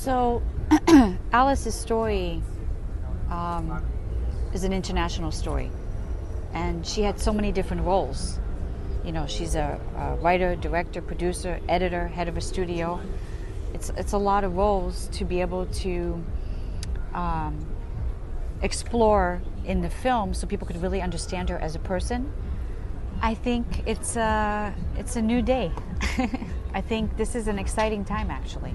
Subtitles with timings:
[0.00, 0.40] So,
[1.30, 2.40] Alice's story
[3.30, 3.84] um,
[4.54, 5.70] is an international story,
[6.54, 8.38] and she had so many different roles.
[9.04, 12.98] You know, she's a, a writer, director, producer, editor, head of a studio.
[13.74, 16.24] It's it's a lot of roles to be able to
[17.12, 17.66] um,
[18.62, 22.32] explore in the film, so people could really understand her as a person.
[23.20, 25.70] I think it's a it's a new day.
[26.72, 28.74] I think this is an exciting time, actually.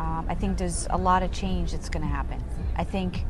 [0.00, 2.42] Um, I think there's a lot of change that's going to happen.
[2.74, 3.26] I think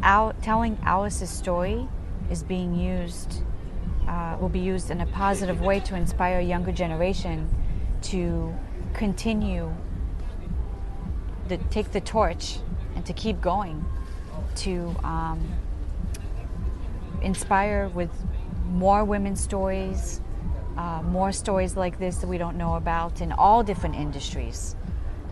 [0.00, 1.88] telling Alice's story
[2.30, 3.42] is being used,
[4.06, 7.48] uh, will be used in a positive way to inspire a younger generation
[8.02, 8.54] to
[8.94, 9.74] continue,
[11.48, 12.58] to take the torch
[12.94, 13.84] and to keep going,
[14.54, 15.40] to um,
[17.22, 18.10] inspire with
[18.66, 20.20] more women's stories,
[20.76, 24.76] uh, more stories like this that we don't know about in all different industries.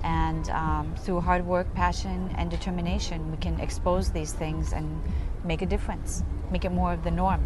[0.07, 5.03] And um, through hard work, passion, and determination, we can expose these things and
[5.45, 6.23] make a difference,
[6.53, 7.45] make it more of the norm.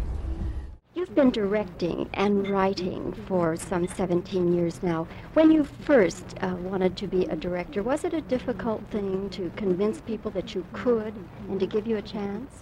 [0.93, 5.07] You've been directing and writing for some 17 years now.
[5.33, 9.51] When you first uh, wanted to be a director, was it a difficult thing to
[9.55, 11.15] convince people that you could
[11.49, 12.61] and to give you a chance?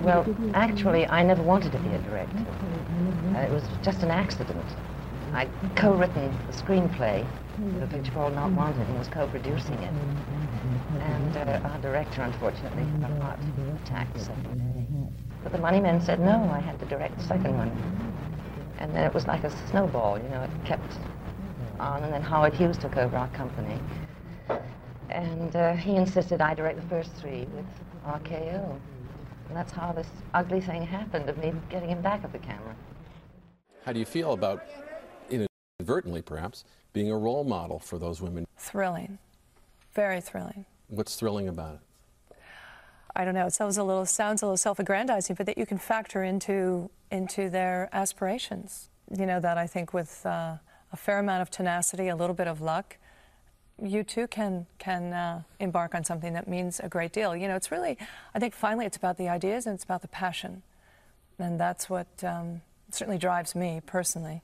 [0.00, 2.46] Well, actually, I never wanted to be a director.
[3.34, 4.64] Uh, it was just an accident.
[5.32, 7.26] I'd co-written the screenplay
[7.82, 9.92] a picture called Not Wanted and was co-producing it.
[11.00, 13.38] And uh, our director, unfortunately, got a heart
[13.84, 14.30] attack the.
[15.42, 17.70] But the money men said no, I had to direct the second one.
[18.78, 20.92] And then it was like a snowball, you know, it kept
[21.80, 22.02] on.
[22.02, 23.80] And then Howard Hughes took over our company.
[25.08, 27.66] And uh, he insisted I direct the first three with
[28.06, 28.78] RKO.
[29.48, 32.74] And that's how this ugly thing happened of me getting him back at the camera.
[33.84, 34.64] How do you feel about,
[35.86, 38.46] inadvertently perhaps, being a role model for those women?
[38.56, 39.18] Thrilling.
[39.94, 40.64] Very thrilling.
[40.88, 42.36] What's thrilling about it?
[43.14, 43.46] I don't know.
[43.46, 47.48] It sounds a little sounds a little self-aggrandizing, but that you can factor into into
[47.48, 48.88] their aspirations.
[49.16, 50.56] You know that I think with uh,
[50.92, 52.98] a fair amount of tenacity, a little bit of luck,
[53.82, 57.34] you too can can uh, embark on something that means a great deal.
[57.34, 57.96] You know, it's really
[58.34, 60.62] I think finally it's about the ideas and it's about the passion,
[61.38, 62.60] and that's what um,
[62.90, 64.42] certainly drives me personally.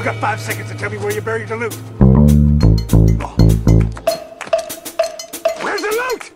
[0.00, 1.76] You got five seconds to tell me where you buried the loot.
[3.20, 3.36] Oh.
[5.60, 6.32] Where's the loot?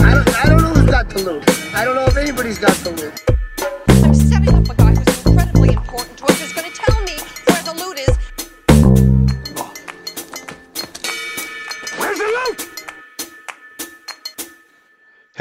[0.00, 1.48] I don't, I don't know who's got the loot.
[1.72, 3.12] I don't know if anybody's got the loot.
[4.04, 5.01] I'm setting up a guy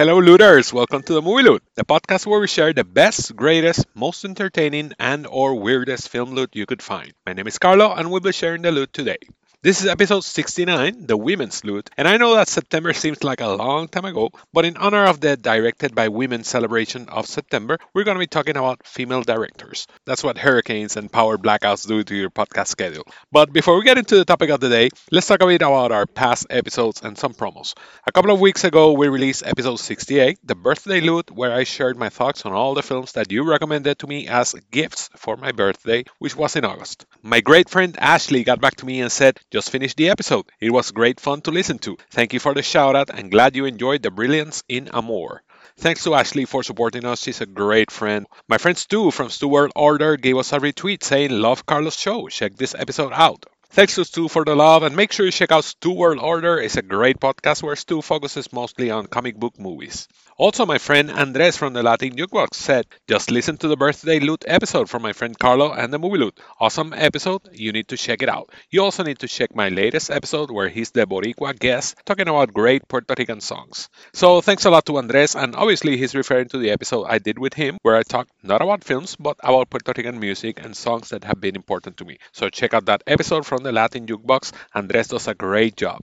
[0.01, 0.73] Hello, looters!
[0.73, 4.93] Welcome to the Movie Loot, the podcast where we share the best, greatest, most entertaining,
[4.97, 7.13] and/or weirdest film loot you could find.
[7.23, 9.19] My name is Carlo, and we'll be sharing the loot today.
[9.63, 13.49] This is episode 69, the women's loot, and I know that September seems like a
[13.49, 18.03] long time ago, but in honor of the Directed by Women celebration of September, we're
[18.03, 19.85] going to be talking about female directors.
[20.03, 23.05] That's what hurricanes and power blackouts do to your podcast schedule.
[23.31, 25.91] But before we get into the topic of the day, let's talk a bit about
[25.91, 27.75] our past episodes and some promos.
[28.07, 31.97] A couple of weeks ago, we released episode 68, the birthday loot, where I shared
[31.97, 35.51] my thoughts on all the films that you recommended to me as gifts for my
[35.51, 37.05] birthday, which was in August.
[37.21, 40.45] My great friend Ashley got back to me and said, just finished the episode.
[40.59, 41.97] It was great fun to listen to.
[42.09, 45.43] Thank you for the shout out and glad you enjoyed the brilliance in Amor.
[45.77, 47.21] Thanks to Ashley for supporting us.
[47.21, 48.25] She's a great friend.
[48.47, 52.27] My friend Stu from Stu World Order gave us a retweet saying, Love Carlos' show.
[52.29, 53.45] Check this episode out.
[53.73, 56.57] Thanks to Stu for the love, and make sure you check out Stu World Order.
[56.59, 60.09] It's a great podcast where Stu focuses mostly on comic book movies.
[60.35, 64.43] Also, my friend Andres from the Latin Jukebox said, just listen to the birthday loot
[64.47, 66.37] episode from my friend Carlo and the movie loot.
[66.59, 68.49] Awesome episode, you need to check it out.
[68.71, 72.53] You also need to check my latest episode where he's the Boricua guest talking about
[72.53, 73.87] great Puerto Rican songs.
[74.13, 77.37] So thanks a lot to Andres, and obviously he's referring to the episode I did
[77.37, 81.09] with him where I talked not about films but about Puerto Rican music and songs
[81.09, 82.17] that have been important to me.
[82.31, 84.51] So check out that episode from the Latin Jukebox.
[84.73, 86.01] Andres does a great job.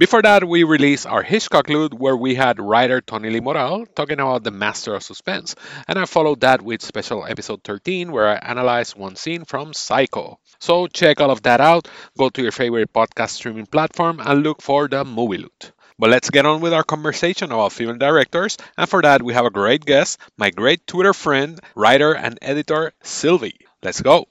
[0.00, 4.18] Before that, we released our Hitchcock loot where we had writer Tony Lee Moral talking
[4.18, 5.54] about the master of suspense.
[5.86, 10.38] And I followed that with special episode 13 where I analyzed one scene from Psycho.
[10.58, 11.86] So check all of that out.
[12.16, 15.72] Go to your favorite podcast streaming platform and look for the movie loot.
[15.98, 18.56] But let's get on with our conversation about female directors.
[18.78, 22.92] And for that, we have a great guest, my great Twitter friend, writer, and editor,
[23.02, 23.66] Sylvie.
[23.82, 24.28] Let's go.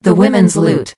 [0.00, 0.94] The Women's Loot.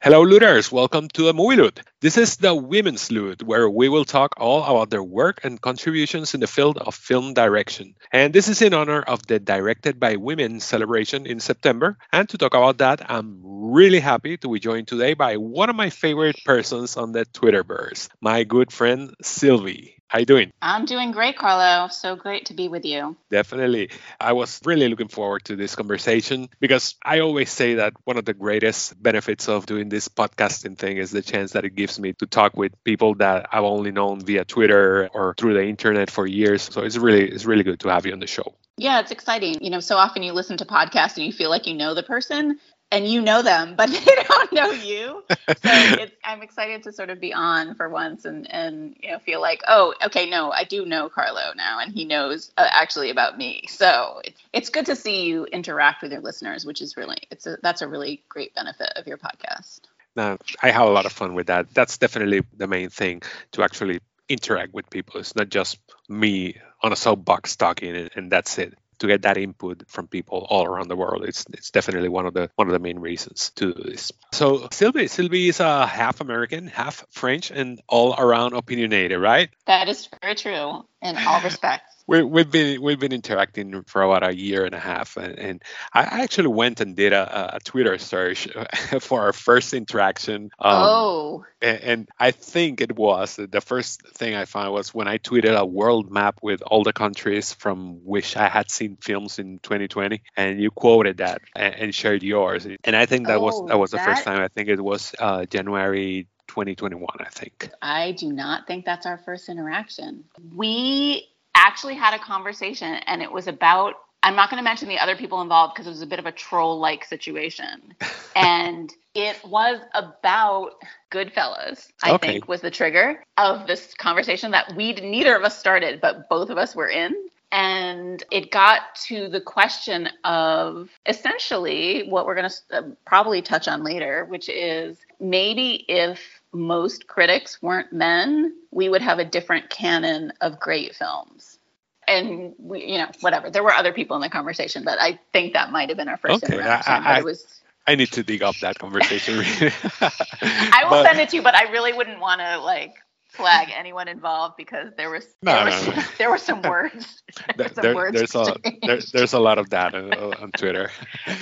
[0.00, 0.70] Hello, looters.
[0.70, 1.80] Welcome to a Movie Loot.
[2.00, 6.32] This is the Women's Loot, where we will talk all about their work and contributions
[6.32, 7.96] in the field of film direction.
[8.12, 11.98] And this is in honor of the Directed by Women celebration in September.
[12.12, 15.74] And to talk about that, I'm really happy to be joined today by one of
[15.74, 19.98] my favorite persons on the Twitterverse, my good friend Sylvie.
[20.08, 20.52] How you doing?
[20.62, 21.88] I'm doing great, Carlo.
[21.88, 23.14] So great to be with you.
[23.28, 23.90] Definitely.
[24.18, 28.24] I was really looking forward to this conversation because I always say that one of
[28.24, 32.12] the greatest benefits of doing this podcasting thing is the chance that it gives me
[32.14, 36.26] to talk with people that I've only known via Twitter or through the internet for
[36.26, 36.62] years.
[36.62, 38.54] So it's really it's really good to have you on the show.
[38.76, 39.62] Yeah, it's exciting.
[39.62, 42.02] You know, so often you listen to podcasts and you feel like you know the
[42.02, 42.58] person,
[42.90, 45.22] and you know them, but they don't know you.
[45.28, 49.18] So it's, I'm excited to sort of be on for once and and you know
[49.18, 53.10] feel like oh okay no I do know Carlo now and he knows uh, actually
[53.10, 53.64] about me.
[53.68, 57.46] So it's it's good to see you interact with your listeners, which is really it's
[57.46, 59.80] a, that's a really great benefit of your podcast.
[60.18, 61.72] I have a lot of fun with that.
[61.72, 63.22] That's definitely the main thing
[63.52, 65.20] to actually interact with people.
[65.20, 65.78] It's not just
[66.08, 70.46] me on a soapbox talking and, and that's it to get that input from people
[70.48, 71.24] all around the world.
[71.24, 74.12] It's it's definitely one of the one of the main reasons to do this.
[74.32, 79.50] So Sylvie, Sylvie is a half American, half French, and all around opinionated, right?
[79.66, 84.26] That is very true in all respects we, we've been we've been interacting for about
[84.26, 85.62] a year and a half, and, and
[85.92, 88.48] I actually went and did a, a Twitter search
[89.00, 90.50] for our first interaction.
[90.58, 91.44] Um, oh.
[91.60, 95.54] And, and, I think it was the first thing I found was when I tweeted
[95.54, 100.22] a world map with all the countries from which I had seen films in 2020,
[100.36, 102.66] and you quoted that and, and shared yours.
[102.84, 104.06] And I think that oh, was that was the that...
[104.06, 104.40] first time.
[104.40, 107.70] I think it was uh, January 2021, I think.
[107.82, 110.24] I do not think that's our first interaction.
[110.54, 111.28] We
[111.58, 115.14] actually had a conversation and it was about I'm not going to mention the other
[115.14, 117.94] people involved because it was a bit of a troll like situation.
[118.36, 120.72] and it was about
[121.12, 122.26] Goodfellas, I okay.
[122.26, 126.50] think, was the trigger of this conversation that we neither of us started, but both
[126.50, 127.14] of us were in.
[127.50, 133.68] And it got to the question of essentially what we're going to uh, probably touch
[133.68, 139.70] on later, which is maybe if most critics weren't men, we would have a different
[139.70, 141.58] canon of great films.
[142.06, 143.50] And we, you know, whatever.
[143.50, 146.16] There were other people in the conversation, but I think that might have been our
[146.16, 146.92] first okay, interaction.
[146.92, 147.60] I, I, it was.
[147.86, 149.38] I need to dig up that conversation.
[150.00, 152.94] I will but, send it to you, but I really wouldn't want to like
[153.38, 156.02] flag anyone involved because there was no, there, no, was, no.
[156.18, 157.22] there were some words.
[157.56, 160.90] There, some there, words there's a there, there's a lot of that on, on Twitter.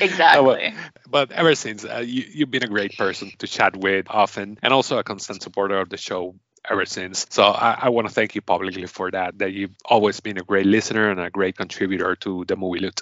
[0.00, 0.66] Exactly.
[0.66, 0.72] Uh,
[1.08, 4.58] but, but, ever since uh, you, you've been a great person to chat with often,
[4.62, 6.34] and also a constant supporter of the show
[6.70, 7.26] ever since.
[7.30, 9.38] So I, I want to thank you publicly for that.
[9.38, 13.00] That you've always been a great listener and a great contributor to the movie loot.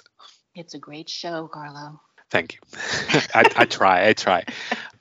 [0.53, 1.99] It's a great show, Carlo.
[2.29, 2.59] Thank you.
[3.33, 4.07] I, I try.
[4.07, 4.45] I try.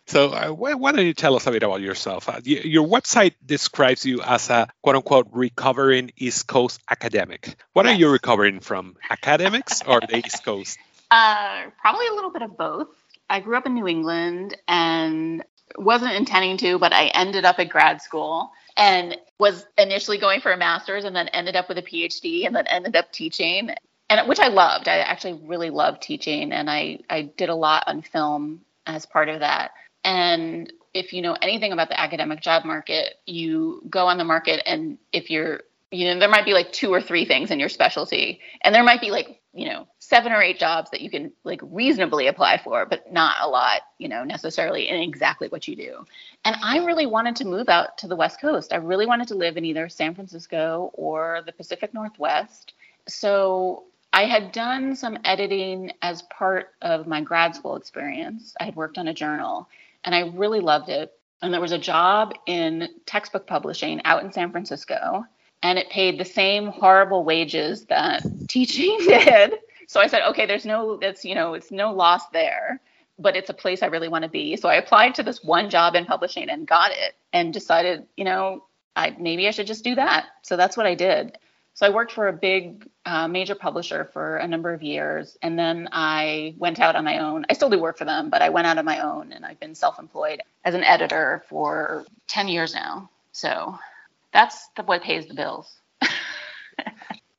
[0.07, 2.29] So, uh, why, why, don't you tell us a bit about yourself?
[2.29, 7.57] Uh, your website describes you as a quote unquote recovering East Coast academic.
[7.73, 7.95] What yes.
[7.95, 10.79] are you recovering from, academics or the East Coast?
[11.11, 12.89] Uh, probably a little bit of both.
[13.31, 15.45] I grew up in New England and
[15.77, 20.51] wasn't intending to, but I ended up at grad school and was initially going for
[20.51, 23.71] a master's and then ended up with a PhD and then ended up teaching
[24.09, 24.89] and which I loved.
[24.89, 29.29] I actually really loved teaching and I, I did a lot on film as part
[29.29, 29.73] of that.
[30.05, 34.63] And if you know anything about the academic job market, you go on the market
[34.67, 35.61] and if you're
[35.91, 38.41] you know there might be like two or three things in your specialty.
[38.63, 41.61] And there might be like you know seven or eight jobs that you can like
[41.63, 46.05] reasonably apply for but not a lot you know necessarily in exactly what you do.
[46.45, 48.73] And i really wanted to move out to the west coast.
[48.73, 52.75] I really wanted to live in either san francisco or the pacific northwest.
[53.09, 58.55] So I had done some editing as part of my grad school experience.
[58.61, 59.69] I had worked on a journal
[60.05, 61.13] and I really loved it.
[61.43, 65.25] And there was a job in textbook publishing out in San Francisco,
[65.63, 69.55] and it paid the same horrible wages that teaching did.
[69.87, 72.81] So I said, okay, there's no, it's, you know, it's no loss there,
[73.19, 74.57] but it's a place I really want to be.
[74.57, 78.25] So I applied to this one job in publishing and got it and decided, you
[78.25, 78.65] know,
[78.97, 80.27] I maybe I should just do that.
[80.43, 81.37] So that's what I did.
[81.75, 85.59] So I worked for a big uh, major publisher for a number of years, and
[85.59, 87.47] then I went out on my own.
[87.51, 89.59] I still do work for them, but I went out on my own, and I've
[89.59, 93.11] been self-employed as an editor for 10 years now.
[93.33, 93.77] So
[94.33, 95.77] that's the, what pays the bills.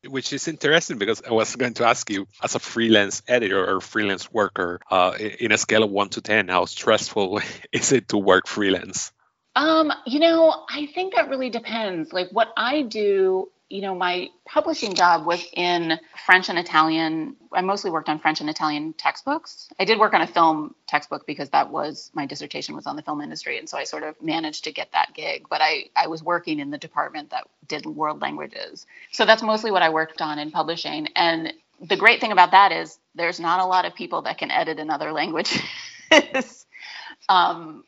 [0.10, 3.80] which is interesting because I was going to ask you, as a freelance editor or
[3.80, 7.40] freelance worker, uh, in a scale of one to ten, how stressful
[7.72, 9.14] is it to work freelance?
[9.56, 12.12] Um, you know, I think that really depends.
[12.12, 17.36] Like what I do you know, my publishing job was in French and Italian.
[17.52, 19.70] I mostly worked on French and Italian textbooks.
[19.80, 23.02] I did work on a film textbook because that was my dissertation was on the
[23.02, 25.48] film industry, and so I sort of managed to get that gig.
[25.50, 29.72] But I I was working in the department that did world languages, so that's mostly
[29.72, 31.08] what I worked on in publishing.
[31.16, 34.52] And the great thing about that is there's not a lot of people that can
[34.52, 35.60] edit in other languages.
[37.30, 37.84] um,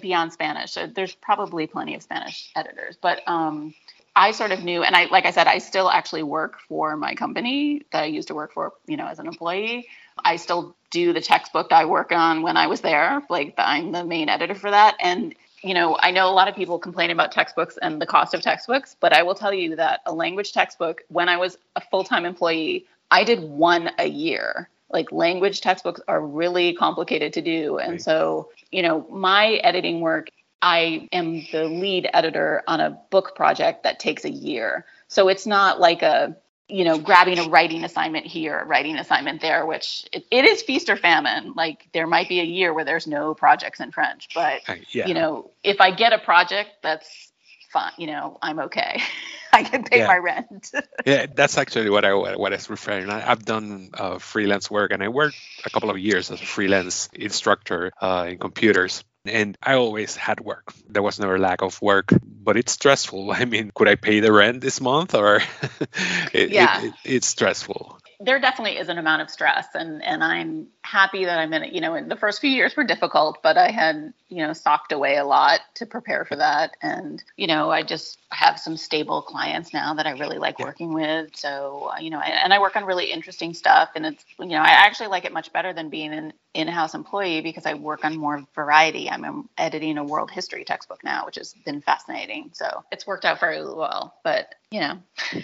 [0.00, 0.72] beyond Spanish.
[0.72, 3.74] So there's probably plenty of Spanish editors, but um,
[4.16, 7.14] I sort of knew, and I, like I said, I still actually work for my
[7.14, 9.86] company that I used to work for, you know, as an employee.
[10.24, 13.22] I still do the textbook I work on when I was there.
[13.30, 14.96] Like I'm the main editor for that.
[15.00, 18.34] And, you know, I know a lot of people complain about textbooks and the cost
[18.34, 21.80] of textbooks, but I will tell you that a language textbook, when I was a
[21.80, 24.68] full time employee, I did one a year.
[24.92, 27.78] Like language textbooks are really complicated to do.
[27.78, 30.30] And so, you know, my editing work
[30.62, 34.84] I am the lead editor on a book project that takes a year.
[35.08, 36.36] So it's not like a,
[36.68, 40.62] you know, grabbing a writing assignment here, a writing assignment there, which it, it is
[40.62, 41.54] feast or famine.
[41.56, 45.06] Like there might be a year where there's no projects in French, but uh, yeah.
[45.06, 47.32] you know, if I get a project that's
[47.72, 49.02] fine, you know, I'm okay.
[49.52, 50.06] I can pay yeah.
[50.06, 50.70] my rent.
[51.04, 53.10] yeah, that's actually what I what I was referring.
[53.10, 56.46] I, have done uh, freelance work, and I worked a couple of years as a
[56.46, 60.72] freelance instructor uh, in computers and I always had work.
[60.88, 63.30] There was never lack of work, but it's stressful.
[63.36, 65.36] I mean, could I pay the rent this month or
[66.32, 66.82] it, yeah.
[66.82, 71.24] It, it, it's stressful there definitely is an amount of stress and and I'm happy
[71.24, 71.72] that I'm in it.
[71.72, 75.16] You know, the first few years were difficult, but I had, you know, socked away
[75.16, 76.76] a lot to prepare for that.
[76.82, 80.66] And, you know, I just have some stable clients now that I really like yeah.
[80.66, 81.34] working with.
[81.34, 84.58] So, uh, you know, and I work on really interesting stuff and it's, you know,
[84.58, 88.16] I actually like it much better than being an in-house employee because I work on
[88.16, 89.08] more variety.
[89.08, 92.50] I'm editing a world history textbook now, which has been fascinating.
[92.52, 94.98] So, it's worked out very well, but, you know,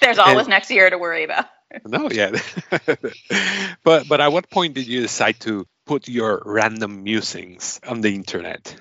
[0.00, 1.46] there's always and, next year to worry about
[1.86, 2.32] no, yeah.
[3.84, 8.14] but but at what point did you decide to put your random musings on the
[8.14, 8.76] internet?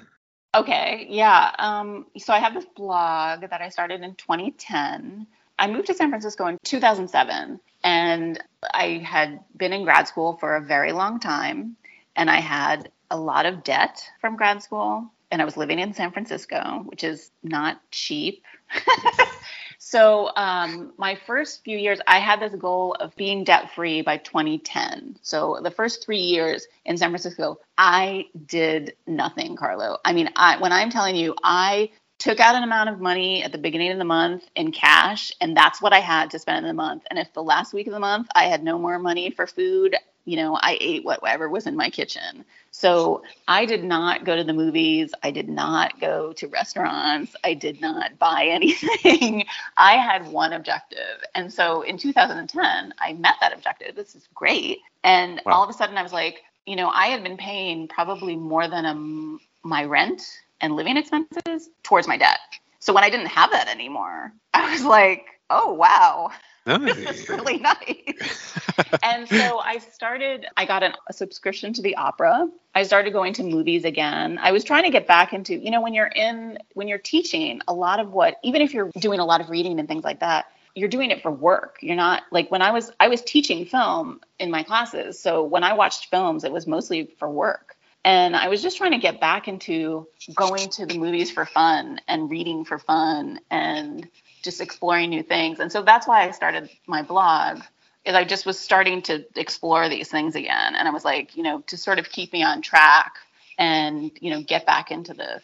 [0.56, 1.54] Okay, yeah.
[1.60, 5.28] Um, so I have this blog that I started in 2010.
[5.60, 10.56] I moved to San Francisco in 2007, and I had been in grad school for
[10.56, 11.76] a very long time,
[12.16, 15.94] and I had a lot of debt from grad school, and I was living in
[15.94, 18.44] San Francisco, which is not cheap.
[19.82, 24.18] So um, my first few years, I had this goal of being debt free by
[24.18, 25.18] 2010.
[25.22, 29.98] So the first three years in San Francisco, I did nothing, Carlo.
[30.04, 33.54] I mean, I, when I'm telling you, I took out an amount of money at
[33.54, 36.68] the beginning of the month in cash, and that's what I had to spend in
[36.68, 37.04] the month.
[37.10, 39.96] And if the last week of the month I had no more money for food,
[40.30, 42.46] you know, I ate whatever was in my kitchen.
[42.70, 45.12] So I did not go to the movies.
[45.24, 47.36] I did not go to restaurants.
[47.44, 49.46] I did not buy anything.
[49.76, 51.24] I had one objective.
[51.34, 53.96] And so in 2010, I met that objective.
[53.96, 54.78] This is great.
[55.04, 55.54] And wow.
[55.54, 58.68] all of a sudden, I was like, you know, I had been paying probably more
[58.68, 60.22] than a, my rent
[60.62, 62.38] and living expenses towards my debt.
[62.78, 66.30] So when I didn't have that anymore, I was like, oh, wow
[66.78, 66.96] Nice.
[66.96, 68.54] this is really nice.
[69.04, 72.48] and so I started, I got an, a subscription to the opera.
[72.76, 74.38] I started going to movies again.
[74.42, 77.62] I was trying to get back into, you know, when you're in, when you're teaching,
[77.68, 80.20] a lot of what, even if you're doing a lot of reading and things like
[80.20, 80.46] that,
[80.76, 81.78] you're doing it for work.
[81.82, 85.20] You're not like when I was, I was teaching film in my classes.
[85.20, 87.76] So when I watched films, it was mostly for work.
[88.06, 92.00] And I was just trying to get back into going to the movies for fun
[92.08, 94.08] and reading for fun and
[94.42, 95.60] just exploring new things.
[95.60, 97.62] And so that's why I started my blog.
[98.06, 101.44] Is I just was starting to explore these things again, and I was like, you
[101.44, 103.16] know, to sort of keep me on track
[103.58, 105.42] and you know get back into the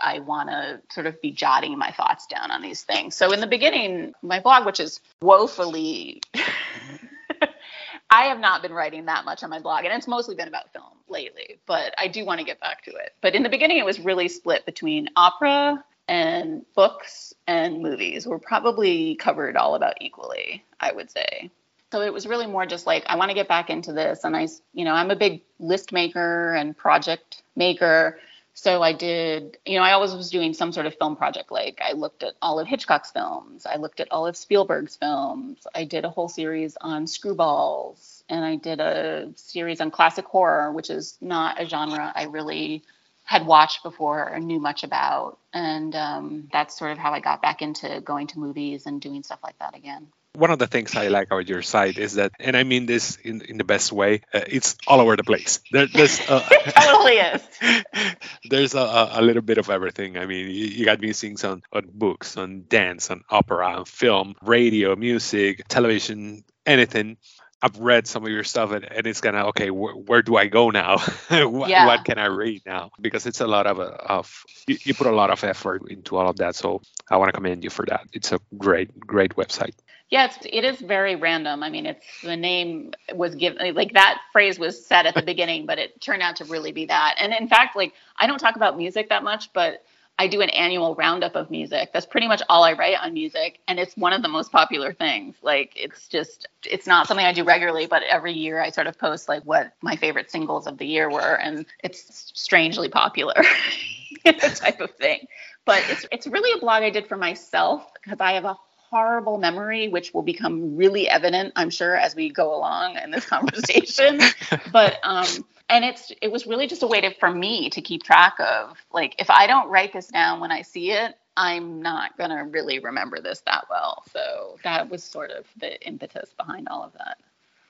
[0.00, 3.14] I want to sort of be jotting my thoughts down on these things.
[3.14, 6.22] So in the beginning, my blog, which is woefully,
[8.10, 10.72] I have not been writing that much on my blog, and it's mostly been about
[10.72, 11.58] film lately.
[11.66, 13.12] But I do want to get back to it.
[13.20, 18.38] But in the beginning, it was really split between opera and books and movies were
[18.38, 21.50] probably covered all about equally, I would say.
[21.92, 24.36] So it was really more just like I want to get back into this and
[24.36, 28.18] I you know, I'm a big list maker and project maker.
[28.54, 31.52] So I did, you know, I always was doing some sort of film project.
[31.52, 35.66] Like I looked at all of Hitchcock's films, I looked at all of Spielberg's films.
[35.74, 40.72] I did a whole series on screwballs, and I did a series on classic horror,
[40.72, 42.82] which is not a genre I really
[43.28, 45.36] had watched before or knew much about.
[45.52, 49.22] And um, that's sort of how I got back into going to movies and doing
[49.22, 50.08] stuff like that again.
[50.34, 53.16] one of the things I like about your site is that, and I mean this
[53.16, 55.60] in, in the best way, uh, it's all over the place.
[55.70, 58.14] There, there's uh, it totally is.
[58.48, 60.16] there's a, a, little bit of everything.
[60.16, 63.84] I mean, you, you got me seeing on, on books, on dance, on opera, on
[63.84, 67.18] film, radio, music, television, anything.
[67.62, 70.46] I've read some of your stuff and, and it's gonna okay wh- where do I
[70.46, 70.98] go now
[71.30, 71.76] what, Yeah.
[71.76, 75.06] what can I read now because it's a lot of uh, of you, you put
[75.06, 77.84] a lot of effort into all of that so I want to commend you for
[77.86, 79.74] that it's a great great website
[80.10, 81.62] Yeah, it is very random.
[81.62, 85.66] I mean, it's the name was given like that phrase was said at the beginning,
[85.66, 87.16] but it turned out to really be that.
[87.18, 89.82] And in fact, like I don't talk about music that much, but
[90.18, 91.90] I do an annual roundup of music.
[91.92, 94.92] That's pretty much all I write on music, and it's one of the most popular
[94.92, 95.36] things.
[95.42, 98.98] Like it's just it's not something I do regularly, but every year I sort of
[98.98, 103.34] post like what my favorite singles of the year were, and it's strangely popular
[104.54, 105.26] type of thing.
[105.64, 108.56] But it's it's really a blog I did for myself because I have a
[108.90, 113.26] horrible memory, which will become really evident, I'm sure, as we go along in this
[113.26, 114.20] conversation.
[114.72, 115.26] but um,
[115.68, 118.78] and it's it was really just a way to for me to keep track of
[118.92, 122.78] like if I don't write this down when I see it, I'm not gonna really
[122.80, 124.04] remember this that well.
[124.12, 127.18] So that was sort of the impetus behind all of that.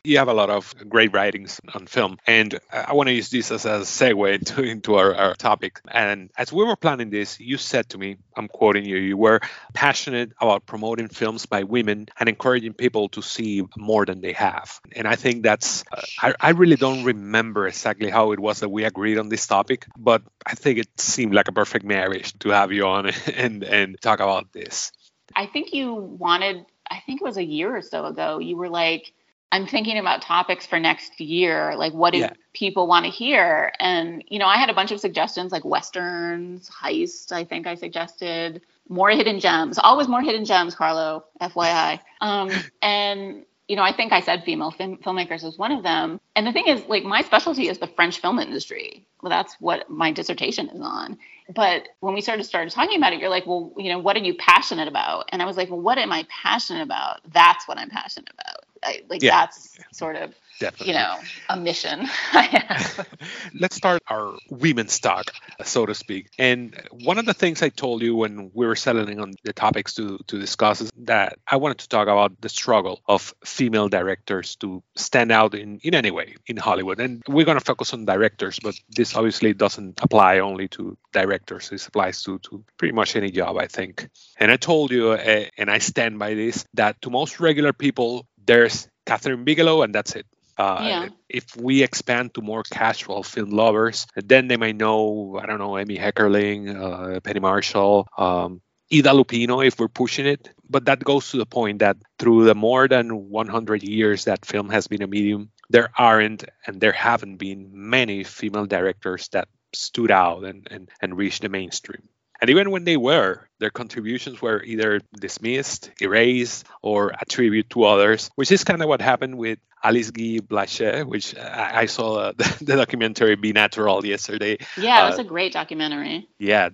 [0.05, 3.50] You have a lot of great writings on film and i want to use this
[3.50, 5.81] as a segue into, into our, our topic.
[5.90, 9.40] And as we were planning this you said to me i'm quoting you you were
[9.75, 14.81] passionate about promoting films by women and encouraging people to see more than they have.
[14.95, 18.69] And i think that's uh, I, I really don't remember exactly how it was that
[18.69, 22.50] we agreed on this topic but i think it seemed like a perfect marriage to
[22.50, 24.93] have you on and and talk about this.
[25.35, 28.69] I think you wanted, I think it was a year or so ago, you were
[28.69, 29.12] like,
[29.52, 31.75] I'm thinking about topics for next year.
[31.76, 32.31] Like, what do Yeah.
[32.52, 33.73] people want to hear?
[33.81, 37.75] And, you know, I had a bunch of suggestions like Westerns, Heist, I think I
[37.75, 42.00] suggested, more hidden gems, always more hidden gems, Carlo, FYI.
[42.21, 42.50] Um,
[42.83, 46.21] and, you know, I think I said female film- filmmakers was one of them.
[46.37, 49.07] And the thing is, like, my specialty is the French film industry.
[49.23, 51.19] Well, that's what my dissertation is on.
[51.55, 54.21] But when we started started talking about it, you're like, well, you know, what are
[54.21, 55.31] you passionate about?
[55.33, 57.21] And I was like, well, what am I passionate about?
[57.33, 58.64] That's what I'm passionate about.
[58.82, 59.40] I, like Yeah.
[59.40, 60.88] that's sort of, Definitely.
[60.88, 61.16] you know,
[61.49, 62.08] a mission
[63.61, 65.32] let's start our women's talk,
[65.64, 66.30] so to speak.
[66.38, 69.94] And one of the things I told you when we were settling on the topics
[69.94, 74.56] to, to discuss is that I wanted to talk about the struggle of female directors
[74.56, 77.00] to stand out in, in any way in Hollywood.
[77.00, 81.69] And we're going to focus on directors, but this obviously doesn't apply only to directors.
[81.71, 84.08] This applies to, to pretty much any job, I think.
[84.38, 88.26] And I told you, uh, and I stand by this, that to most regular people,
[88.49, 90.26] there's Kathryn Bigelow, and that's it.
[90.58, 91.08] Uh, Yeah.
[91.28, 95.78] If we expand to more casual film lovers, then they might know, I don't know,
[95.78, 98.61] Amy Heckerling, uh, Penny Marshall, um,
[98.93, 100.50] Ida Lupino, if we're pushing it.
[100.69, 104.71] But that goes to the point that through the more than 100 years that film
[104.71, 110.11] has been a medium, there aren't and there haven't been many female directors that stood
[110.11, 112.08] out and, and, and reached the mainstream.
[112.41, 118.31] And even when they were, their contributions were either dismissed, erased, or attributed to others,
[118.37, 122.33] which is kind of what happened with Alice Guy Blaché, which I, I saw uh,
[122.37, 124.59] the, the documentary Be Natural yesterday.
[124.77, 126.29] Yeah, Uh, that's a great documentary.
[126.39, 126.71] yeah,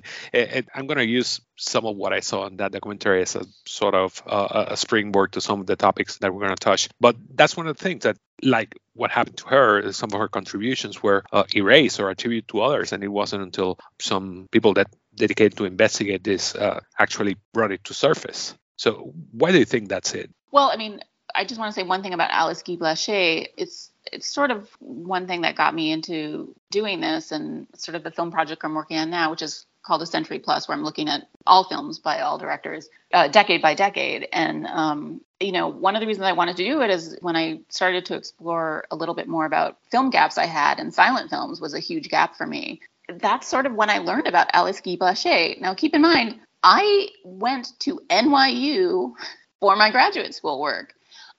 [0.74, 3.94] I'm going to use some of what I saw in that documentary as a sort
[3.94, 6.88] of uh, a springboard to some of the topics that we're going to touch.
[7.00, 10.28] But that's one of the things that, like what happened to her, some of her
[10.28, 14.88] contributions were uh, erased or attributed to others, and it wasn't until some people that
[15.16, 18.54] dedicated to investigate this uh, actually brought it to surface.
[18.76, 20.30] So why do you think that's it?
[20.50, 21.02] Well, I mean,
[21.34, 23.48] I just want to say one thing about Alice Guy Blaché.
[23.56, 28.02] It's it's sort of one thing that got me into doing this, and sort of
[28.02, 30.84] the film project I'm working on now, which is called A Century Plus, where I'm
[30.84, 34.28] looking at all films by all directors, uh, decade by decade.
[34.32, 37.36] And um, you know, one of the reasons I wanted to do it is when
[37.36, 41.30] I started to explore a little bit more about film gaps I had, and silent
[41.30, 42.80] films was a huge gap for me.
[43.08, 45.60] That's sort of when I learned about Alice Guy Blaché.
[45.60, 49.12] Now, keep in mind, I went to NYU
[49.60, 50.94] for my graduate school work.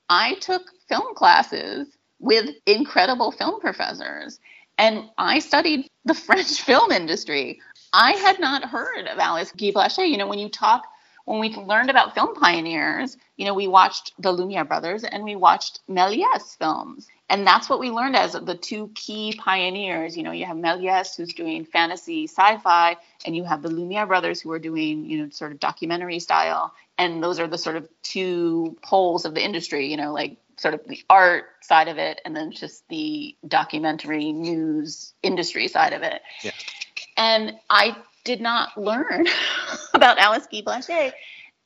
[0.09, 1.87] I took film classes
[2.19, 4.39] with incredible film professors
[4.77, 7.59] and I studied the French film industry.
[7.93, 10.09] I had not heard of Alice Guy Blaché.
[10.09, 10.83] You know, when you talk,
[11.25, 15.35] when we learned about film pioneers, you know, we watched the Lumiere brothers and we
[15.35, 17.07] watched Méliès films.
[17.29, 20.15] And that's what we learned as the two key pioneers.
[20.15, 24.05] You know, you have Méliès, who's doing fantasy sci fi, and you have the Lumiere
[24.05, 26.73] brothers, who are doing, you know, sort of documentary style.
[26.97, 30.73] And those are the sort of two poles of the industry, you know, like sort
[30.73, 36.03] of the art side of it and then just the documentary news industry side of
[36.03, 36.21] it.
[36.43, 36.51] Yeah.
[37.17, 39.27] And I did not learn
[39.93, 41.11] about Alice Guy Blaché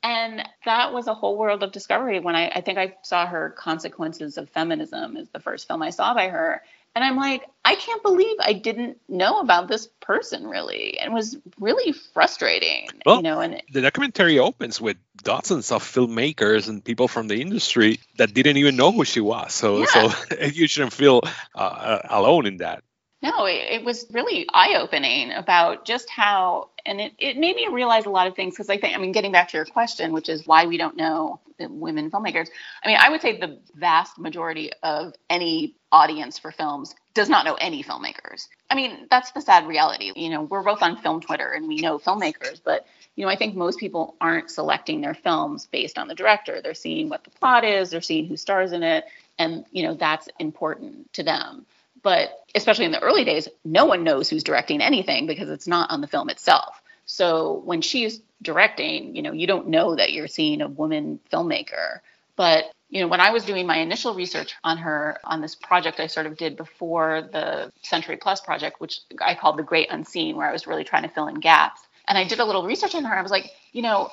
[0.01, 3.49] And that was a whole world of discovery when I, I think I saw her
[3.49, 6.61] Consequences of Feminism is the first film I saw by her.
[6.95, 10.97] And I'm like, I can't believe I didn't know about this person really.
[10.99, 12.87] And it was really frustrating.
[13.05, 17.41] Well, you know, and the documentary opens with dozens of filmmakers and people from the
[17.41, 19.53] industry that didn't even know who she was.
[19.53, 19.85] So, Yeah.
[19.85, 21.21] so you shouldn't feel
[21.53, 22.83] uh, alone in that.
[23.21, 27.67] No, it, it was really eye opening about just how, and it, it made me
[27.69, 30.13] realize a lot of things because I think, I mean, getting back to your question,
[30.13, 32.47] which is why we don't know women filmmakers.
[32.81, 37.43] I mean, I would say the vast majority of any audience for films does not
[37.43, 38.47] know any filmmakers.
[38.69, 40.13] I mean, that's the sad reality.
[40.15, 43.35] You know, we're both on film Twitter and we know filmmakers, but, you know, I
[43.35, 46.61] think most people aren't selecting their films based on the director.
[46.61, 49.03] They're seeing what the plot is, they're seeing who stars in it,
[49.37, 51.65] and, you know, that's important to them
[52.01, 55.91] but especially in the early days, no one knows who's directing anything because it's not
[55.91, 56.81] on the film itself.
[57.05, 61.99] So when she's directing, you know, you don't know that you're seeing a woman filmmaker.
[62.35, 65.99] But you know, when I was doing my initial research on her on this project
[65.99, 70.35] I sort of did before the Century Plus project, which I called the Great Unseen,
[70.35, 71.81] where I was really trying to fill in gaps.
[72.07, 73.15] And I did a little research on her.
[73.15, 74.09] I was like, you know,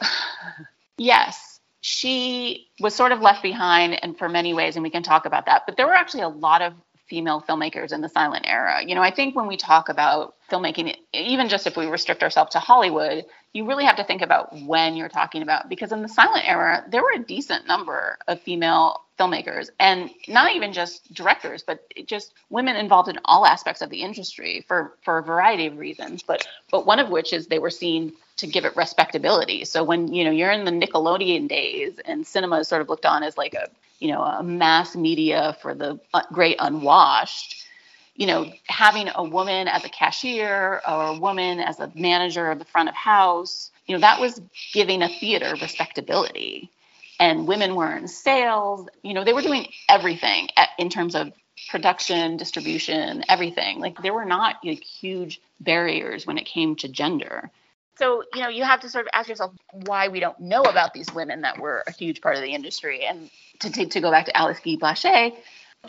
[0.98, 5.24] yes, she was sort of left behind and for many ways, and we can talk
[5.24, 5.62] about that.
[5.66, 6.74] But there were actually a lot of
[7.08, 8.82] female filmmakers in the silent era.
[8.84, 12.52] You know, I think when we talk about filmmaking, even just if we restrict ourselves
[12.52, 13.24] to Hollywood,
[13.56, 16.84] you really have to think about when you're talking about because in the silent era,
[16.90, 22.34] there were a decent number of female filmmakers and not even just directors, but just
[22.50, 26.22] women involved in all aspects of the industry for for a variety of reasons.
[26.22, 29.64] But but one of which is they were seen to give it respectability.
[29.64, 33.06] So when you know you're in the Nickelodeon days and cinema is sort of looked
[33.06, 37.65] on as like a you know a mass media for the uh, great unwashed,
[38.16, 42.58] you know having a woman as a cashier or a woman as a manager of
[42.58, 44.40] the front of house, you know that was
[44.72, 46.70] giving a theater respectability.
[47.18, 48.88] And women were in sales.
[49.02, 50.48] You know they were doing everything
[50.78, 51.32] in terms of
[51.70, 53.80] production, distribution, everything.
[53.80, 57.50] Like there were not like huge barriers when it came to gender
[57.98, 60.92] so you know you have to sort of ask yourself why we don't know about
[60.92, 64.10] these women that were a huge part of the industry and to, to, to go
[64.10, 65.34] back to alice guy blaché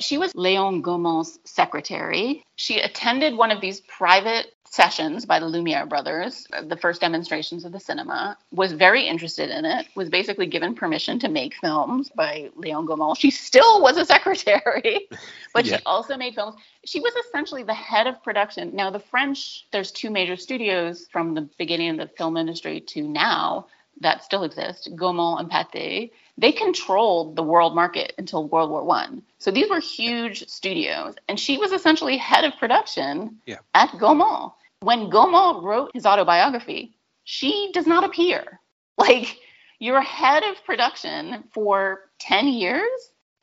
[0.02, 5.86] she was leon gaumont's secretary she attended one of these private sessions by the lumiere
[5.86, 10.76] brothers the first demonstrations of the cinema was very interested in it was basically given
[10.76, 15.08] permission to make films by leon gaumont she still was a secretary
[15.54, 15.78] but Yeah.
[15.78, 16.56] she also made films
[16.86, 18.76] she was essentially the head of production.
[18.76, 23.04] Now, the French, there's two major studios from the beginning of the film industry to
[23.08, 23.68] now
[24.02, 26.12] that still exist, Gaumont and Pathé.
[26.38, 29.24] They controlled the world market until World War One.
[29.40, 33.60] So these were huge studios, and she was essentially head of production Yeah.
[33.74, 34.54] at Gaumont.
[34.82, 38.60] When Gaumont wrote his autobiography, she does not appear.
[39.00, 39.38] Like
[39.78, 42.90] you're head of production for 10 years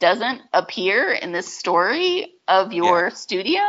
[0.01, 3.63] doesn't appear in this story of your studio.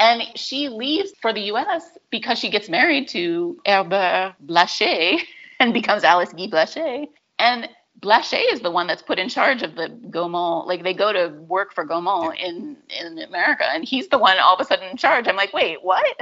[0.00, 5.20] And she leaves for the US because she gets married to Herbert Blaché
[5.60, 7.06] and becomes Alice Guy Blaché.
[7.38, 7.68] And
[8.00, 10.66] Blaché is the one that's put in charge of the Gaumont.
[10.66, 14.54] Like they go to work for Gaumont in, in America, and he's the one all
[14.54, 15.28] of a sudden in charge.
[15.28, 16.16] I'm like, wait, what?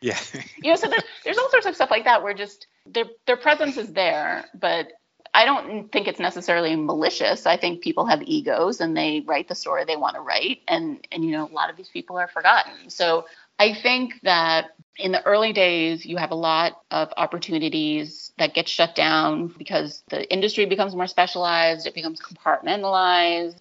[0.00, 0.18] Yeah.
[0.62, 3.36] you know, so there's, there's all sorts of stuff like that where just their their
[3.36, 4.92] presence is there, but
[5.32, 7.46] I don't think it's necessarily malicious.
[7.46, 11.06] I think people have egos and they write the story they want to write, and
[11.12, 12.90] and you know a lot of these people are forgotten.
[12.90, 13.26] So
[13.58, 18.68] I think that in the early days you have a lot of opportunities that get
[18.68, 23.56] shut down because the industry becomes more specialized, it becomes compartmentalized.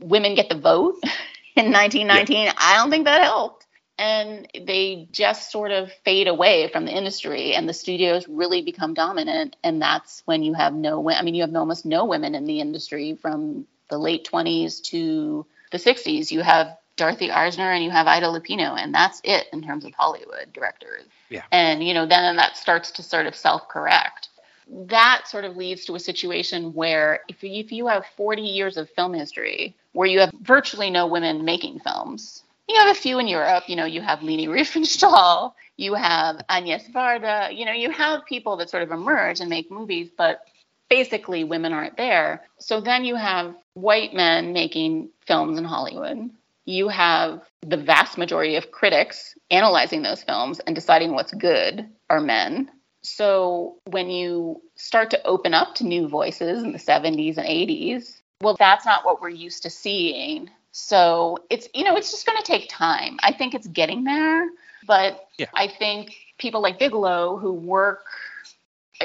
[0.00, 0.96] Women get the vote
[1.56, 2.52] in 1919.
[2.56, 3.64] I don't think that helped
[3.98, 8.94] and they just sort of fade away from the industry and the studios really become
[8.94, 12.44] dominant and that's when you have no i mean you have almost no women in
[12.44, 17.90] the industry from the late 20s to the 60s you have dorothy arzner and you
[17.90, 21.42] have ida lupino and that's it in terms of hollywood directors Yeah.
[21.52, 24.28] and you know then that starts to sort of self-correct
[24.68, 28.76] that sort of leads to a situation where if you, if you have 40 years
[28.76, 33.18] of film history where you have virtually no women making films you have a few
[33.18, 33.64] in Europe.
[33.66, 37.54] You know, you have Leni Riefenstahl, you have Agnes Varda.
[37.56, 40.46] You know, you have people that sort of emerge and make movies, but
[40.88, 42.42] basically women aren't there.
[42.58, 46.30] So then you have white men making films in Hollywood.
[46.64, 52.20] You have the vast majority of critics analyzing those films and deciding what's good are
[52.20, 52.70] men.
[53.02, 58.20] So when you start to open up to new voices in the 70s and 80s,
[58.40, 60.50] well, that's not what we're used to seeing.
[60.72, 63.18] So it's, you know, it's just going to take time.
[63.22, 64.48] I think it's getting there,
[64.86, 65.46] but Yeah.
[65.54, 68.06] I think people like Bigelow who work,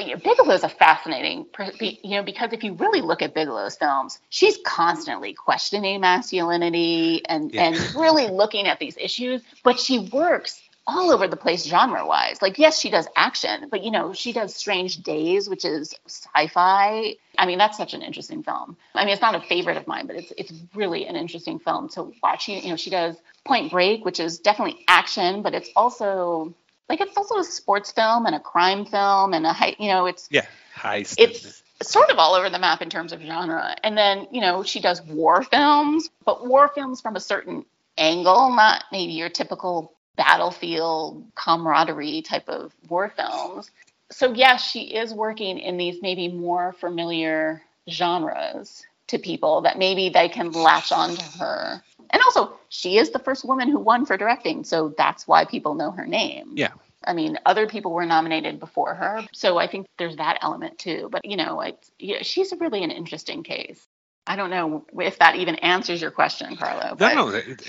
[0.00, 1.46] Uh, Bigelow's a fascinating,
[1.80, 7.52] you know, because if you really look at Bigelow's films, she's constantly questioning masculinity and
[7.52, 7.64] Yeah.
[7.64, 12.40] and really looking at these issues, but she works all over the place genre wise.
[12.42, 17.14] Like, yes, she does action, but you know, she does Strange Days, which is sci-fi.
[17.38, 18.76] I mean, that's such an interesting film.
[18.94, 21.88] I mean, it's not a favorite of mine, but it's it's really an interesting film
[21.90, 22.48] to watch.
[22.48, 26.54] You know, she does Point Break, which is definitely action, but it's also
[26.90, 30.06] like it's also a sports film and a crime film and a high, you know,
[30.06, 30.44] it's Yeah,
[30.76, 31.14] heist.
[31.18, 33.76] it's sort of all over the map in terms of genre.
[33.84, 37.64] And then, you know, she does war films, but war films from a certain
[37.96, 43.70] angle, not maybe your typical battlefield camaraderie type of war films.
[44.10, 50.08] So, yes, she is working in these maybe more familiar genres to people that maybe
[50.08, 51.84] they can latch onto her.
[52.10, 55.74] And also, she is the first woman who won for directing, so that's why people
[55.74, 56.52] know her name.
[56.56, 56.72] Yeah.
[57.04, 61.08] I mean, other people were nominated before her, so I think there's that element too.
[61.10, 63.86] But you know, it's, yeah, she's really an interesting case.
[64.26, 66.90] I don't know if that even answers your question, Carlo.
[66.90, 67.66] No, But no, it,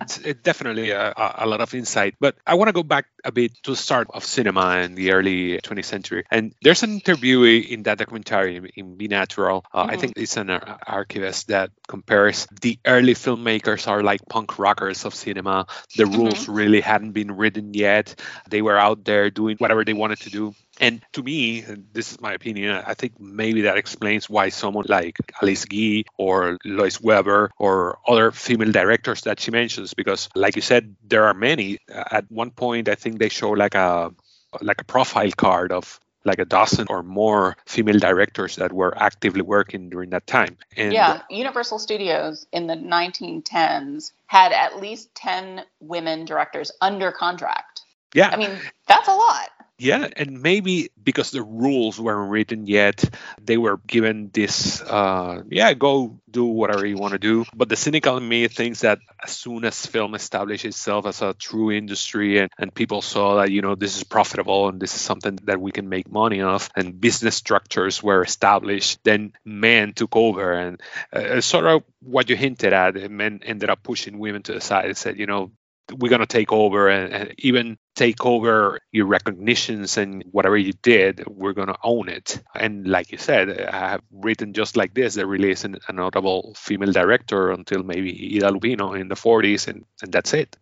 [0.00, 2.14] it's it definitely a, a a lot of insight.
[2.20, 5.12] But I want to go back a bit to the start of cinema in the
[5.12, 6.24] early 20th century.
[6.30, 9.64] And there's an interviewee in that documentary in, Be Natural.
[9.72, 10.00] Uh, I Mhm.
[10.00, 15.66] think it's an archivist that compares the early filmmakers are like punk rockers of cinema.
[15.96, 18.20] The rules really hadn't been written yet.
[18.48, 20.54] They were out there doing whatever they wanted to do.
[20.80, 21.62] And to me,
[21.92, 26.58] this is my opinion, I think maybe that explains why someone like Alice Guy or
[26.64, 31.34] Lois Weber or other female directors that she mentions, because like you said, there are
[31.34, 31.78] many.
[31.88, 34.12] At one point, I think they show like a
[34.60, 39.42] like a profile card of like a dozen or more female directors that were actively
[39.42, 40.58] working during that time.
[40.76, 47.82] And yeah, Universal Studios in the 1910s had at least 10 women directors under contract.
[48.12, 48.50] yeah, I mean,
[48.88, 49.50] that's a lot.
[49.78, 53.04] Yeah, and maybe because the rules weren't written yet,
[53.38, 57.44] they were given this, uh, yeah, go do whatever you want to do.
[57.54, 61.34] But the cynical in me thinks that as soon as film established itself as a
[61.34, 65.02] true industry and, and people saw that, you know, this is profitable and this is
[65.02, 70.16] something that we can make money off and business structures were established, then men took
[70.16, 70.54] over.
[70.54, 70.80] And
[71.12, 74.86] uh, sort of what you hinted at, men ended up pushing women to the side
[74.86, 75.50] and said, you know,
[75.92, 80.72] we're going to take over and, and even take over your recognitions and whatever you
[80.82, 84.94] did we're going to own it and like you said i have written just like
[84.94, 89.68] this there really isn't a notable female director until maybe ida lupino in the 40s
[89.68, 90.56] and, and that's it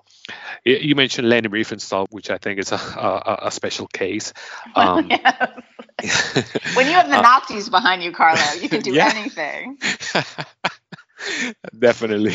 [0.64, 4.32] you mentioned Leni Riefenstahl, which I think is a, a, a special case.
[4.76, 5.20] Um,
[6.74, 9.08] When you have the Nazis behind you, Carlo, you can do Yeah.
[9.08, 9.78] anything.
[11.78, 12.34] Definitely.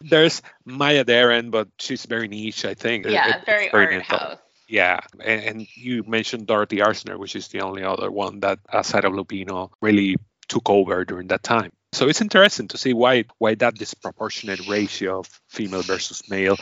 [0.00, 3.06] There's Maya Deren, but she's very niche, I think.
[3.06, 4.38] Yeah, It- very very art house.
[4.68, 9.04] Yeah, and, and you mentioned Dorothy Arzner, which is the only other one that, aside
[9.04, 10.16] of Lupino, really
[10.48, 11.70] took over during that time.
[11.92, 16.56] So it's interesting to see why why that disproportionate ratio of female versus male.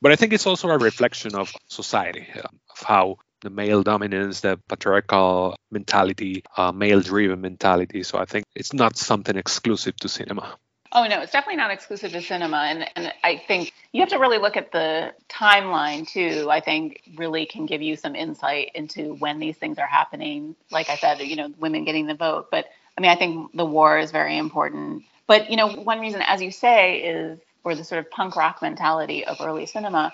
[0.00, 4.40] But I think it's also a reflection of society, uh, of how the male dominance,
[4.40, 8.02] the patriarchal mentality, uh, male-driven mentality.
[8.02, 10.56] So I think it's not something exclusive to cinema.
[10.94, 14.18] Oh no, it's definitely not exclusive to cinema, and and I think you have to
[14.18, 16.48] really look at the timeline too.
[16.50, 20.54] I think really can give you some insight into when these things are happening.
[20.70, 23.64] Like I said, you know, women getting the vote, but I mean, I think the
[23.64, 25.04] war is very important.
[25.26, 28.60] But you know, one reason, as you say, is or the sort of punk rock
[28.60, 30.12] mentality of early cinema.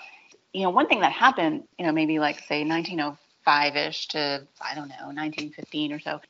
[0.53, 4.87] You know, one thing that happened, you know, maybe like say 1905ish to I don't
[4.87, 6.21] know 1915 or so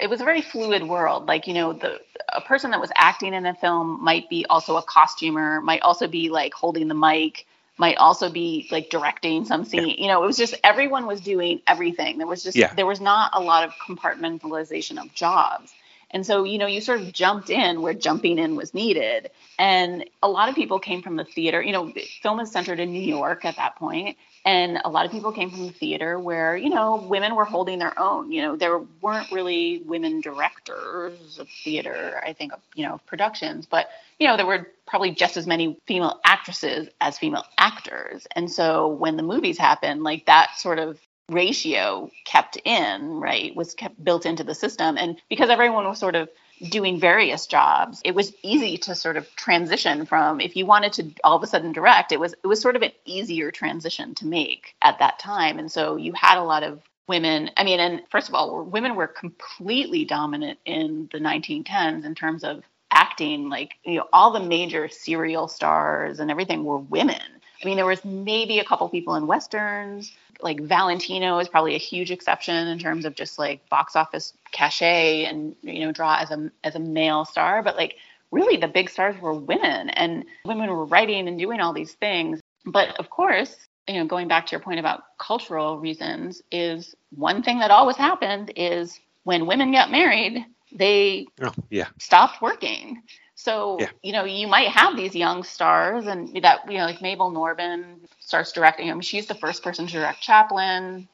[0.00, 1.26] it was a very fluid world.
[1.26, 2.00] Like, you know, the
[2.32, 6.06] a person that was acting in a film might be also a costumer, might also
[6.06, 7.46] be like holding the mic,
[7.78, 9.96] might also be like directing some scene.
[9.98, 12.18] You know, it was just everyone was doing everything.
[12.18, 12.72] There was just Yeah.
[12.74, 15.72] there was not a lot of compartmentalization of jobs.
[16.10, 19.30] And so, you know, you sort of jumped in where jumping in was needed.
[19.58, 21.60] And a lot of people came from the theater.
[21.62, 25.10] You know, film is centered in New York at that point, And a lot of
[25.10, 28.30] people came from the theater where, you know, women were holding their own.
[28.30, 33.66] You know, there weren't really women directors of theater, I think, of, you know, productions,
[33.66, 33.88] but,
[34.20, 38.28] you know, there were probably just as many female actresses as female actors.
[38.36, 43.74] And so when the movies happened, like that sort of ratio kept in, right, was
[43.74, 44.96] kept built into the system.
[44.96, 46.28] And because everyone was sort of
[46.70, 51.10] doing various jobs, it was easy to sort of transition from if you wanted to
[51.24, 54.26] all of a sudden direct, it was it was sort of an easier transition to
[54.26, 55.58] make at that time.
[55.58, 58.96] And so you had a lot of women, I mean, and first of all, women
[58.96, 64.40] were completely dominant in the 1910s in terms of acting, like, you know, all the
[64.40, 67.20] major serial stars and everything were women.
[67.62, 71.78] I mean, there was maybe a couple people in westerns, like Valentino is probably a
[71.78, 76.30] huge exception in terms of just like box office cachet and you know draw as
[76.30, 77.96] a as a male star, but like
[78.30, 82.40] really the big stars were women and women were writing and doing all these things.
[82.66, 83.56] But of course,
[83.88, 87.96] you know, going back to your point about cultural reasons, is one thing that always
[87.96, 91.86] happened is when women got married, they Oh, yeah.
[91.98, 93.02] stopped working.
[93.36, 93.90] So, Yeah.
[94.02, 98.08] you know, you might have these young stars and that, you know, like Mabel Normand
[98.20, 98.90] starts directing.
[98.90, 101.08] I mean, she's the first person to direct Chaplin.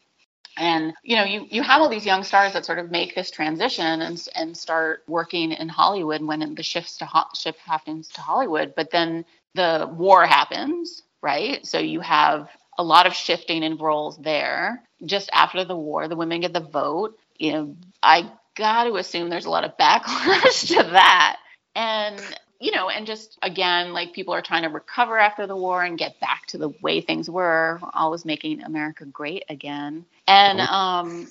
[0.58, 3.30] And, you know, you, you have all these young stars that sort of make this
[3.30, 8.20] transition and, and start working in Hollywood when the shifts to ho- shift happens to
[8.22, 8.74] Hollywood.
[8.76, 11.66] But then the war happens, right?
[11.66, 14.82] So you have a lot of shifting in roles there.
[15.04, 17.18] Just after the war, the women get the vote.
[17.38, 21.38] You know, I got to assume there's a lot of backlash to that.
[21.74, 22.20] And,
[22.61, 25.98] you know, and just again, like people are trying to recover after the war and
[25.98, 30.04] get back to the way things were, always making America great again.
[30.28, 31.28] And um,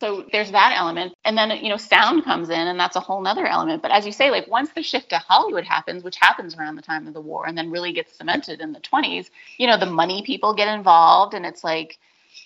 [0.00, 1.14] so there's that element.
[1.24, 3.82] And then, you know, sound comes in and that's a whole nother element.
[3.82, 6.82] But as you say, like once the shift to Hollywood happens, which happens around the
[6.82, 9.86] time of the war and then really gets cemented in the 20s, you know, the
[9.86, 11.32] money people get involved.
[11.34, 11.98] And it's like,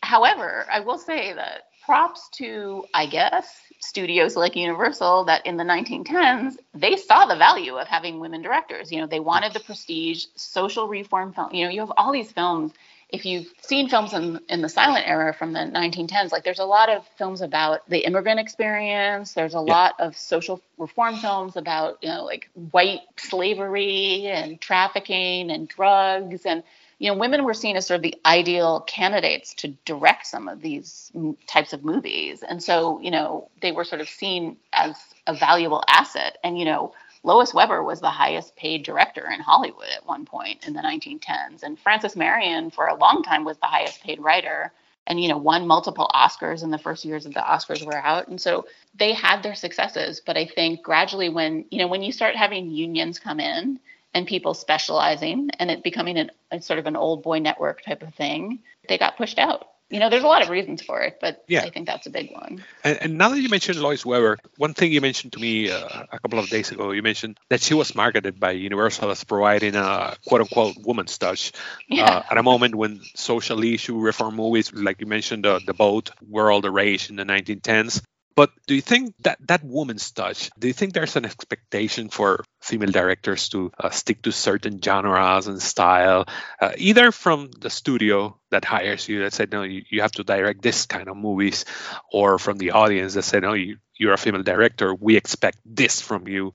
[0.03, 5.65] however, I will say that props to, I guess, studios like Universal that in the
[5.65, 8.93] 1910s, they saw the value of having women directors.
[8.93, 11.53] You know, they wanted the prestige, social reform film.
[11.53, 12.73] You know, you have all these films.
[13.09, 16.65] If you've seen films in, in the silent era from the 1910s, like there's a
[16.65, 19.33] lot of films about the immigrant experience.
[19.33, 25.51] There's a lot of social reform films about, you know, like white slavery and trafficking
[25.51, 26.47] and drugs.
[26.47, 26.63] And,
[27.01, 30.61] you know, women were seen as sort of the ideal candidates to direct some of
[30.61, 31.11] these
[31.47, 32.45] types of movies.
[32.47, 36.37] And so, you know, they were sort of seen as a valuable asset.
[36.45, 40.67] And, you know, Lois Weber was the highest paid director in Hollywood at one point
[40.67, 41.63] in the 1910s.
[41.63, 44.71] And Frances Marion, for a long time, was the highest paid writer
[45.07, 48.29] and, you know, won multiple Oscars in the first years that the Oscars were out.
[48.29, 50.21] And so they had their successes.
[50.25, 53.81] But I think gradually, when, you know, when you start having unions come in,
[54.15, 58.03] and people specializing and it becoming an, a sort of an old boy network type
[58.03, 59.67] of thing, they got pushed out.
[59.89, 61.63] You know, there's a lot of reasons for it, but Yeah.
[61.63, 62.65] I think that's a big one.
[62.85, 66.05] And, and now that you mentioned Lois Weber, one thing you mentioned to me uh,
[66.13, 69.75] a couple of days ago, you mentioned that she was marketed by Universal as providing
[69.75, 71.51] a quote unquote woman's touch
[71.89, 72.05] Yeah.
[72.05, 76.11] uh, at a moment when social issue reform movies, like you mentioned, uh, the boat
[76.29, 78.01] were all the rage in the 1910s.
[78.37, 82.45] But do you think that that woman's touch, do you think there's an expectation for
[82.61, 86.27] female directors to uh, stick to certain genres and style,
[86.61, 90.25] uh, either from the studio that hires you that said, no, you, you have to
[90.25, 91.65] direct this kind of movies,
[92.13, 96.01] or from the audience that said, no, you, you're a female director, we expect this
[96.01, 96.55] from you.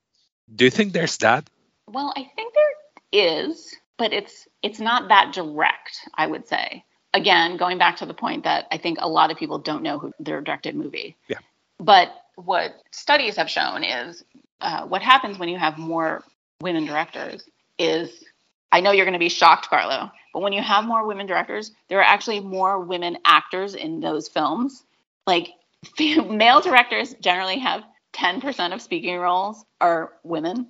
[0.54, 1.50] Do you think there's that?
[1.88, 2.76] Well, I think there
[3.12, 6.84] is, but it's it's not that direct, I would say.
[7.14, 10.00] Again, going back to the point that I think a lot of people don't know
[10.00, 11.16] who their directed movie.
[11.28, 11.38] Yeah.
[11.80, 14.24] But what studies have shown is
[14.62, 16.24] uh, what happens when you have more
[16.62, 18.24] women directors is
[18.72, 21.72] I know you're going to be shocked, Carlo, but when you have more women directors,
[21.88, 24.84] there are actually more women actors in those films.
[25.28, 25.50] Like
[26.00, 27.84] male directors generally have
[28.14, 30.68] 10% of speaking roles are women.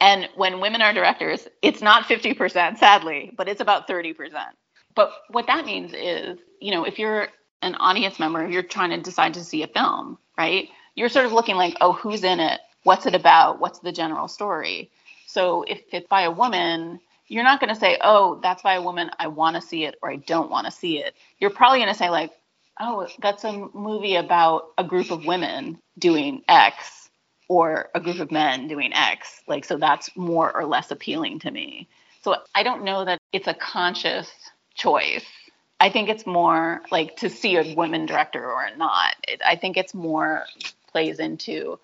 [0.00, 4.14] And when women are directors, it's not 50%, sadly, but it's about 30%.
[4.94, 7.28] But what that means is, you know, if you're
[7.62, 10.68] an audience member, you're trying to decide to see a film, right?
[10.94, 12.60] You're sort of looking like, oh, who's in it?
[12.84, 13.60] What's it about?
[13.60, 14.90] What's the general story?
[15.26, 18.82] So if it's by a woman, you're not going to say, oh, that's by a
[18.82, 19.10] woman.
[19.18, 21.14] I want to see it or I don't want to see it.
[21.38, 22.32] You're probably going to say, like,
[22.80, 27.10] oh, that's a movie about a group of women doing X
[27.48, 29.42] or a group of men doing X.
[29.46, 31.88] Like, so that's more or less appealing to me.
[32.22, 34.30] So I don't know that it's a conscious
[34.74, 35.24] choice.
[35.80, 39.14] I think it's more like to see a women director or not.
[39.26, 40.44] It, I think it's more
[40.90, 41.78] plays into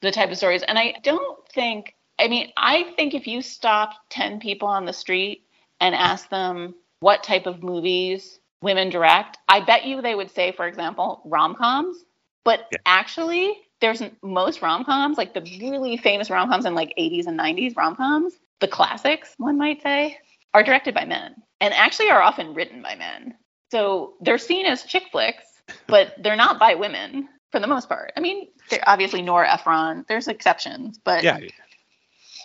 [0.00, 0.62] the type of stories.
[0.62, 4.92] And I don't think, I mean, I think if you stopped 10 people on the
[4.92, 5.44] street
[5.80, 10.52] and asked them what type of movies women direct, I bet you they would say,
[10.52, 12.04] for example, rom coms.
[12.44, 17.26] But actually, there's most rom coms, like the really famous rom coms in like 80s
[17.26, 20.18] and 90s rom coms, the classics, one might say,
[20.54, 23.34] are directed by men and actually are often written by men.
[23.70, 25.44] So they're seen as chick flicks,
[25.86, 28.12] but they're not by women for the most part.
[28.16, 31.38] I mean, they're obviously Nora Ephron, there's exceptions, but Yeah.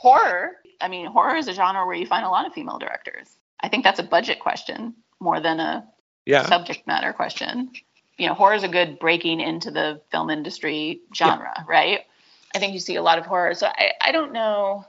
[0.02, 3.38] horror, I mean, horror is a genre where you find a lot of female directors.
[3.60, 5.88] I think that's a budget question more than a
[6.26, 6.46] Yeah.
[6.46, 7.72] subject matter question.
[8.18, 12.06] You know, horror is a good breaking into the film industry genre, right?
[12.54, 13.54] I think you see a lot of horror.
[13.56, 14.86] So I, I don't know.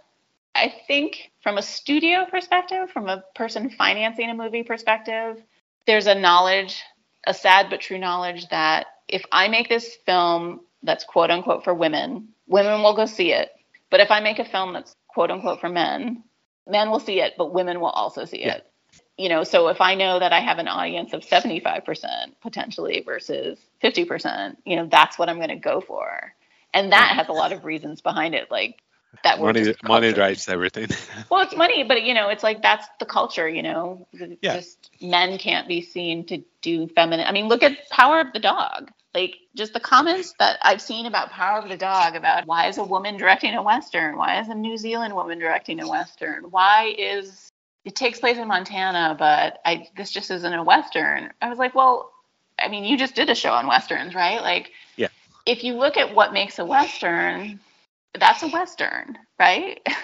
[0.54, 5.42] I think from a studio perspective, from a person financing a movie perspective,
[5.86, 6.82] there's a knowledge
[7.26, 11.74] a sad but true knowledge that if I make this film that's quote unquote for
[11.74, 13.50] women, women will go see it.
[13.90, 16.24] But if I make a film that's quote unquote for men,
[16.68, 18.56] men will see it, but women will also see Yeah.
[18.56, 18.66] it.
[19.18, 21.84] You know, so if I know that I have an audience of 75%
[22.42, 26.34] potentially versus 50%, you know, that's what I'm going to go for.
[26.74, 28.76] And that has a lot of reasons behind it, like
[29.22, 30.88] that money money drives everything.
[31.30, 33.48] well, it's money, but you know, it's like that's the culture.
[33.48, 34.56] You know, Yeah.
[34.56, 37.26] just men can't be seen to do feminine.
[37.26, 38.90] I mean, look at Power of the Dog.
[39.14, 42.78] Like just the comments that I've seen about Power of the Dog about why is
[42.78, 44.16] a woman directing a western?
[44.16, 46.50] Why is a New Zealand woman directing a western?
[46.50, 47.48] Why is
[47.84, 51.32] it takes place in Montana, but I this just isn't a western?
[51.40, 52.10] I was like, well,
[52.58, 54.40] I mean, you just did a show on westerns, right?
[54.40, 55.08] Like, Yeah.
[55.46, 57.60] if you look at what makes a western,
[58.18, 59.80] that's a western, right?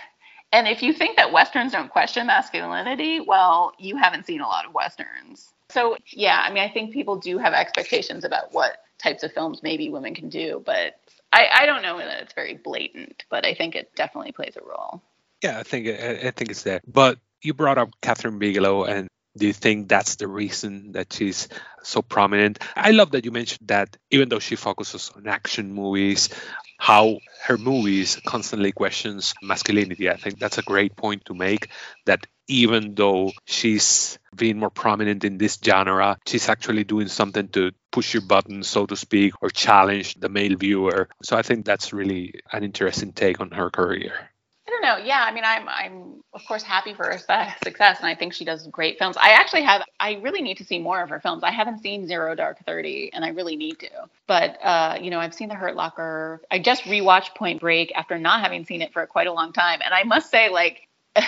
[0.53, 4.67] And if you think that westerns don't question masculinity, well, you haven't seen a lot
[4.67, 5.53] of westerns.
[5.69, 9.63] So, yeah, I mean, I think people do have expectations about what types of films
[9.63, 10.99] maybe women can do, but
[11.33, 14.65] I, I don't know that it's very blatant, but I think it definitely plays a
[14.65, 15.01] role.
[15.43, 16.81] Yeah, I think I, I think it's there.
[16.87, 21.49] But you brought up Kathryn Bigelow, and do you think that's the reason that she's
[21.83, 22.59] so prominent?
[22.75, 26.31] I love that you mentioned that even though she focuses on action movies,
[26.79, 30.09] how her movies constantly questions masculinity.
[30.09, 31.69] I think that's a great point to make.
[32.07, 37.73] That even though she's being more prominent in this genre, she's actually doing something to
[37.93, 41.09] push your buttons, so to speak, or challenge the male viewer.
[41.23, 44.31] So I think that's really an interesting take on her career.
[44.71, 45.05] I don't know.
[45.05, 48.45] Yeah, I mean, I'm I'm of course happy for her success, and I think she
[48.45, 49.17] does great films.
[49.17, 49.83] I actually have.
[49.99, 51.43] I really need to see more of her films.
[51.43, 53.91] I haven't seen Zero Dark Thirty, and I really need to.
[54.29, 56.41] But uh, you know, I've seen The Hurt Locker.
[56.53, 59.81] I just rewatched Point Break after not having seen it for quite a long time,
[59.85, 60.87] and I must say, like.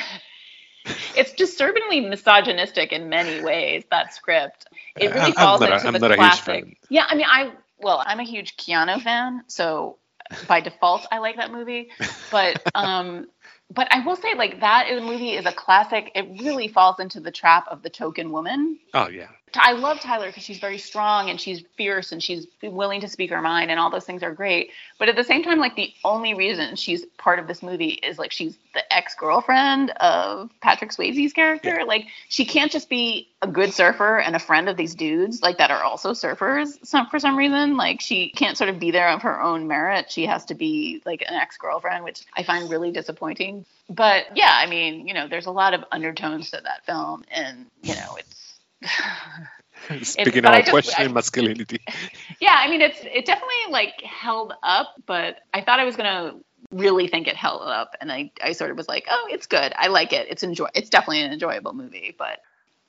[1.16, 3.84] it's disturbingly misogynistic in many ways.
[3.90, 4.66] That script,
[4.96, 6.64] it really I'm- I'm falls not into I'm the not a huge classic.
[6.64, 6.76] fan.
[6.88, 9.98] Yeah, I mean, I well, I'm a huge Keanu fan, so
[10.48, 11.90] by default, I like that movie.
[12.30, 13.26] But um,
[13.70, 16.12] but I will say, like that movie is a classic.
[16.14, 18.78] It really falls into the trap of the token woman.
[18.94, 19.28] Oh yeah.
[19.54, 23.30] I love Tyler because she's very strong and she's fierce and she's willing to speak
[23.30, 24.70] her mind and all those things are great.
[24.98, 28.18] But at the same time, like the only reason she's part of this movie is
[28.18, 31.82] like she's the ex girlfriend of Patrick Swayze's character.
[31.86, 35.58] Like she can't just be a good surfer and a friend of these dudes like
[35.58, 36.84] that are also surfers.
[36.86, 40.10] Some for some reason, like she can't sort of be there of her own merit.
[40.10, 43.64] She has to be like an ex girlfriend, which I find really disappointing.
[43.90, 47.66] But yeah, I mean, you know, there's a lot of undertones to that film, and
[47.82, 48.41] you know, it's.
[50.02, 51.80] Speaking of questioning I- masculinity.
[52.40, 56.34] yeah, I mean it's it definitely like held up, but I thought I was gonna
[56.70, 59.72] really think it held up, and I I sort of was like, oh, it's good,
[59.76, 62.40] I like it, it's enjoy, it's definitely an enjoyable movie, but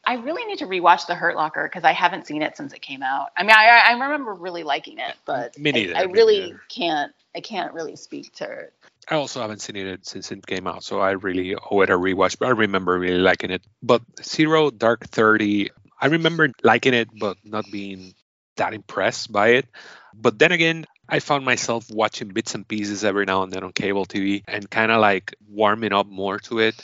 [0.06, 2.82] I really need to rewatch The Hurt Locker because I haven't seen it since it
[2.82, 3.30] came out.
[3.38, 6.40] I mean, I I remember really liking it, but Me neither, I, I me really
[6.42, 6.62] neither.
[6.70, 8.74] can't I can't really speak to it.
[9.10, 11.98] I also haven't seen it since it came out, so I really owe it a
[11.98, 12.38] rewatch.
[12.40, 13.62] But I remember really liking it.
[13.82, 15.72] But Zero Dark Thirty,
[16.04, 18.14] I remember liking it, but not being
[18.58, 19.68] that impressed by it.
[20.14, 23.72] But then again, I found myself watching bits and pieces every now and then on
[23.72, 26.76] cable TV and kind of like warming up more to it.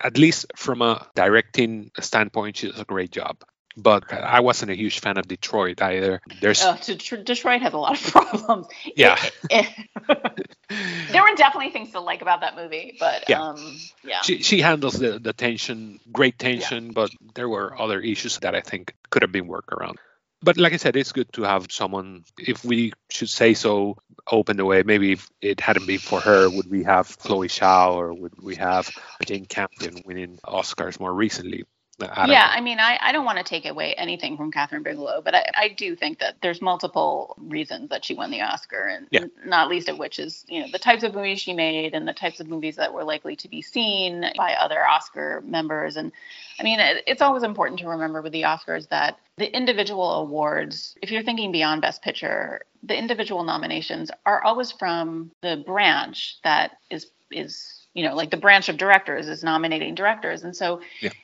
[0.00, 3.42] At least from a directing standpoint, she does a great job.
[3.76, 6.20] But I wasn't a huge fan of Detroit either.
[6.40, 8.66] There's Oh, Detroit has a lot of problems.
[8.96, 9.16] Yeah.
[9.50, 9.66] It-
[10.08, 10.48] it-
[11.12, 13.42] there were definitely things to like about that movie, but Yeah.
[13.42, 14.22] um, yeah.
[14.22, 18.60] she she handles the, the tension, great tension, but there were other issues that I
[18.60, 19.98] think could have been worked around.
[20.42, 23.96] But like I said, it's good to have someone, if we should say so,
[24.30, 24.82] open the way.
[24.82, 28.56] Maybe if it hadn't been for her, would we have Chloe Zhao or would we
[28.56, 28.90] have
[29.24, 31.64] Jane Campion winning Oscars more recently?
[32.00, 32.48] I yeah, know.
[32.52, 35.44] I mean, I, I don't want to take away anything from Kathryn Bigelow, but I,
[35.56, 39.26] I do think that there's multiple reasons that she won the Oscar, and Yeah.
[39.46, 42.12] not least of which is you know the types of movies she made and the
[42.12, 45.96] types of movies that were likely to be seen by other Oscar members.
[45.96, 46.12] And
[46.58, 50.96] I mean, it, it's always important to remember with the Oscars that the individual awards,
[51.02, 56.78] if you're thinking beyond Best Picture, the individual nominations are always from the branch that
[56.90, 60.80] is is you know like the branch of directors is nominating directors, and so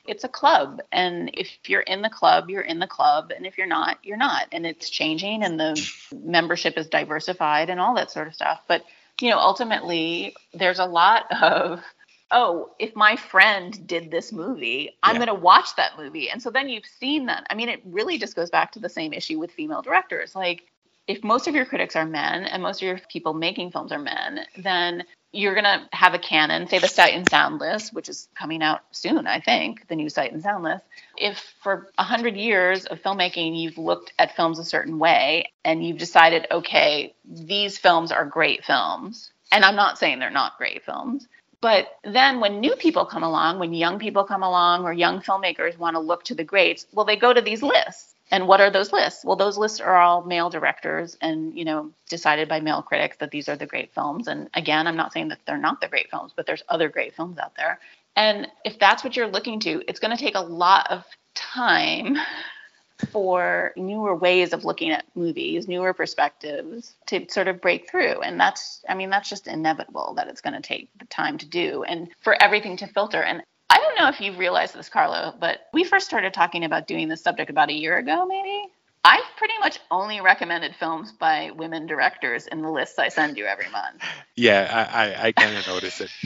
[0.06, 0.80] it's a club.
[0.92, 3.32] And if you're in the club you're in the club.
[3.36, 4.46] And if you're not you're not.
[4.52, 8.60] And it's changing and the membership is diversified and all that sort of stuff.
[8.68, 8.82] But
[9.20, 11.82] you know ultimately there's a lot of
[12.30, 15.26] oh if my friend did this movie i'm Yeah.
[15.26, 16.30] going to watch that movie.
[16.30, 17.46] And so then you've seen that.
[17.50, 20.34] I mean it really just goes back to the same issue with female directors.
[20.34, 20.62] Like
[21.08, 23.98] if most of your critics are men and most of your people making films are
[23.98, 28.08] men, then you're going to have a canon, say the Sight and Sound list, which
[28.08, 30.84] is coming out soon, I think, the new Sight and Sound list.
[31.16, 35.98] If for 100 years of filmmaking you've looked at films a certain way and you've
[35.98, 41.28] decided, okay, these films are great films, and I'm not saying they're not great films,
[41.60, 45.78] but then when new people come along, when young people come along or young filmmakers
[45.78, 48.14] want to look to the greats, well, they go to these lists.
[48.30, 49.24] And what are those lists?
[49.24, 53.30] Well, those lists are all male directors and, you know, decided by male critics that
[53.30, 54.28] these are the great films.
[54.28, 57.14] And again, I'm not saying that they're not the great films, but there's other great
[57.14, 57.80] films out there.
[58.16, 61.04] And if that's what you're looking to, it's going to take a lot of
[61.34, 62.16] time
[63.10, 68.20] for newer ways of looking at movies, newer perspectives to sort of break through.
[68.20, 71.46] And that's, I mean, that's just inevitable that it's going to take the time to
[71.46, 73.22] do and for everything to filter.
[73.22, 76.88] And I don't know if you realize this, Carlo, but we first started talking about
[76.88, 78.64] doing this subject about a year ago, maybe.
[79.04, 83.46] I've pretty much only recommended films by women directors in the lists I send you
[83.46, 84.02] every month.
[84.36, 86.10] Yeah, I, I, I kind of noticed it.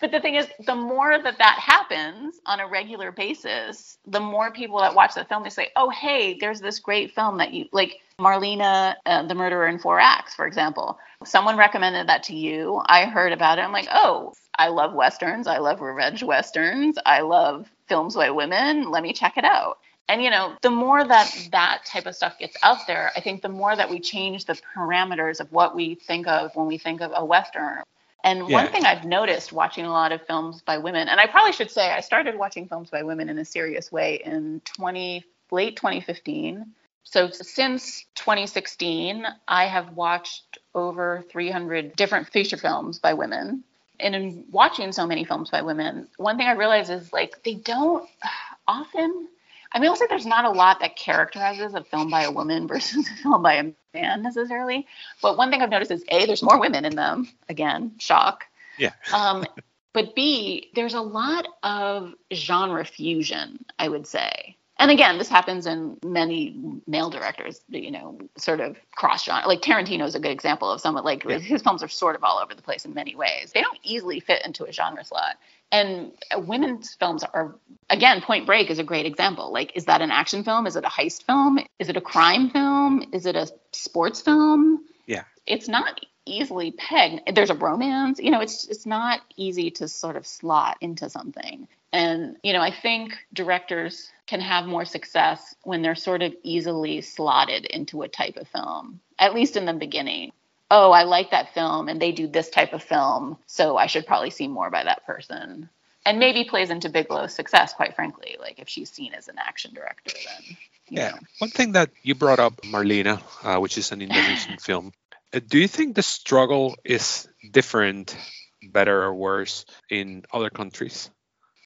[0.00, 4.50] But the thing is, the more that that happens on a regular basis, the more
[4.50, 7.66] people that watch the film they say, "Oh, hey, there's this great film that you
[7.70, 10.98] like." Marlina, uh, the Murderer in Four Acts, for example.
[11.24, 12.80] Someone recommended that to you.
[12.86, 13.62] I heard about it.
[13.62, 15.46] I'm like, "Oh, I love westerns.
[15.46, 16.98] I love revenge westerns.
[17.04, 18.90] I love films by women.
[18.90, 22.38] Let me check it out." And you know, the more that that type of stuff
[22.38, 25.94] gets out there, I think the more that we change the parameters of what we
[25.94, 27.82] think of when we think of a western
[28.24, 28.62] and yeah.
[28.62, 31.70] one thing I've noticed watching a lot of films by women, and I probably should
[31.70, 36.66] say I started watching films by women in a serious way in 20 late 2015.
[37.02, 43.64] So since 2016, I have watched over 300 different feature films by women.
[44.02, 47.54] And in watching so many films by women, one thing I realize is like they
[47.54, 48.08] don't
[48.68, 49.28] often
[49.72, 53.08] I mean, also there's not a lot that characterizes a film by a woman versus
[53.08, 54.86] a film by a man necessarily.
[55.22, 57.28] But one thing I've noticed is a there's more women in them.
[57.48, 58.44] Again, shock.
[58.78, 58.92] Yeah.
[59.14, 59.44] um,
[59.92, 63.64] but b there's a lot of genre fusion.
[63.78, 64.56] I would say.
[64.80, 66.56] And again, this happens in many
[66.86, 69.46] male directors, you know, sort of cross genre.
[69.46, 71.38] Like Tarantino is a good example of someone like yeah.
[71.38, 73.52] his films are sort of all over the place in many ways.
[73.52, 75.36] They don't easily fit into a genre slot.
[75.70, 77.54] And women's films are
[77.90, 79.52] again point break is a great example.
[79.52, 80.66] Like is that an action film?
[80.66, 81.58] Is it a heist film?
[81.78, 83.04] Is it a crime film?
[83.12, 84.86] Is it a sports film?
[85.06, 85.24] Yeah.
[85.46, 90.16] It's not easily pegged there's a romance you know it's it's not easy to sort
[90.16, 95.82] of slot into something and you know i think directors can have more success when
[95.82, 100.30] they're sort of easily slotted into a type of film at least in the beginning
[100.70, 104.06] oh, I like that film and they do this type of film, so I should
[104.06, 105.68] probably see more by that person.
[106.06, 108.36] And maybe plays into Bigelow's success, quite frankly.
[108.40, 110.56] Like if she's seen as an action director, then.
[110.88, 111.10] Yeah.
[111.10, 111.18] Know.
[111.38, 114.92] One thing that you brought up, Marlina, uh, which is an Indonesian film.
[115.32, 118.16] Do you think the struggle is different,
[118.62, 121.10] better or worse in other countries?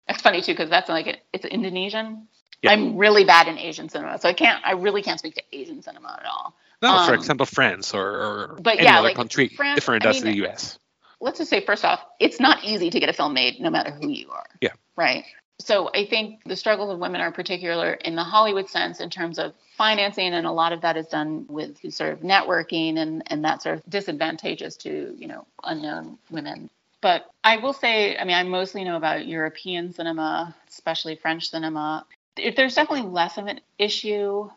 [0.07, 2.29] That's funny too, because that's like it's Indonesian.
[2.63, 2.73] Yeah.
[2.73, 4.63] I'm really bad in Asian cinema, so I can't.
[4.65, 6.55] I really can't speak to Asian cinema at all.
[6.83, 10.05] No, um, for example, France or, or but any yeah, other like country France, different
[10.05, 10.79] I as mean, the U.S.
[11.21, 13.91] Let's just say first off, it's not easy to get a film made, no matter
[13.91, 14.47] who you are.
[14.61, 14.73] Yeah.
[14.97, 15.25] Right.
[15.61, 19.39] So I think the struggles of women are particular in the Hollywood sense in terms
[19.39, 23.45] of financing, and a lot of that is done with sort of networking, and and
[23.45, 26.71] that sort of disadvantageous to you know unknown women.
[27.01, 32.07] But I will say, I mean, I mostly know about European cinema, especially French cinema.
[32.35, 34.51] There's definitely less of an issue.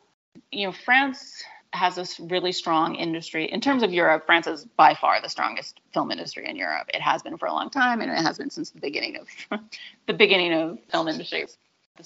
[0.52, 1.44] You know, France
[1.74, 3.46] has this really strong industry.
[3.46, 6.90] In terms of Europe, France is by far the strongest film industry in Europe.
[6.94, 9.60] It has been for a long time, and it has been since the beginning of
[10.08, 11.46] the beginning of film industry.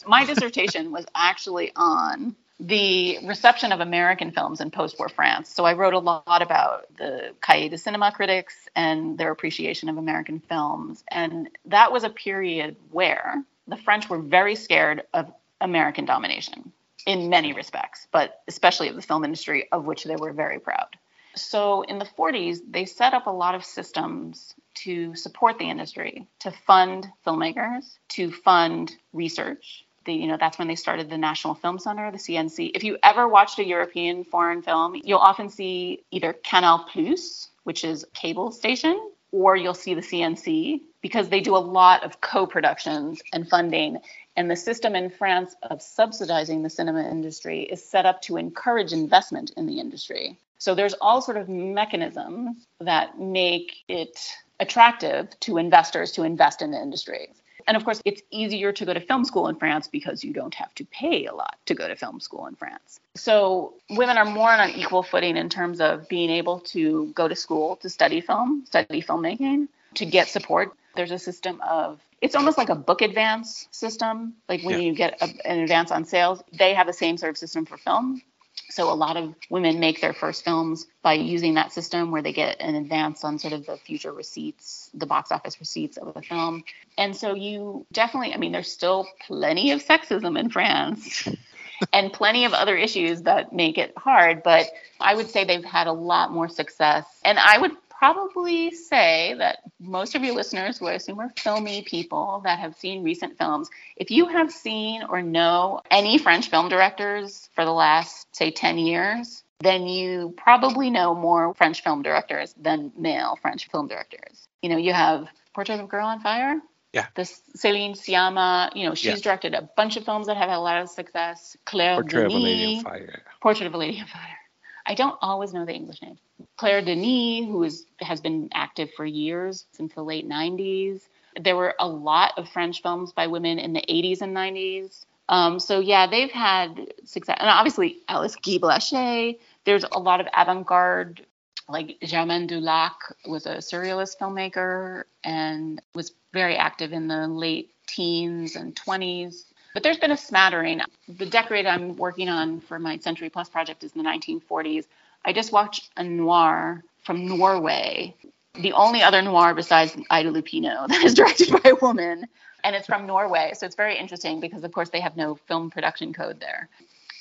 [0.08, 5.50] My dissertation was actually on the reception of American films in post-war France.
[5.50, 9.98] So I wrote a lot about the Cahiers du Cinéma critics and their appreciation of
[9.98, 16.06] American films, and that was a period where the French were very scared of American
[16.06, 16.72] domination
[17.06, 20.88] in many respects, but especially of the film industry, of which they were very proud.
[21.36, 26.28] So in the 40s, they set up a lot of systems to support the industry,
[26.40, 29.86] to fund filmmakers, to fund research.
[30.06, 32.72] The, you know, that's when they started the National Film Center, the CNC.
[32.74, 37.84] If you ever watched a European foreign film, you'll often see either Canal Plus, which
[37.84, 39.00] is cable station,
[39.32, 44.00] or you'll see the CNC because they do a lot of co-productions and funding
[44.36, 48.94] and the system in France of subsidizing the cinema industry is set up to encourage
[48.94, 50.38] investment in the industry.
[50.58, 54.20] So there's all sort of mechanisms that make it
[54.60, 57.30] attractive to investors to invest in the industry.
[57.68, 60.54] And of course, it's easier to go to film school in France because you don't
[60.56, 63.00] have to pay a lot to go to film school in France.
[63.16, 67.28] So women are more on an equal footing in terms of being able to go
[67.28, 69.68] to school to study film, study filmmaking.
[69.96, 70.74] to get support.
[70.96, 74.36] There's a system of it's almost like a book advance system.
[74.48, 74.86] Like when Yeah.
[74.86, 77.78] you get a, an advance on sales, they have the same sort of system for
[77.78, 78.22] film.
[78.70, 82.32] So a lot of women make their first films by using that system where they
[82.32, 86.22] get an advance on sort of the future receipts, the box office receipts of the
[86.22, 86.64] film.
[86.98, 91.28] And so you definitely, I mean, there's still plenty of sexism in France
[91.94, 94.68] and plenty of other issues that make it hard, but
[95.00, 97.06] I would say they've had a lot more success.
[97.26, 97.72] And I would
[98.02, 102.76] probably say that most of your listeners, who I assume are filmy people that have
[102.76, 107.72] seen recent films, if you have seen or know any French film directors for the
[107.72, 113.70] last, say, 10 years, then you probably know more French film directors than male French
[113.70, 114.48] film directors.
[114.64, 116.60] You know, you have Portrait of a Girl on Fire.
[116.94, 117.06] Yeah.
[117.14, 119.24] This Celine Sciamma, you know, she's Yeah.
[119.24, 121.56] directed a bunch of films that have had a lot of success.
[121.66, 123.24] Claire Portrait of a Denis, Lady on Fire.
[123.42, 124.38] Portrait of a Lady on Fire.
[124.86, 126.18] I don't always know the English name.
[126.58, 131.02] Claire Denis, who is, has been active for years, since the late 90s.
[131.40, 135.06] There were a lot of French films by women in the 80s and 90s.
[135.30, 137.38] Um, so, yeah, they've had success.
[137.40, 139.40] And obviously, Alice Guy Blaché.
[139.66, 141.26] There's a lot of avant garde,
[141.70, 148.56] like Germaine Dulac was a surrealist filmmaker and was very active in the late teens
[148.56, 149.44] and 20s.
[149.74, 150.82] But there's been a smattering.
[151.08, 154.86] The decorate I'm working on for my Century Plus project is in the 1940s.
[155.24, 158.16] I just watched a noir from Norway,
[158.56, 162.28] the only other noir besides Ida Lupino that is directed by a woman,
[162.64, 163.54] and it's from Norway.
[163.56, 166.70] So it's very interesting because, of course, they have no film production code there.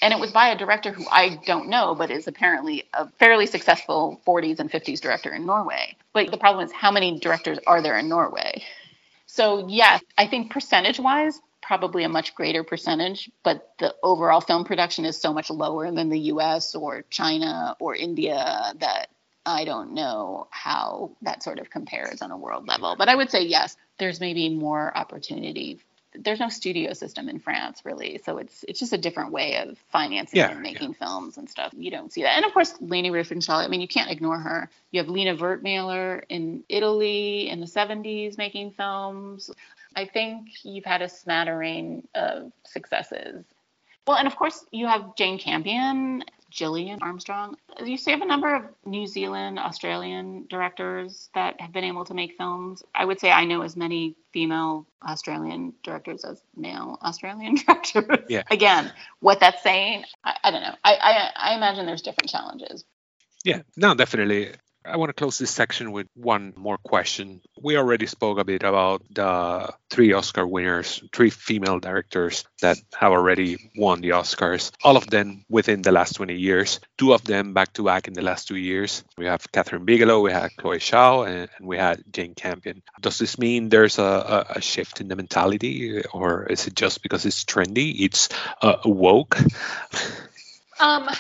[0.03, 3.47] And it was by a director who I don't know, but is apparently a fairly
[3.47, 5.95] successful 40s and 50s director in Norway.
[6.15, 8.63] But the problem is, how many directors are there in Norway?
[9.27, 11.41] So, yes, I think percentage wise,
[11.71, 16.09] probably a much greater percentage, but the overall film production is so much lower than
[16.09, 19.07] the US or China or India that
[19.47, 22.97] I don't know how that sort of compares on a world level.
[22.99, 25.79] But I would say, yes, there's maybe more opportunity.
[26.13, 29.79] There's no studio system in France really, so it's it's just a different way of
[29.93, 31.73] financing Yeah, and making films and stuff.
[31.77, 33.65] You don't see that, and of course, Leni Riefenstahl.
[33.65, 34.69] I mean, you can't ignore her.
[34.91, 39.53] You have Lina Wertmüller in Italy in the 70s making films.
[39.97, 43.45] I think you've had a smattering of successes.
[44.07, 47.57] Well, and of course, you have Jane Campion, Gillian Armstrong.
[47.85, 52.15] You see, have a number of New Zealand, Australian directors that have been able to
[52.15, 52.83] make films.
[52.95, 58.25] I would say I know as many female Australian directors as male Australian directors.
[58.29, 58.43] Yeah.
[58.51, 60.75] Again, what that's saying, I, I don't know.
[60.83, 62.85] I, I I imagine there's different challenges.
[63.45, 64.53] Yeah, no, definitely.
[64.85, 67.43] I want to close this section with one more question.
[67.61, 73.13] We already spoke a bit about the three Oscar winners, three female directors that have
[73.13, 77.53] already won the Oscars, all of them within the last 20 years, two of them
[77.53, 79.05] back to back in the last two years.
[79.19, 82.83] We have Kathryn Bigelow, we had Chloe Zhao, and, we had Jane Campion.
[83.03, 87.27] Does this mean there's a, a shift in the mentality, or is it just because
[87.27, 88.31] it's trendy, it's
[88.63, 89.39] uh, woke?
[90.79, 91.11] Um,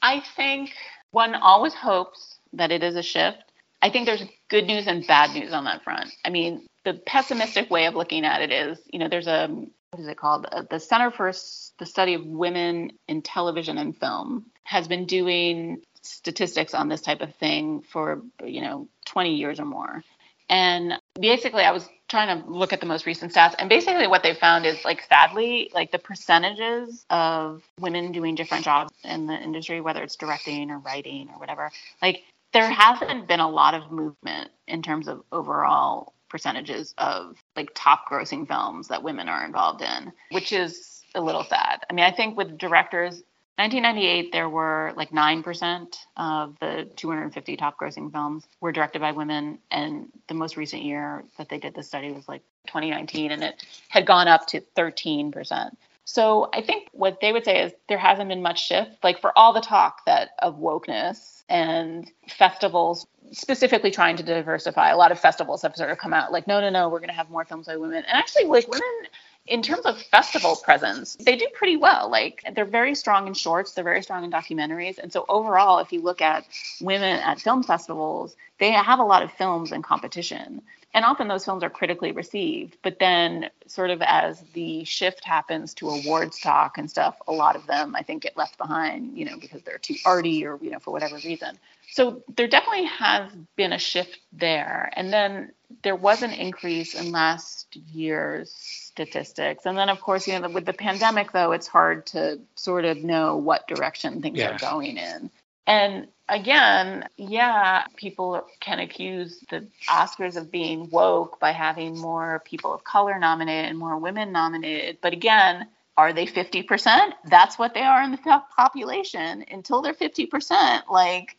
[0.00, 0.72] I think
[1.10, 3.38] one always hopes that it is a shift.
[3.82, 6.10] I think there's good news and bad news on that front.
[6.24, 9.48] I mean, the pessimistic way of looking at it is, you know, there's a
[9.94, 10.46] what is it called?
[10.50, 11.32] Uh, The Center for
[11.78, 17.20] the Study of Women in Television and Film has been doing statistics on this type
[17.20, 20.02] of thing for, you know, 20 years or more.
[20.48, 24.22] And basically, I was trying to look at the most recent stats, and basically, what
[24.22, 29.34] they found is like, sadly, like the percentages of women doing different jobs in the
[29.34, 31.70] industry, whether it's directing or writing or whatever,
[32.02, 32.24] like
[32.54, 38.08] there hasn't been a lot of movement in terms of overall percentages of like top
[38.10, 41.84] grossing films that women are involved in, which is a little sad.
[41.90, 43.22] I mean, I think with directors,
[43.56, 49.58] 1998 there were like 9% of the 250 top grossing films were directed by women
[49.70, 53.64] and the most recent year that they did the study was like 2019 and it
[53.88, 55.70] had gone up to 13%.
[56.04, 59.36] So I think what they would say is there hasn't been much shift like for
[59.36, 64.90] all the talk that of wokeness and festivals specifically trying to diversify.
[64.90, 67.08] A lot of festivals have sort of come out like no no no, we're going
[67.08, 68.04] to have more films by women.
[68.06, 69.08] And actually like women
[69.46, 72.10] in terms of festival presence, they do pretty well.
[72.10, 74.98] Like they're very strong in shorts, they're very strong in documentaries.
[74.98, 76.46] And so overall, if you look at
[76.80, 80.62] women at film festivals, they have a lot of films in competition.
[80.94, 82.78] And often those films are critically received.
[82.82, 87.56] But then sort of as the shift happens to awards talk and stuff, a lot
[87.56, 90.70] of them I think get left behind, you know, because they're too arty or, you
[90.70, 91.58] know, for whatever reason.
[91.90, 94.90] So there definitely has been a shift there.
[94.94, 95.50] And then
[95.82, 99.66] there was an increase in last year's statistics.
[99.66, 102.98] And then, of course, you know, with the pandemic, though, it's hard to sort of
[103.02, 104.54] know what direction things Yeah.
[104.54, 105.30] are going in.
[105.66, 112.72] And again, yeah, people can accuse the Oscars of being woke by having more people
[112.72, 114.98] of color nominated and more women nominated.
[115.00, 117.12] But again, are they 50%?
[117.26, 119.44] That's what they are in the population.
[119.50, 121.36] Until they're 50%, like,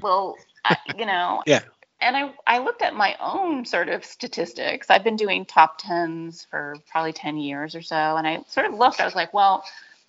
[0.00, 1.42] well, I, you know.
[1.46, 1.60] Yeah.
[2.04, 4.90] And I, I looked at my own sort of statistics.
[4.90, 8.16] I've been doing top tens for probably 10 years or so.
[8.16, 9.62] And I sort of looked, I was like, well,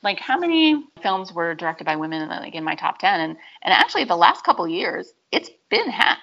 [0.03, 3.73] like how many films were directed by women like in my top 10 and and
[3.73, 6.17] actually the last couple years it's been half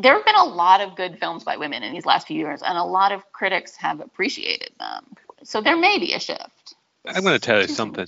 [0.00, 2.62] there have been a lot of good films by women in these last few years
[2.62, 5.04] and a lot of critics have appreciated them
[5.42, 6.74] so there may be a shift
[7.06, 8.06] I'm going to tell you something.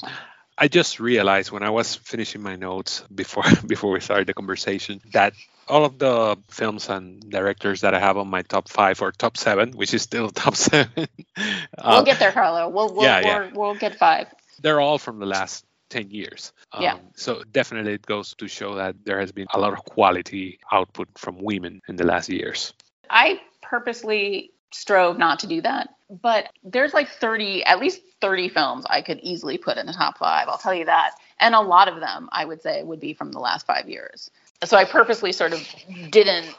[0.59, 5.01] I just realized when I was finishing my notes before before we started the conversation
[5.13, 5.35] that
[5.69, 9.37] all of the films and directors that I have on my top five or top
[9.37, 11.47] seven, which is still top seven, we'll
[11.79, 12.69] uh, get there, Carlo.
[12.69, 13.39] We'll we'll, yeah, yeah.
[13.39, 14.29] we'll, we'll get five.
[14.61, 16.53] They're all from the last 10 years.
[16.73, 16.99] Um, Yeah.
[17.15, 21.09] So definitely it goes to show that there has been a lot of quality output
[21.17, 22.73] from women in the last years.
[23.11, 28.85] I purposely strove not to do that, but there's like 30, at least 30 films
[28.89, 30.49] I could easily put in the top five.
[30.49, 31.13] I'll tell you that.
[31.39, 34.31] And a lot of them, I would say, would be from the last five years.
[34.65, 35.67] So I purposely sort of
[36.11, 36.55] didn't.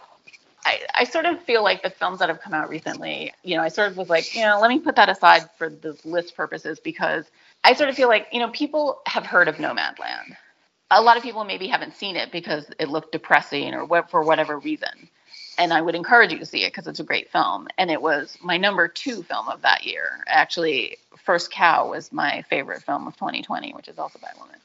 [0.66, 3.64] I, I sort of feel like the films that have come out recently, you know,
[3.64, 6.36] I sort of was like, you know, let me put that aside for the list
[6.36, 7.26] purposes because
[7.68, 10.38] I sort of feel like, you know, people have heard of Nomadland.
[10.92, 14.24] A lot of people maybe haven't seen it because it looked depressing or what, for
[14.24, 15.10] whatever reason
[15.58, 17.70] and I would encourage you to see it because it's a great film.
[17.80, 20.24] And it was my number two film of that year.
[20.28, 24.57] Actually, First Cow was my favorite film of 2020, which is also by a woman.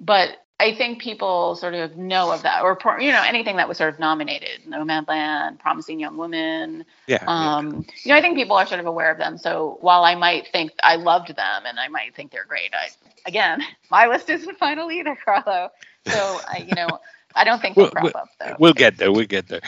[0.00, 3.78] But I think people sort of know of that, or you know, anything that was
[3.78, 6.84] sort of nominated, Nomadland, Promising Young Woman.
[7.06, 7.24] Yeah.
[7.26, 9.38] Um, you know, I think people are sort of aware of them.
[9.38, 12.90] So while I might think I loved them and I might think they're great, I
[13.26, 15.70] again, my list isn't final either, Carlo.
[16.06, 16.98] So I, you know,
[17.34, 18.56] I don't think they'll We'll, crop we'll, up though.
[18.58, 19.12] we'll get there.
[19.12, 19.60] We'll get there.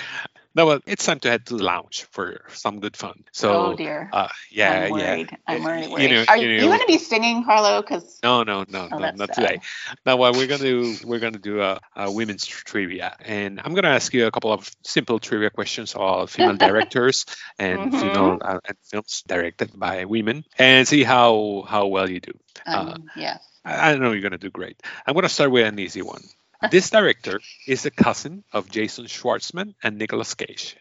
[0.54, 3.24] No, well, it's time to head to the lounge for some good fun.
[3.32, 4.08] So, oh dear.
[4.12, 5.14] uh, yeah, I'm yeah.
[5.14, 5.38] worried.
[5.46, 6.02] I'm worried.
[6.02, 7.80] You know, Are you you, going to be singing, Carlo?
[7.80, 9.34] Because No, no, no, Oh, no, not sad.
[9.34, 9.60] today.
[10.04, 13.88] Now, what we're gonna do, we're gonna do a, a women's trivia, and I'm gonna
[13.88, 17.24] ask you a couple of simple trivia questions about female directors
[17.58, 18.00] and Mhm.
[18.00, 22.32] female uh, and films directed by women, and see how how well you do.
[22.66, 23.38] um, Uh, yeah.
[23.64, 24.80] I, I know you're gonna do great.
[25.06, 26.22] I'm gonna start with an easy one.
[26.70, 30.76] This director is the cousin of Jason Schwartzman and Nicolas Cage.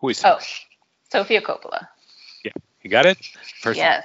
[0.00, 0.28] Who is he?
[0.28, 0.38] Oh,
[1.10, 1.88] Sofia Coppola.
[2.44, 3.18] Yeah, you got it?
[3.60, 4.02] First one.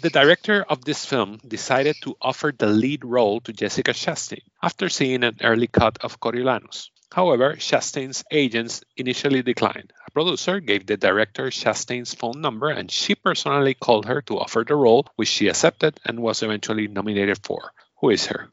[0.00, 4.88] The director of this film decided to offer the lead role to Jessica Chastain after
[4.88, 6.90] seeing an early cut of Coriolanus.
[7.12, 9.92] However, Chastain's agents initially declined.
[10.06, 14.64] A producer gave the director Chastain's phone number and she personally called her to offer
[14.66, 17.72] the role, which she accepted and was eventually nominated for.
[18.00, 18.50] Who is her?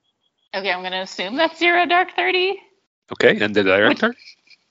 [0.56, 2.60] Okay, I'm going to assume that's Zero Dark Thirty.
[3.12, 4.16] Okay, and the director?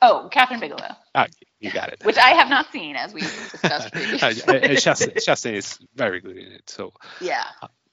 [0.01, 1.26] Oh, Kathryn Bigelow, Ah,
[1.59, 2.05] you got it.
[2.05, 3.20] which I have not seen, as we
[3.53, 4.29] discussed Uh, previously.
[4.29, 6.70] uh, Chastain, is very good in it.
[6.70, 7.45] So yeah.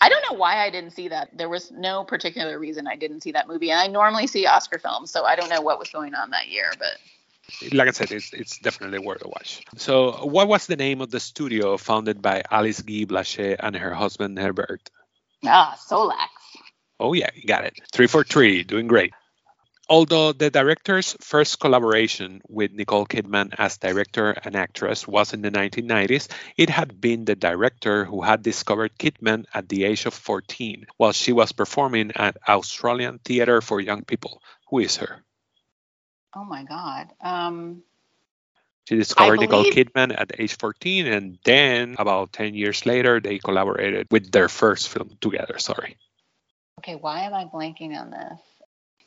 [0.02, 1.36] I don't know why I didn't see that.
[1.36, 4.78] There was no particular reason I didn't see that movie, and I normally see Oscar
[4.78, 6.70] films, so I don't know what was going on that year.
[6.78, 9.64] But like I said, it's, it's definitely worth a watch.
[9.78, 13.94] So, what was the name of the studio founded by Alice Guy Blaché and her
[13.96, 14.90] husband Herbert?
[15.46, 16.35] ah, Solax.
[17.00, 17.80] Oh, yeah, you got it.
[17.91, 19.14] Three for three, doing great.
[19.88, 25.52] Although the director's first collaboration with Nicole Kidman as director and actress was in the
[25.52, 26.28] 1990s,
[26.58, 31.12] it had been the director who had discovered Kidman at the age of 14 while
[31.12, 34.41] she was performing at Australian Theatre for Young People.
[34.70, 35.24] Who is her?
[36.36, 37.14] Oh my God.
[37.22, 37.84] Um,
[38.89, 44.08] She discovered Nicole Kidman at age 14, and then about 10 years later, they collaborated
[44.12, 45.60] with their first film together.
[45.60, 45.98] Sorry.
[46.86, 48.40] Okay, why am I blanking on this?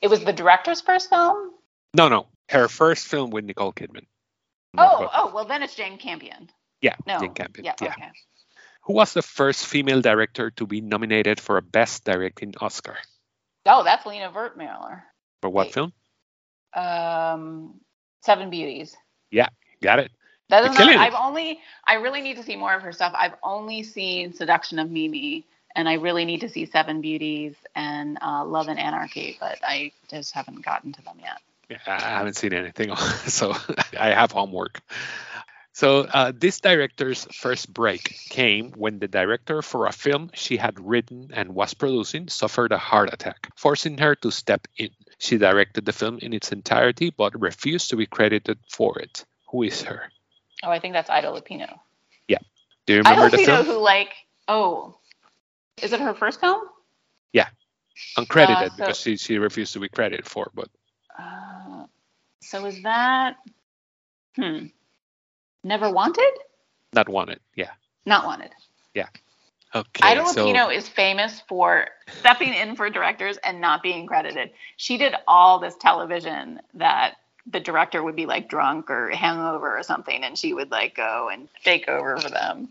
[0.02, 1.52] It was the director's first film.
[1.94, 2.26] No, no.
[2.48, 4.06] Her first film with Nicole Kidman.
[4.76, 6.50] Oh, oh, well then it's Jane Campion.
[6.82, 7.20] Yeah, No.
[7.20, 7.64] Jane Campion.
[7.64, 7.74] Yeah.
[7.80, 7.92] yeah.
[7.92, 8.10] Okay.
[8.82, 12.96] Who was the first female director to be nominated for a Best Directing Oscar?
[13.64, 15.02] Oh, that's Lina Wertmüller.
[15.40, 15.74] For what Wait.
[15.74, 15.92] film?
[16.74, 17.80] Um,
[18.24, 18.96] Seven Beauties.
[19.30, 19.50] Yeah,
[19.80, 20.10] got it.
[20.48, 20.96] That not, it.
[20.96, 23.12] I've only, I really need to see more of her stuff.
[23.16, 25.46] I've only seen Seduction of Mimi,
[25.78, 29.92] and I really need to see Seven Beauties and uh, Love and Anarchy, but I
[30.10, 31.40] just haven't gotten to them yet.
[31.70, 33.54] Yeah, I haven't seen anything, so
[33.98, 34.80] I have homework.
[35.72, 40.80] So, uh, this director's first break came when the director for a film she had
[40.80, 44.90] written and was producing suffered a heart attack, forcing her to step in.
[45.18, 49.24] She directed the film in its entirety but refused to be credited for it.
[49.52, 50.10] Who is her?
[50.64, 51.78] Oh, I think that's Ida Lupino.
[52.26, 52.38] Yeah.
[52.86, 53.66] Do you remember Ida the Lupino, film?
[53.66, 54.10] who like,
[54.48, 54.98] oh,
[55.82, 56.62] is it her first film?
[57.32, 57.48] Yeah,
[58.16, 60.68] uncredited uh, so- because she, she refused to be credited for, but
[61.18, 61.84] Uh,
[62.42, 63.36] so is that
[64.36, 64.66] hmm?
[65.64, 66.30] Never wanted?
[66.92, 67.40] Not wanted.
[67.54, 67.70] Yeah.
[68.06, 68.50] Not wanted.
[68.94, 69.08] Yeah.
[69.74, 70.00] Okay.
[70.02, 71.88] Ida so Lupino is famous for
[72.20, 74.50] stepping in for directors and not being credited.
[74.76, 77.16] She did all this television that
[77.50, 81.28] the director would be like drunk or hangover or something, and she would like go
[81.30, 82.68] and take over for them.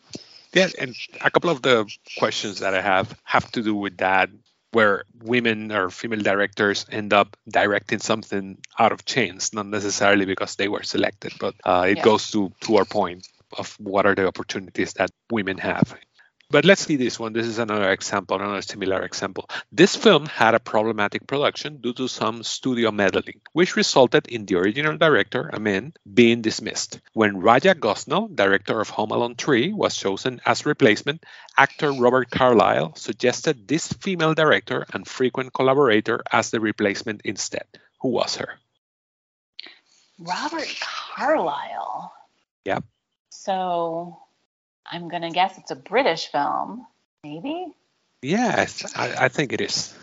[0.57, 1.85] Yeah, and a couple of the
[2.17, 4.29] questions that I have have to do with that,
[4.71, 10.55] where women or female directors end up directing something out of chance, not necessarily because
[10.55, 12.03] they were selected, but uh, it Yeah.
[12.03, 13.27] goes to to our point
[13.57, 15.95] of what are the opportunities that women have.
[16.49, 17.33] But let's see this one.
[17.33, 19.49] This is another example, another similar example.
[19.69, 24.55] This film had a problematic production due to some studio meddling, which resulted in the
[24.55, 27.01] original director, Amin, being dismissed.
[27.11, 31.25] When Raja Gosnell, director of Home Alone 3, was chosen as replacement,
[31.57, 37.67] actor Robert Carlyle suggested this female director and frequent collaborator as the replacement instead.
[37.99, 38.57] Who was her?
[40.17, 42.13] Robert Carlyle.
[42.63, 42.85] Yep.
[43.31, 44.21] So
[44.91, 46.85] I'm gonna guess it's a British film,
[47.23, 47.67] maybe.
[48.21, 49.95] Yes, I, I think it is.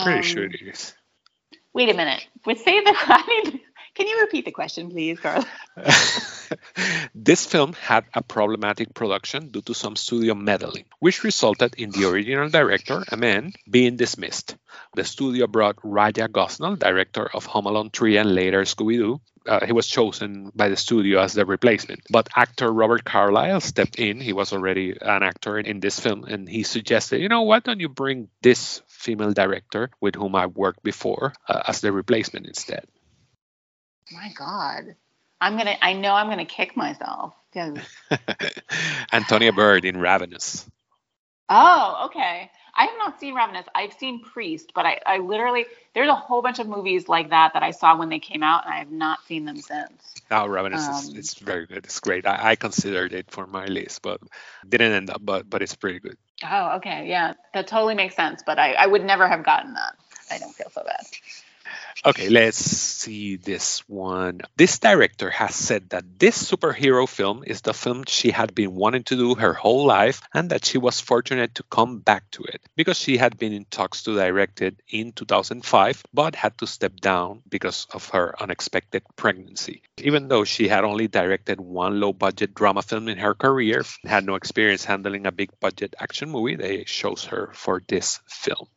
[0.00, 0.94] Pretty Um, sure it is.
[1.74, 2.26] Wait a minute.
[2.46, 3.60] We say the I need.
[3.94, 5.46] Can you repeat the question, please, Carla?
[7.14, 12.08] this film had a problematic production due to some studio meddling, which resulted in the
[12.08, 14.56] original director, a man, being dismissed.
[14.94, 19.20] The studio brought Raja Gosnell, director of Home Alone 3 and later Scooby Doo.
[19.46, 22.00] Uh, he was chosen by the studio as the replacement.
[22.10, 24.20] But actor Robert Carlyle stepped in.
[24.20, 27.78] He was already an actor in this film, and he suggested, you know, why don't
[27.78, 32.86] you bring this female director with whom I worked before uh, as the replacement instead?
[34.12, 34.96] My God.
[35.40, 35.76] I'm gonna.
[35.80, 37.34] I know I'm gonna kick myself.
[39.12, 40.68] Antonia Bird in Ravenous.
[41.48, 42.50] Oh, okay.
[42.74, 43.66] I have not seen Ravenous.
[43.74, 47.52] I've seen Priest, but I, I literally there's a whole bunch of movies like that
[47.54, 50.14] that I saw when they came out, and I have not seen them since.
[50.30, 51.84] Oh, Ravenous is Um, it's very good.
[51.84, 52.26] It's great.
[52.26, 54.20] I, I considered it for my list, but
[54.68, 55.20] didn't end up.
[55.24, 56.16] But but it's pretty good.
[56.42, 58.42] Oh, okay, yeah, that totally makes sense.
[58.44, 59.96] But I, I would never have gotten that.
[60.30, 61.04] I don't feel so bad.
[62.06, 64.42] Okay, let's see this one.
[64.56, 69.04] This director has said that this superhero film is the film she had been wanting
[69.04, 72.60] to do her whole life and that she was fortunate to come back to it
[72.76, 76.94] because she had been in talks to direct it in 2005 but had to step
[76.96, 79.80] down because of her unexpected pregnancy.
[79.96, 84.26] Even though she had only directed one low budget drama film in her career, had
[84.26, 88.68] no experience handling a big budget action movie, they chose her for this film.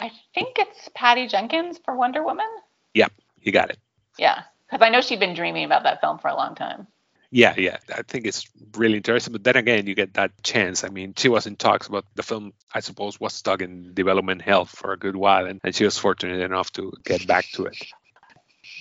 [0.00, 2.48] I think it's Patty Jenkins for Wonder Woman.
[2.94, 3.78] Yep, you got it.
[4.18, 6.86] Yeah, because I know she'd been dreaming about that film for a long time.
[7.30, 9.32] Yeah, yeah, I think it's really interesting.
[9.32, 10.84] But then again, you get that chance.
[10.84, 14.42] I mean, she was in talks, but the film, I suppose, was stuck in development
[14.42, 17.64] hell for a good while, and, and she was fortunate enough to get back to
[17.64, 17.76] it.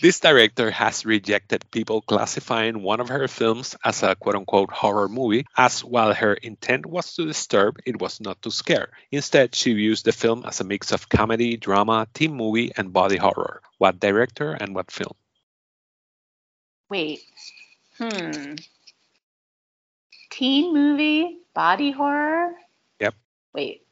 [0.04, 5.08] This director has rejected people classifying one of her films as a quote unquote horror
[5.08, 8.90] movie, as while her intent was to disturb, it was not to scare.
[9.14, 13.16] Instead, she views the film as a mix of comedy, drama, teen movie, and body
[13.16, 13.62] horror.
[13.78, 15.16] What director and what film?
[16.90, 17.22] Wait,
[17.98, 18.56] hmm,
[20.32, 22.52] teen movie, body horror.
[23.00, 23.16] Yep.
[23.54, 23.84] Wait,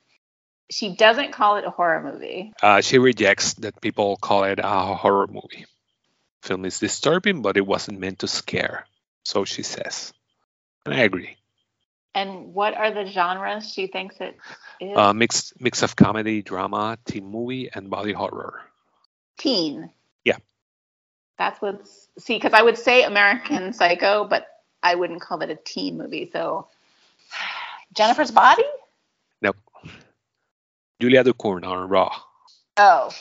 [0.69, 2.51] she doesn't call it a horror movie.
[2.61, 5.65] Uh, she rejects that people call it a horror movie.
[6.41, 8.85] Film is disturbing, but it wasn't meant to scare.
[9.23, 10.13] So she says.
[10.85, 11.37] And I agree.
[12.13, 14.35] And what are the genres she thinks it
[14.81, 14.97] is?
[14.97, 18.61] Uh, mix mix of comedy, drama, teen movie, and body horror.
[19.37, 19.89] teen.
[20.25, 20.37] Yeah.
[21.37, 24.47] That's what's see because I would say American Psycho, but
[24.83, 26.29] I wouldn't call it a teen movie.
[26.33, 26.67] So
[27.93, 28.63] Jennifer's Body.
[29.41, 29.57] Nope.
[30.99, 32.13] Julia Ducournau on Raw.
[32.77, 33.11] Oh.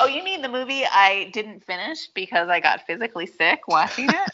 [0.00, 4.30] Oh, you mean the movie I didn't finish because I got physically sick watching it?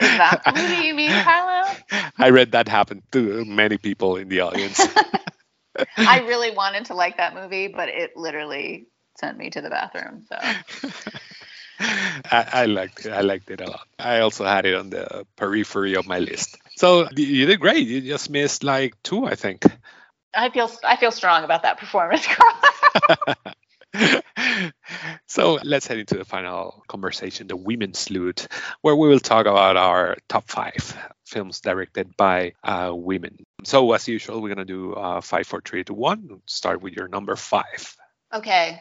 [0.00, 1.70] Is that the movie you mean, Carlo?
[2.18, 4.86] I read that happened to many people in the audience.
[5.96, 8.86] I really wanted to like that movie, but it literally
[9.18, 10.24] sent me to the bathroom.
[10.28, 10.36] So
[11.80, 13.12] I, I liked it.
[13.12, 13.86] I liked it a lot.
[13.98, 16.56] I also had it on the periphery of my list.
[16.76, 17.86] So you did great.
[17.86, 19.64] You just missed like two, I think.
[20.34, 24.16] I feel I feel strong about that performance, Carlo.
[25.26, 28.48] So let's head into the final conversation, the women's loot,
[28.80, 33.38] where we will talk about our top five films directed by uh, women.
[33.64, 36.42] So as usual, we're gonna do uh, five, four, three, two, one.
[36.46, 37.96] Start with your number five.
[38.32, 38.80] Okay.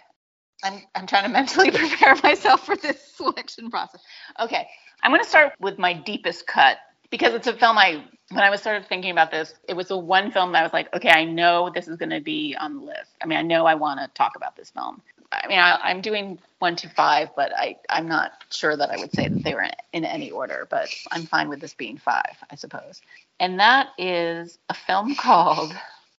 [0.64, 4.01] I'm I'm trying to mentally prepare myself for this selection process.
[4.39, 4.68] Okay.
[5.03, 6.78] I'm going to start with my deepest cut
[7.11, 9.89] because it's a film I when I was sort of thinking about this, it was
[9.89, 12.55] the one film that I was like, okay, I know this is going to be
[12.59, 13.11] on the list.
[13.22, 15.01] I mean, I know I want to talk about this film.
[15.43, 18.97] I mean, I, I'm doing one to five, but I, I'm not sure that I
[18.97, 21.97] would say that they were in, in any order, but I'm fine with this being
[21.97, 23.01] five, I suppose.
[23.39, 25.75] And that is a film called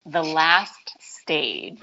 [0.06, 1.80] The Last Stage.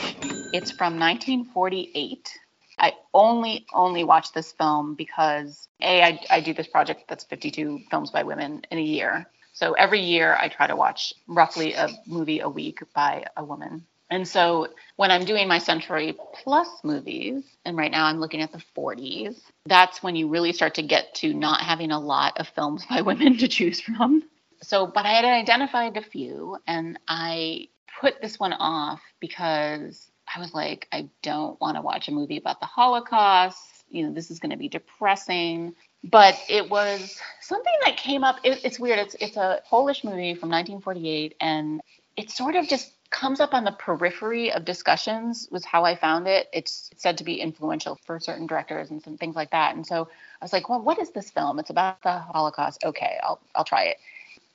[0.52, 2.38] It's from 1948.
[2.78, 7.80] I only only watch this film because a I, I do this project that's 52
[7.90, 9.26] films by women in a year.
[9.52, 13.84] So every year I try to watch roughly a movie a week by a woman.
[14.11, 18.50] And so when I'm doing my Century Plus movies, and right now I'm looking at
[18.50, 22.48] the 40s, that's when you really start to get to not having a lot of
[22.48, 24.24] films by women to choose from.
[24.62, 27.68] So, but I had identified a few, and I
[28.00, 32.36] put this one off because I was like, I don't want to watch a movie
[32.36, 33.58] about the Holocaust.
[33.88, 35.74] You know, this is going to be depressing.
[36.04, 38.36] But it was something that came up.
[38.42, 38.98] It, it's weird.
[38.98, 41.80] It's it's a Polish movie from 1948, and
[42.16, 46.28] it sort of just comes up on the periphery of discussions was how I found
[46.28, 46.48] it.
[46.52, 49.74] It's said to be influential for certain directors and some things like that.
[49.74, 50.08] And so
[50.40, 51.58] I was like, well, what is this film?
[51.58, 52.84] It's about the Holocaust.
[52.84, 53.98] Okay, I'll I'll try it.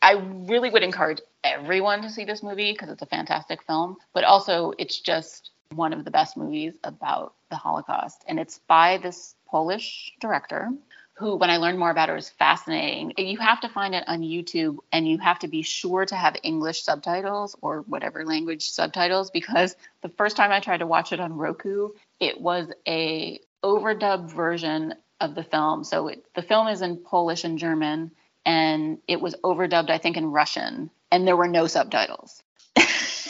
[0.01, 0.13] I
[0.47, 4.73] really would encourage everyone to see this movie because it's a fantastic film, but also
[4.77, 8.23] it's just one of the best movies about the Holocaust.
[8.27, 10.71] And it's by this Polish director
[11.17, 13.13] who, when I learned more about her, was fascinating.
[13.17, 16.35] You have to find it on YouTube and you have to be sure to have
[16.43, 21.21] English subtitles or whatever language subtitles because the first time I tried to watch it
[21.21, 21.89] on Roku,
[22.19, 25.85] it was a overdubbed version of the film.
[25.85, 28.11] So it, the film is in Polish and German
[28.45, 32.43] and it was overdubbed, I think, in Russian, and there were no subtitles.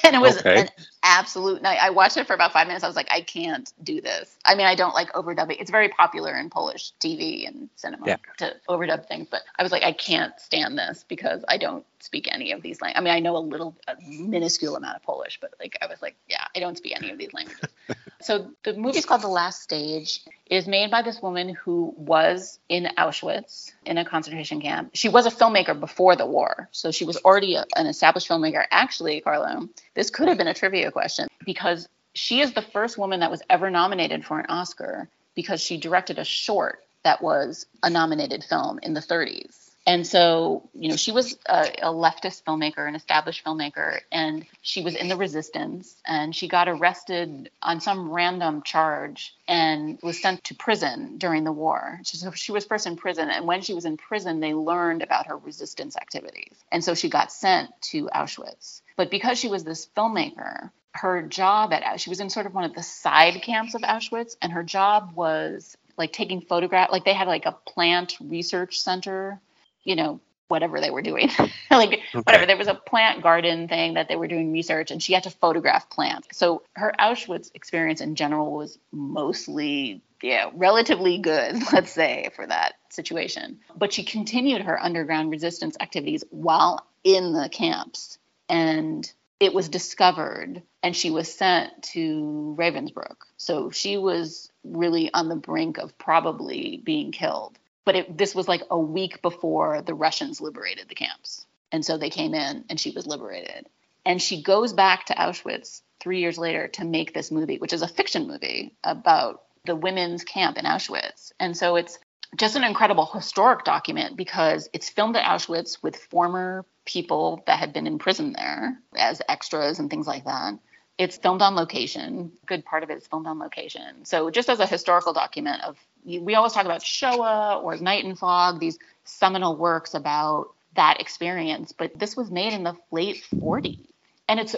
[0.14, 0.56] and it was Okay.
[0.56, 0.70] an
[1.04, 1.80] absolute night.
[1.82, 2.84] I watched it for about five minutes.
[2.84, 4.38] I was like, I can't do this.
[4.46, 5.58] I mean, I don't like overdubbing.
[5.60, 8.18] It's very popular in Polish TV and cinema Yeah.
[8.38, 12.28] to overdub things, but I was like, I can't stand this because I don't speak
[12.32, 13.00] any of these languages.
[13.00, 16.02] I mean, I know a little, a minuscule amount of Polish, but like, I was
[16.02, 17.70] like, yeah, I don't speak any of these languages.
[18.22, 20.22] so the movie is called The Last Stage.
[20.46, 24.92] It is made by this woman who was in Auschwitz in a concentration camp.
[24.94, 28.64] She was a filmmaker before the war, so she was already a, an established filmmaker.
[28.72, 33.20] Actually, Carlo, this could have been a trivia question because she is the first woman
[33.20, 37.90] that was ever nominated for an Oscar because she directed a short that was a
[37.90, 39.70] nominated film in the 30s.
[39.88, 44.82] And so, you know, she was a, a leftist filmmaker, an established filmmaker, and she
[44.82, 50.44] was in the resistance and she got arrested on some random charge and was sent
[50.46, 52.00] to prison during the war.
[52.04, 53.30] So she was first in prison.
[53.30, 56.56] And when she was in prison, they learned about her resistance activities.
[56.72, 58.82] And so she got sent to Auschwitz.
[58.98, 62.64] But because she was this filmmaker, her job at she was in sort of one
[62.64, 66.90] of the side camps of Auschwitz, and her job was like taking photograph.
[66.92, 69.40] Like they had like a plant research center,
[69.86, 70.20] you know,
[70.50, 71.32] whatever they were doing,
[71.72, 72.46] like whatever.
[72.46, 75.30] There was a plant garden thing that they were doing research, and she had to
[75.30, 76.28] photograph plants.
[76.34, 82.74] So her Auschwitz experience in general was mostly yeah, relatively good, let's say, for that
[82.90, 83.60] situation.
[83.76, 88.18] But she continued her underground resistance activities while in the camps.
[88.50, 89.10] And
[89.40, 93.18] it was discovered and she was sent to Ravensbrück.
[93.38, 97.58] So she was really on the brink of probably being killed.
[97.86, 101.46] But it, this was like a week before the Russians liberated the camps.
[101.72, 103.68] And so they came in and she was liberated.
[104.06, 107.82] And she goes back to Auschwitz three years later to make this movie, which is
[107.82, 111.32] a fiction movie about the women's camp in Auschwitz.
[111.40, 111.98] And so it's
[112.38, 117.74] just an incredible historic document because it's filmed at Auschwitz with former people that had
[117.74, 120.60] been imprisoned there as extras and things like that.
[120.98, 122.32] It's filmed on location.
[122.46, 124.06] Good part of it is filmed on location.
[124.06, 128.18] So just as a historical document of we always talk about Shoah or Night and
[128.18, 133.80] Fog, these seminal works about that experience, but this was made in the late 40s.
[134.28, 134.56] And it's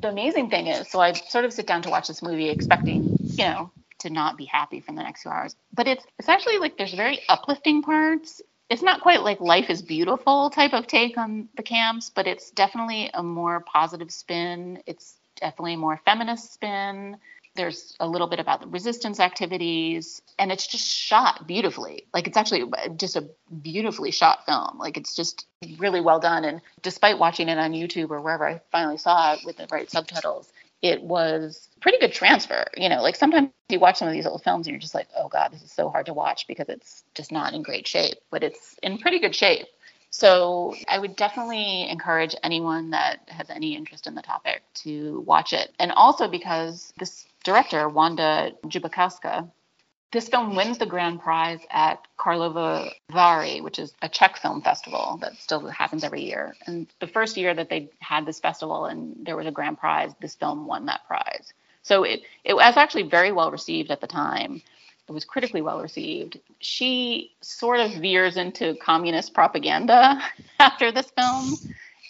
[0.00, 3.04] the amazing thing is, so I sort of sit down to watch this movie expecting,
[3.36, 3.70] you know,
[4.00, 5.54] to not be happy for the next few hours.
[5.74, 8.42] But it's it's actually like there's very uplifting parts.
[8.68, 12.50] It's not quite like life is beautiful type of take on the camps, but it's
[12.50, 14.82] definitely a more positive spin.
[14.86, 17.16] It's definitely more feminist spin.
[17.54, 22.06] There's a little bit about the resistance activities, and it's just shot beautifully.
[22.12, 22.64] Like it's actually
[22.96, 23.28] just a
[23.62, 24.78] beautifully shot film.
[24.78, 25.46] Like it's just
[25.78, 26.44] really well done.
[26.44, 29.90] And despite watching it on YouTube or wherever I finally saw it with the right
[29.90, 32.66] subtitles, it was pretty good transfer.
[32.76, 35.08] You know, like sometimes you watch some of these old films and you're just like,
[35.16, 38.18] oh God, this is so hard to watch because it's just not in great shape,
[38.30, 39.66] but it's in pretty good shape.
[40.10, 45.52] So I would definitely encourage anyone that has any interest in the topic to watch
[45.52, 45.72] it.
[45.78, 49.50] And also because this director, Wanda Jakubowska,
[50.12, 55.18] this film wins the grand prize at Karlovy Vary, which is a Czech film festival
[55.20, 56.54] that still happens every year.
[56.66, 60.12] And the first year that they had this festival and there was a grand prize,
[60.20, 61.52] this film won that prize.
[61.82, 64.62] So it, it was actually very well received at the time.
[65.08, 66.40] It was critically well received.
[66.58, 70.20] She sort of veers into communist propaganda
[70.58, 71.54] after this film.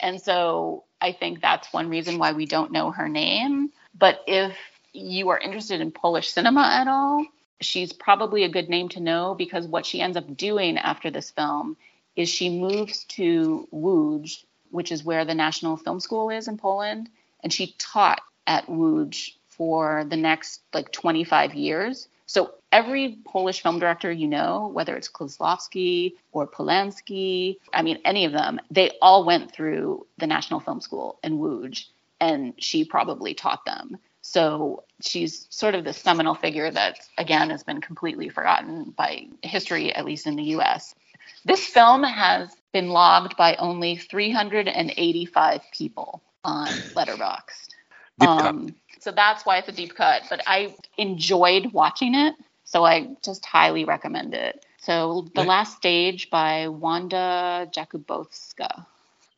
[0.01, 3.71] And so I think that's one reason why we don't know her name.
[3.95, 4.57] But if
[4.93, 7.27] you are interested in Polish cinema at all,
[7.61, 11.31] she's probably a good name to know because what she ends up doing after this
[11.31, 11.77] film
[12.15, 17.09] is she moves to Łódź, which is where the National Film School is in Poland,
[17.43, 22.09] and she taught at Łódź for the next like 25 years.
[22.27, 28.25] So every Polish film director you know, whether it's Kieślowski or Polanski, I mean any
[28.25, 31.87] of them, they all went through the National Film School in Łódź,
[32.21, 33.99] and she probably taught them.
[34.23, 39.95] So she's sort of the seminal figure that, again, has been completely forgotten by history,
[39.95, 40.97] at least in the US.
[41.45, 47.76] This film has been logged by only 385 people on Letterboxd.
[48.21, 50.23] Um, so that's why it's a deep cut.
[50.31, 54.65] But I enjoyed watching it, so I just highly recommend it.
[54.79, 58.87] So The Last Stage by Wanda Jakubowska.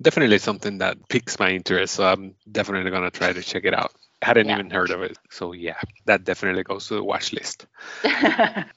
[0.01, 1.95] Definitely something that piques my interest.
[1.95, 3.93] So I'm definitely gonna try to check it out.
[4.21, 4.59] Hadn't Yeah.
[4.59, 5.16] even heard of it.
[5.31, 7.66] So yeah, that definitely goes to the watch list.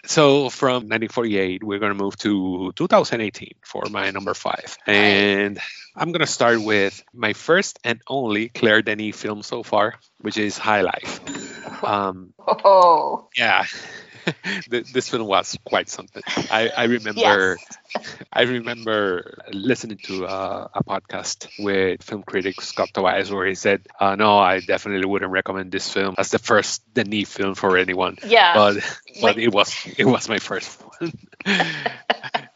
[0.06, 4.78] So from 1948, we're going to move to 2018 for my number five.
[4.86, 5.60] And
[5.96, 10.38] I'm going to start with my first and only Claire Denis film so far, which
[10.38, 11.20] is High Life.
[11.84, 13.66] Um, Oh, yeah.
[14.70, 16.22] Th- this film was quite something.
[16.50, 17.58] I, I remember
[18.34, 23.82] I remember listening to uh, a podcast with film critic Scott Tobias where he said,
[24.00, 28.18] uh, "No, I definitely wouldn't recommend this film as the first Denis film for anyone."
[28.26, 28.54] Yeah.
[28.54, 28.76] but
[29.22, 31.14] but Like- it was it was my first one.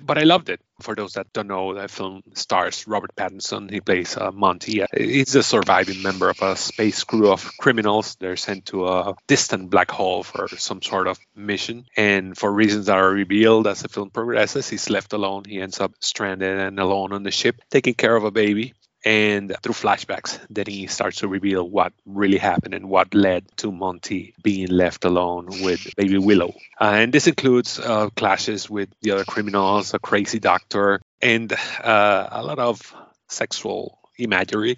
[0.05, 0.61] but I loved it.
[0.81, 3.71] For those that don't know, that film stars Robert Pattinson.
[3.71, 4.83] He plays uh, Monty.
[4.95, 8.15] He's a surviving member of a space crew of criminals.
[8.15, 11.85] They're sent to a distant black hole for some sort of mission.
[11.95, 15.43] And for reasons that are revealed as the film progresses, he's left alone.
[15.47, 18.73] He ends up stranded and alone on the ship, taking care of a baby.
[19.05, 23.71] And through flashbacks, then he starts to reveal what really happened and what led to
[23.71, 26.53] Monty being left alone with baby Willow.
[26.81, 31.53] Uh, and this includes uh, clashes with the other criminals, a crazy doctor, and
[31.83, 32.95] uh, a lot of
[33.29, 34.77] sexual imagery.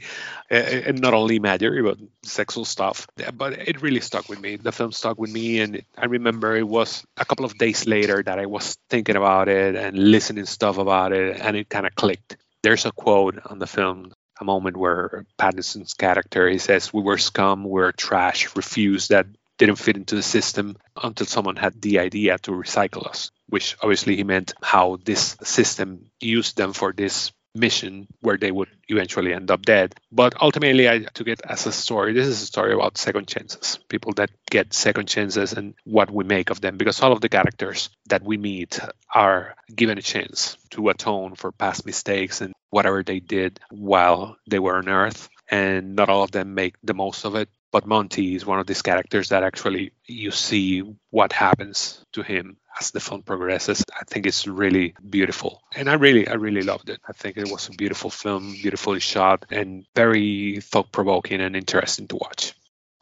[0.49, 3.07] And not only imagery but sexual stuff.
[3.33, 4.55] But it really stuck with me.
[4.55, 8.21] The film stuck with me and i remember it was a couple of days later
[8.23, 11.95] that i was thinking about it and listening stuff about it and it kind of
[11.95, 12.37] clicked.
[12.63, 17.17] There's a quote on the film a moment where pattinson's character he says we were
[17.17, 19.25] scum we were trash refuse that
[19.57, 24.15] didn't fit into the system until someone had the idea to recycle us which obviously
[24.15, 29.51] he meant how this system used them for this mission where they would eventually end
[29.51, 29.95] up dead.
[30.11, 32.13] But ultimately, I took it as a story.
[32.13, 36.23] This is a story about second chances, people that get second chances and what we
[36.23, 36.77] make of them.
[36.77, 38.79] Because all of the characters that we meet
[39.13, 44.59] are given a chance to atone for past mistakes and whatever they did while they
[44.59, 45.29] were on Earth.
[45.49, 47.49] And not all of them make the most of it.
[47.71, 52.57] But Monty is one of these characters that actually you see what happens to him
[52.79, 53.83] as the film progresses.
[53.99, 55.63] I think it's really beautiful.
[55.75, 56.99] And I really, I really loved it.
[57.07, 62.07] I think it was a beautiful film, beautifully shot, and very thought provoking and interesting
[62.09, 62.53] to watch.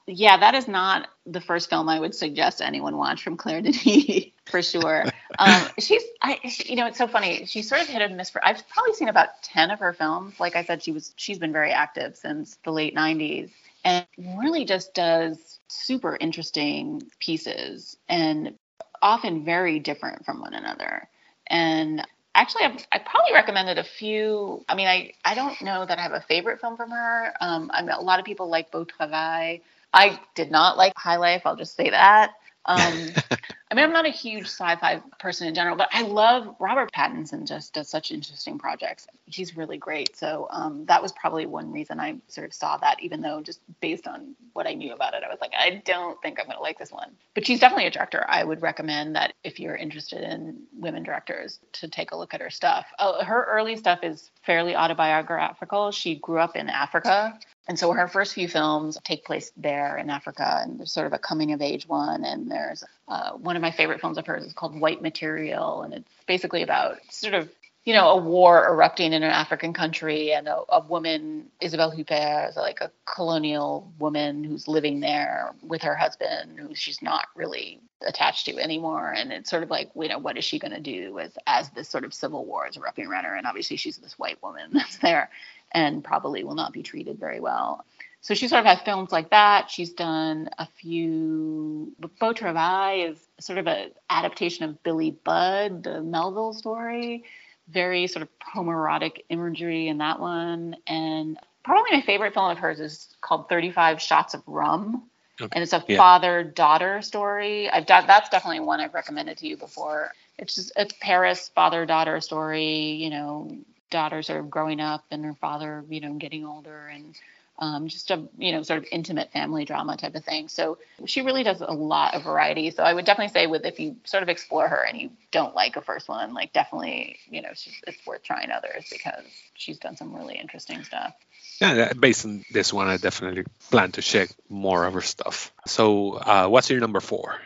[0.07, 4.26] yeah, that is not the first film I would suggest anyone watch from Claire Denis
[4.45, 5.05] for sure.
[5.39, 7.45] um, she's, I, you know, it's so funny.
[7.45, 8.45] She's sort of hit and miss for.
[8.45, 10.39] I've probably seen about ten of her films.
[10.39, 13.49] Like I said, she was, she's been very active since the late '90s,
[13.84, 14.05] and
[14.38, 18.55] really just does super interesting pieces and
[19.02, 21.08] often very different from one another.
[21.48, 24.64] And actually, I've, I probably recommended a few.
[24.70, 27.34] I mean, I, I don't know that I have a favorite film from her.
[27.41, 29.60] Um, I mean, a lot of people like Beau Travail.
[29.93, 31.43] I did not like High Life.
[31.46, 32.32] I'll just say that.
[32.66, 33.16] Um,
[33.72, 37.47] I mean, I'm not a huge sci-fi person in general, but I love Robert Pattinson.
[37.47, 39.07] Just does such interesting projects.
[39.26, 40.16] He's really great.
[40.16, 43.61] So um, that was probably one reason I sort of saw that, even though just
[43.82, 46.57] based on what I knew about it, I was like, I don't think I'm going
[46.57, 47.11] to like this one.
[47.34, 48.24] But she's definitely a director.
[48.28, 52.41] I would recommend that if you're interested in women directors to take a look at
[52.41, 52.85] her stuff.
[52.99, 55.91] Uh, her early stuff is fairly autobiographical.
[55.91, 57.40] She grew up in Africa.
[57.68, 61.14] And so her first few films take place there in Africa, and there's sort of
[61.14, 62.23] a coming of age one.
[62.23, 65.94] And there's uh, one of my favorite films of hers is called White Material, and
[65.94, 67.49] it's basically about sort of
[67.84, 72.49] you know a war erupting in an African country, and a, a woman, Isabelle Huppert,
[72.49, 77.80] is like a colonial woman who's living there with her husband, who she's not really
[78.06, 79.14] attached to anymore.
[79.15, 81.69] And it's sort of like you know what is she going to do as as
[81.72, 84.69] this sort of civil war is erupting around her, and obviously she's this white woman
[84.73, 85.30] that's there
[85.72, 87.86] and probably will not be treated very well.
[88.26, 89.69] So she sort of has films like that.
[89.69, 91.93] She's done a few.
[92.19, 97.23] Beau Travail is sort of an adaptation of Billy Budd, the Melville story.
[97.69, 100.76] Very sort of homoerotic imagery in that one.
[100.88, 105.03] And probably my favorite film of hers is called 35 Shots of Rum.
[105.39, 105.52] Okay.
[105.53, 105.97] And it's a Yeah.
[105.97, 107.69] father-daughter story.
[107.69, 110.11] I've done that's definitely one I've recommended to you before.
[110.39, 112.93] It's just a Paris father-daughter story.
[112.93, 113.52] You know,
[113.91, 117.15] daughter sort of growing up and her father, you know, getting older, and
[117.60, 120.48] um, just a you know sort of intimate family drama type of thing.
[120.48, 122.72] So she really does a lot of variety.
[122.72, 125.56] So I would definitely say with if you sort of explore her and you don't
[125.56, 129.77] like a first one, like definitely you know she's, it's worth trying others because she's
[129.77, 131.14] done some really interesting stuff.
[131.61, 135.53] Yeah, based on this one, I definitely plan to check more of her stuff.
[135.65, 137.40] So, uh, what's your number four?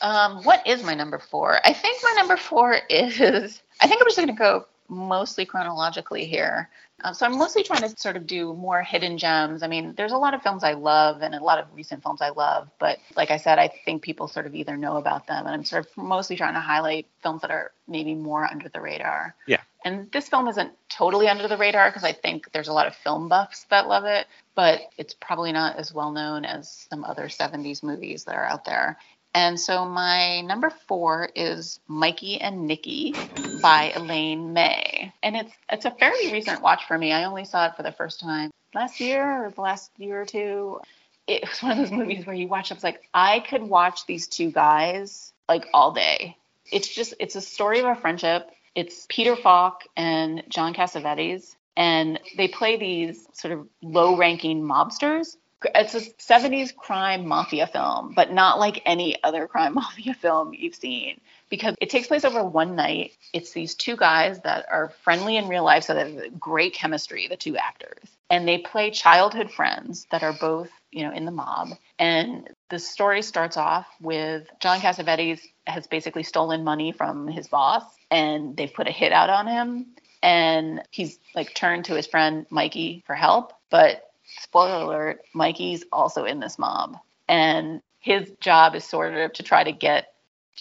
[0.00, 1.58] Um, what is my number four?
[1.64, 3.60] I think my number four is.
[3.80, 6.68] I think I'm just going to go mostly chronologically here.
[7.04, 9.62] Um, so I'm mostly trying to sort of do more hidden gems.
[9.62, 12.20] I mean, there's a lot of films I love and a lot of recent films
[12.20, 15.46] I love, but like I said, I think people sort of either know about them,
[15.46, 18.80] and I'm sort of mostly trying to highlight films that are maybe more under the
[18.80, 19.34] radar.
[19.46, 19.60] Yeah.
[19.84, 22.96] And this film isn't totally under the radar because I think there's a lot of
[22.96, 24.26] film buffs that love it,
[24.56, 28.64] but it's probably not as well known as some other 70s movies that are out
[28.64, 28.98] there.
[29.34, 33.14] And so my number four is Mikey and Nicky
[33.62, 35.12] by Elaine May.
[35.22, 37.12] And it's it's a fairly recent watch for me.
[37.12, 40.24] I only saw it for the first time last year or the last year or
[40.24, 40.80] two.
[41.26, 44.06] It was one of those movies where you watch it, it's like, I could watch
[44.06, 46.36] these two guys like all day.
[46.70, 48.50] It's just it's a story of a friendship.
[48.74, 51.54] It's Peter Falk and John Cassavetes.
[51.76, 55.36] And they play these sort of low ranking mobsters
[55.74, 60.74] it's a 70s crime mafia film, but not like any other crime mafia film you've
[60.74, 63.12] seen because it takes place over one night.
[63.32, 67.26] It's these two guys that are friendly in real life, so they have great chemistry,
[67.28, 68.08] the two actors.
[68.30, 71.70] And they play childhood friends that are both, you know, in the mob.
[71.98, 77.84] And the story starts off with John Cassavetes has basically stolen money from his boss
[78.10, 79.86] and they've put a hit out on him.
[80.22, 83.52] And he's like turned to his friend Mikey for help.
[83.70, 84.07] But
[84.40, 86.96] spoiler alert, Mikey's also in this mob.
[87.28, 90.12] And his job is sort of to try to get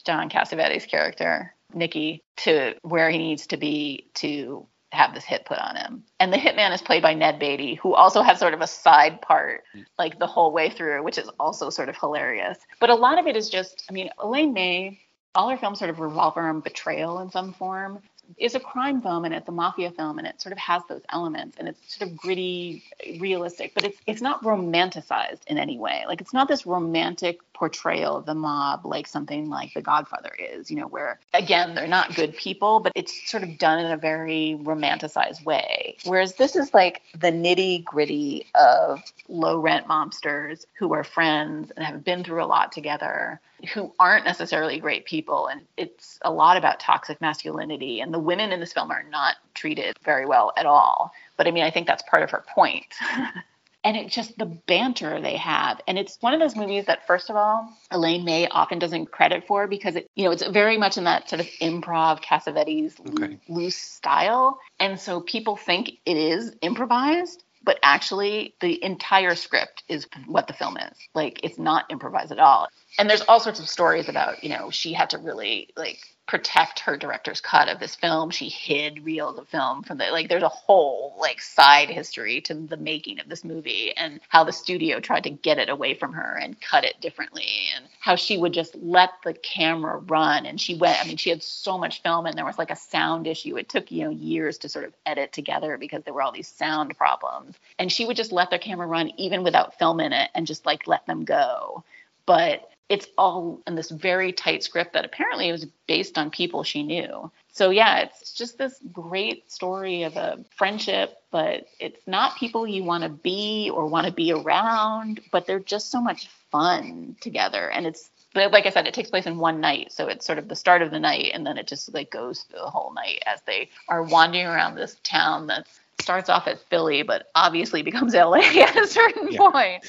[0.06, 5.58] John Cassavetes' character, Nicky, to where he needs to be to have this hit put
[5.60, 6.04] on him.
[6.20, 9.22] And the hitman is played by Ned Beatty, who also has sort of a side
[9.22, 9.64] part
[10.00, 12.58] like the whole way through, which is also sort of hilarious.
[12.80, 15.00] But a lot of it is just, I mean, Elaine May,
[15.36, 18.02] all her films sort of revolve around betrayal in some form.
[18.38, 21.02] It's a crime film and it's a mafia film and it sort of has those
[21.10, 22.84] elements and it's sort of gritty,
[23.20, 26.04] realistic, but it's it's not romanticized in any way.
[26.08, 30.70] Like it's not this romantic portrayal of the mob like something like The Godfather is,
[30.70, 33.98] you know, where again they're not good people, but it's sort of done in a
[33.98, 35.98] very romanticized way.
[36.06, 41.84] Whereas this is like the nitty gritty of low rent mobsters who are friends and
[41.84, 43.42] have been through a lot together
[43.74, 45.48] who aren't necessarily great people.
[45.48, 48.02] And it's a lot about toxic masculinity.
[48.02, 51.12] And the women in this film are not treated very well at all.
[51.38, 52.94] But i mean i think that's part of her point
[53.84, 55.82] and it just the banter they have.
[55.88, 59.46] And it's one of those movies that first of all elaine may often doesn't credit
[59.48, 63.38] for because it you know it's very much in that sort of improv cassavetes Okay.
[63.48, 64.60] loose style.
[64.80, 70.54] And so people think it is improvised but actually the entire script is what the
[70.54, 70.98] film is.
[71.14, 72.70] Like it's not improvised at all.
[72.98, 76.82] And there's all sorts of stories about you know she had to really like protect
[76.82, 78.30] her director's cut of this film.
[78.30, 82.54] She hid reels of film from the like there's a whole like side history to
[82.54, 86.12] the making of this movie and how the studio tried to get it away from
[86.14, 90.46] her and cut it differently and how she would just let the camera run.
[90.46, 92.76] And she went i mean she had so much film and there was like a
[92.76, 93.58] sound issue.
[93.58, 96.50] It took you know years to sort of edit together because there were all these
[96.50, 97.56] sound problems.
[97.80, 100.66] And she would just let the camera run even without film in it and just
[100.66, 101.84] like let them go.
[102.26, 106.84] But it's all in this very tight script that apparently was based on people she
[106.84, 107.32] knew.
[107.52, 112.84] So yeah, it's just this great story of a friendship, but it's not people you
[112.84, 117.70] want to be or want to be around, but they're just so much fun together
[117.70, 119.92] and it's like I said, it takes place in one night.
[119.92, 122.42] So it's sort of the start of the night and then it just like goes
[122.42, 125.66] through the whole night as they are wandering around this town that
[126.00, 129.40] starts off as Philly, but obviously becomes LA at a certain Yeah.
[129.40, 129.84] point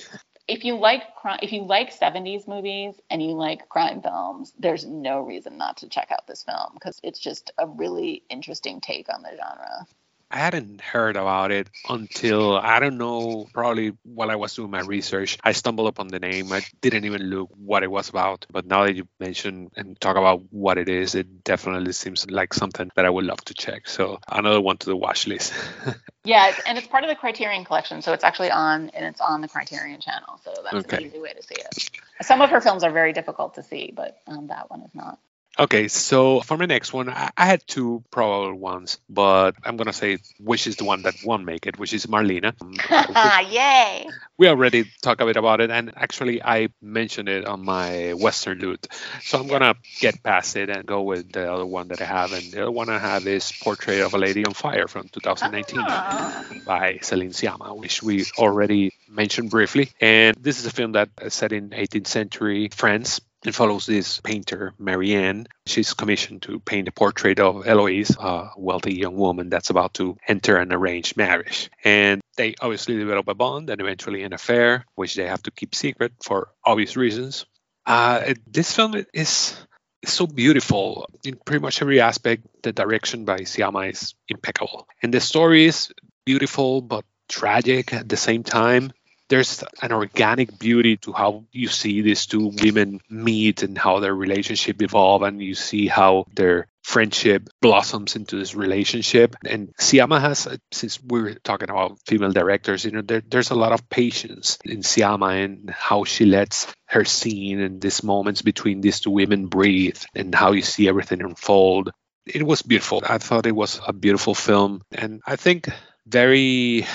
[0.49, 4.87] if you like crime, if you like 70s movies and you like crime films, there's
[4.87, 9.13] no reason not to check out this film because it's just a really interesting take
[9.15, 9.87] on the genre.
[10.31, 14.81] I hadn't heard about it until I don't know, probably while I was doing my
[14.81, 15.39] research.
[15.43, 16.53] I stumbled upon the name.
[16.53, 18.45] I didn't even look what it was about.
[18.51, 22.53] But now that you mention and talk about what it is, it definitely seems like
[22.53, 23.89] something that I would love to check.
[23.89, 25.55] So another one to the watch list.
[26.25, 29.41] yeah, and it's part of the Criterion collection, so it's actually on and it's on
[29.41, 30.39] the Criterion channel.
[30.45, 30.99] So that's okay.
[30.99, 31.91] an easy way to see it.
[32.21, 35.19] Some of her films are very difficult to see, but um, that one is not.
[35.61, 40.19] Okay, so for my next one, I, had two probable ones, but I'm gonna say
[40.39, 42.55] which is the one that won't make it, which is Marlina.
[42.89, 44.09] Um, Yay!
[44.37, 48.59] We already talked a bit about it, and actually I mentioned it on my Western
[48.59, 48.87] loot.
[49.23, 52.33] So I'm gonna get past it and go with the other one that I have,
[52.33, 55.81] and the other one I have is Portrait of a Lady on Fire from 2019
[55.81, 56.47] ah.
[56.65, 59.91] by Celine Sciamma, which we already mentioned briefly.
[60.01, 64.21] And this is a film that is set in 18th century France it follows this
[64.21, 65.47] painter, Marianne.
[65.67, 70.17] She's commissioned to paint a portrait of Eloise, a wealthy young woman that's about to
[70.27, 71.71] enter an arranged marriage.
[71.85, 75.75] And they obviously develop a bond and eventually an affair, which they have to keep
[75.75, 77.47] secret for obvious reasons.
[77.87, 79.57] Uh, this film is
[80.05, 82.45] so beautiful in pretty much every aspect.
[82.63, 84.89] The direction by Sciamma is impeccable.
[85.03, 85.93] And the story is
[86.25, 88.93] beautiful but tragic at the same time
[89.29, 94.15] there's an organic beauty to how you see these two women meet and how their
[94.15, 99.37] relationship evolve and you see how their friendship blossoms into this relationship.
[99.45, 103.51] And Sciamma has uh, since we are talking about female directors you know there, there's
[103.51, 108.41] a lot of patience in Sciamma and how she lets her scene and these moments
[108.41, 111.91] between these two women breathe and how you see everything unfold.
[112.25, 113.03] It was beautiful.
[113.07, 114.83] I thought it was a beautiful film.
[114.93, 115.69] And i think
[116.07, 116.87] very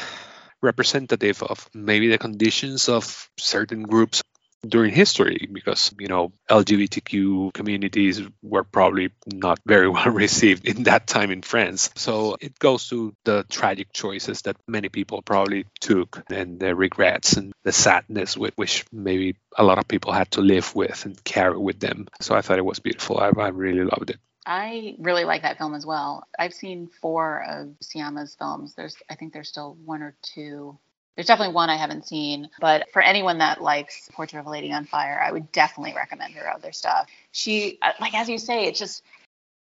[0.64, 4.24] representative of maybe the conditions of certain groups
[4.68, 11.06] during history because you know lgbtq communities were probably not very well received in that
[11.06, 11.90] time in france.
[11.96, 17.34] So it goes to the tragic choices that many people probably took and the regrets
[17.34, 21.22] and the sadness with which maybe a lot of people had to live with and
[21.24, 22.08] carry with them.
[22.22, 23.20] So i thought it was beautiful.
[23.20, 26.28] I, I really loved it I really like that film as well.
[26.38, 28.74] I've seen four of Sciamma's films.
[28.76, 30.78] There's, I think there's still one or two.
[31.16, 34.74] There's definitely one I haven't seen, but for anyone that likes Portrait of a Lady
[34.74, 37.08] on Fire, I would definitely recommend her other stuff.
[37.32, 39.04] She, uh, like as you say, it's just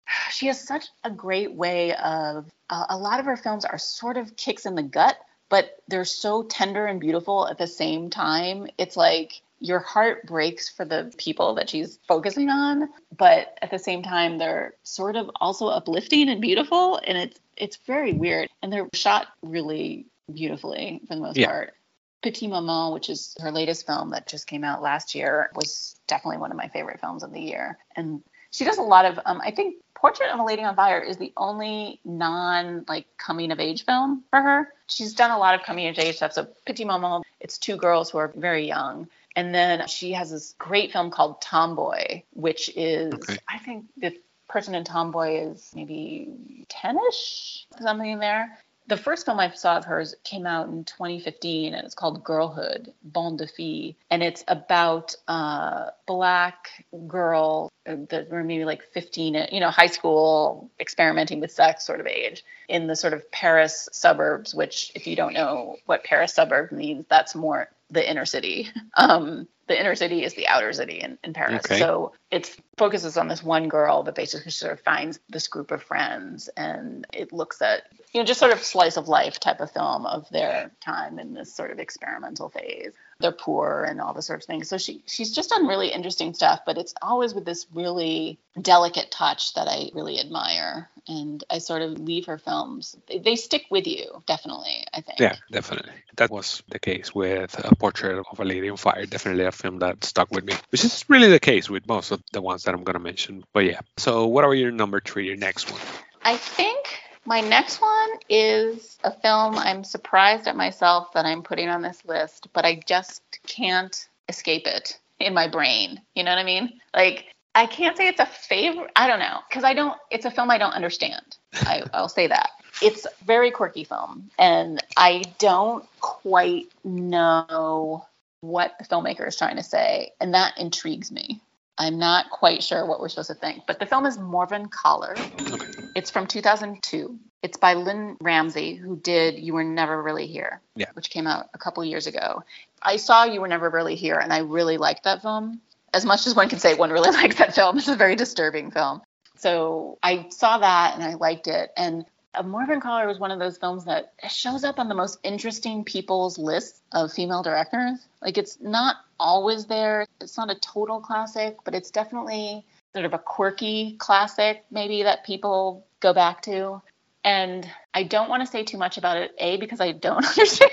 [0.31, 2.51] she has such a great way of.
[2.71, 5.17] Uh, a lot of her films are sort of kicks in the gut,
[5.51, 8.67] but they're so tender and beautiful at the same time.
[8.79, 13.79] It's like your heart breaks for the people that she's focusing on, but at the
[13.79, 18.73] same time they're sort of also uplifting and beautiful and it's it's very weird and
[18.73, 21.47] they're shot really beautifully for the most yeah.
[21.47, 21.75] part.
[22.23, 26.39] Petite Maman, which is her latest film that just came out last year, was definitely
[26.39, 27.79] one of my favorite films of the year.
[27.97, 30.99] And she does a lot of um, I think Portrait of a Lady on Fire
[30.99, 34.73] is the only non like coming of age film for her.
[34.89, 36.33] She's done a lot of coming of age stuff.
[36.33, 40.55] So Petite Maman, it's two girls who are very young and then she has this
[40.59, 43.39] great film called Tomboy, which is, okay.
[43.49, 44.17] I think the
[44.49, 48.59] person in Tomboy is maybe 10 ish, something in there.
[48.89, 52.93] The first film I saw of hers came out in 2015 and it's called Girlhood,
[53.03, 53.95] Bande de Filles.
[54.11, 56.69] And it's about a black
[57.07, 62.07] girl that were maybe like 15, you know, high school, experimenting with sex sort of
[62.07, 66.73] age in the sort of Paris suburbs, which, if you don't know what Paris suburb
[66.73, 68.69] means, that's more the inner city.
[68.97, 71.65] Um, the inner city is the outer city in, in Paris.
[71.65, 71.79] Okay.
[71.79, 75.83] So it focuses on this one girl that basically sort of finds this group of
[75.83, 79.71] friends and it looks at, you know, just sort of slice of life type of
[79.71, 84.23] film of their time in this sort of experimental phase they're poor and all the
[84.23, 84.69] sorts of things.
[84.69, 89.11] So she she's just done really interesting stuff, but it's always with this really delicate
[89.11, 90.89] touch that I really admire.
[91.09, 92.97] And I sort of leave her films.
[93.09, 95.19] They, they stick with you, definitely, I think.
[95.19, 95.93] Yeah, definitely.
[96.17, 99.05] That was the case with A Portrait of a Lady on Fire.
[99.07, 102.23] Definitely a film that stuck with me, which is really the case with most of
[102.33, 103.45] the ones that I'm going to mention.
[103.53, 103.81] But yeah.
[103.97, 105.81] So, what are your number three, your next one?
[106.23, 106.87] I think
[107.25, 112.05] my next one is a film I'm surprised at myself that I'm putting on this
[112.05, 116.01] list, but I just can't escape it in my brain.
[116.15, 116.81] You know what I mean?
[116.95, 118.91] Like, I can't say it's a favorite.
[118.97, 119.39] I don't know.
[119.49, 121.37] Because I don't, it's a film I don't understand.
[121.55, 122.51] I, I'll say that.
[122.81, 128.07] It's a very quirky film, and I don't quite know
[128.41, 131.41] what the filmmaker is trying to say, and that intrigues me.
[131.83, 135.17] I'm not quite sure what we're supposed to think, but the film is Morvern Callar.
[135.19, 135.67] Okay.
[135.97, 137.19] It's from 2002.
[137.43, 140.87] It's by Lynne Ramsay, who did You Were Never Really Here, yeah.
[140.93, 142.45] which came out a couple years ago.
[142.81, 145.61] I saw You Were Never Really Here, and I really liked that film.
[145.93, 148.71] As much as one can say one really likes that film, it's a very disturbing
[148.71, 149.03] film.
[149.39, 151.73] So I saw that and I liked it.
[151.77, 152.05] And
[152.35, 155.85] A Morvern Callar was one of those films that shows up on the most interesting
[155.85, 157.99] people's list of female directors.
[158.23, 160.07] Like it's not always there.
[160.21, 162.65] It's not a total classic, but it's definitely
[162.95, 166.81] sort of a quirky classic maybe that people go back to.
[167.25, 170.71] And I don't want to say too much about it, A, because I don't understand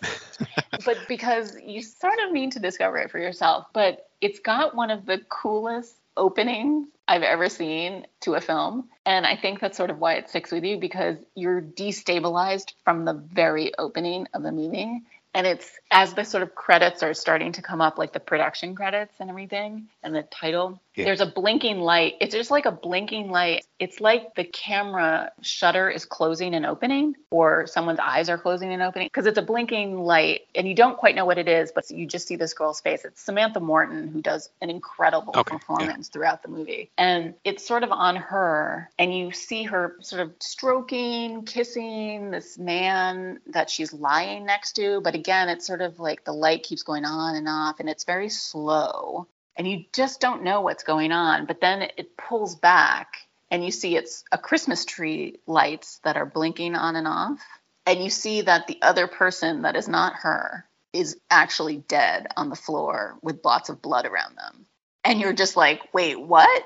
[0.84, 3.66] but because you sort of need to discover it for yourself.
[3.72, 8.88] But it's got one of the coolest openings I've ever seen to a film.
[9.04, 13.04] And I think that's sort of why it sticks with you because you're destabilized from
[13.04, 15.02] the very opening of the movie.
[15.34, 18.74] And it's as the sort of credits are starting to come up, like the production
[18.74, 21.04] credits and everything, and the title, yeah.
[21.04, 22.14] there's a blinking light.
[22.20, 23.64] It's just like a blinking light.
[23.78, 28.82] It's like the camera shutter is closing and opening, or someone's eyes are closing and
[28.82, 31.90] opening, because it's a blinking light, and you don't quite know what it is, but
[31.90, 33.04] you just see this girl's face.
[33.04, 35.56] It's Samantha Morton who does an incredible okay.
[35.56, 36.12] performance yeah.
[36.12, 40.32] throughout the movie, and it's sort of on her, and you see her sort of
[40.38, 46.24] stroking, kissing this man that she's lying next to, but again, it's sort of like
[46.24, 49.26] the light keeps going on and off, and it's very slow
[49.56, 51.46] and you just don't know what's going on.
[51.46, 53.16] But then it pulls back
[53.50, 57.40] and you see it's a Christmas tree lights that are blinking on and off.
[57.86, 62.48] And you see that the other person that is not her is actually dead on
[62.48, 64.66] the floor with lots of blood around them.
[65.04, 66.64] And you're just like, wait, what?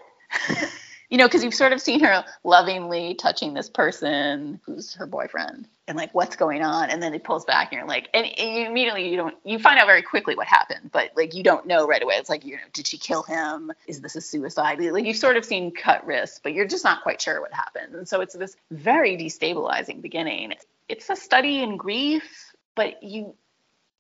[1.11, 5.69] you know, because you've sort of seen her lovingly touching this person who's her boyfriend
[5.89, 8.57] and like what's going on and then it pulls back and you're like and, and
[8.57, 11.67] you immediately you don't you find out very quickly what happened but like you don't
[11.67, 12.15] know right away.
[12.17, 13.73] It's like you know did she kill him?
[13.87, 14.81] Is this a suicide?
[14.81, 17.95] Like you've sort of seen cut wrists but you're just not quite sure what happened.
[17.95, 20.55] And so it's this very destabilizing beginning.
[20.89, 23.35] It's a study in grief but you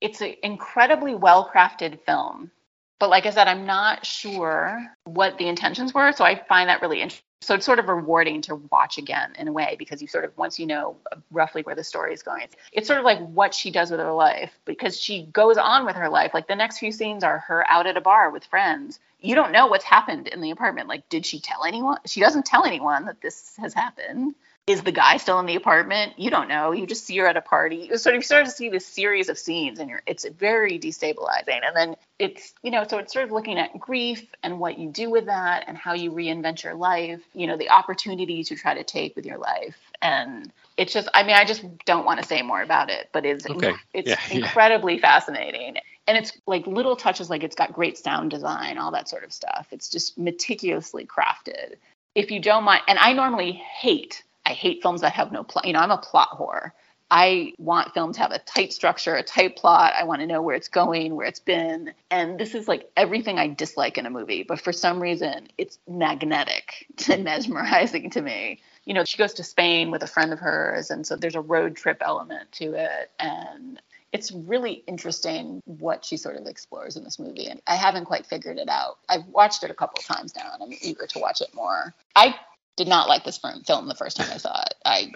[0.00, 2.50] it's an incredibly well crafted film
[2.98, 6.12] but like I said, I'm not sure what the intentions were.
[6.12, 7.22] So I find that really interesting.
[7.42, 10.36] So it's sort of rewarding to watch again in a way because you sort of,
[10.38, 10.96] once you know
[11.30, 14.12] roughly where the story is going, it's sort of like what she does with her
[14.12, 16.32] life because she goes on with her life.
[16.32, 18.98] Like the next few scenes are her out at a bar with friends.
[19.20, 20.88] You don't know what's happened in the apartment.
[20.88, 21.98] Like, did she tell anyone?
[22.06, 24.34] She doesn't tell anyone that this has happened
[24.66, 26.18] is the guy still in the apartment?
[26.18, 26.72] You don't know.
[26.72, 27.88] You just see her at a party.
[27.90, 31.60] You sort of start to see this series of scenes, and you're it's very destabilizing.
[31.64, 34.88] And then it's you know, so it's sort of looking at grief and what you
[34.90, 37.20] do with that, and how you reinvent your life.
[37.32, 41.22] You know, the opportunities you try to take with your life, and it's just I
[41.22, 43.74] mean, I just don't want to say more about it, but it's okay.
[43.94, 45.00] it's yeah, incredibly yeah.
[45.00, 45.76] fascinating.
[46.08, 49.32] And it's like little touches, like it's got great sound design, all that sort of
[49.32, 49.68] stuff.
[49.70, 51.74] It's just meticulously crafted.
[52.16, 55.66] If you don't mind, and I normally hate I hate films that have no plot.
[55.66, 56.70] You know, I'm a plot whore.
[57.10, 59.92] I want film to have a tight structure, a tight plot.
[59.96, 61.92] I want to know where it's going, where it's been.
[62.10, 65.78] And this is like everything I dislike in a movie, but for some reason it's
[65.88, 68.60] magnetic and mesmerizing to me.
[68.84, 71.40] You know, she goes to Spain with a friend of hers, and so there's a
[71.40, 73.10] road trip element to it.
[73.18, 73.80] And
[74.12, 77.46] it's really interesting what she sort of explores in this movie.
[77.46, 78.98] And I haven't quite figured it out.
[79.08, 81.94] I've watched it a couple times now, and I'm eager to watch it more.
[82.14, 82.36] I
[82.76, 84.74] did not like this film the first time I saw it.
[84.84, 85.12] I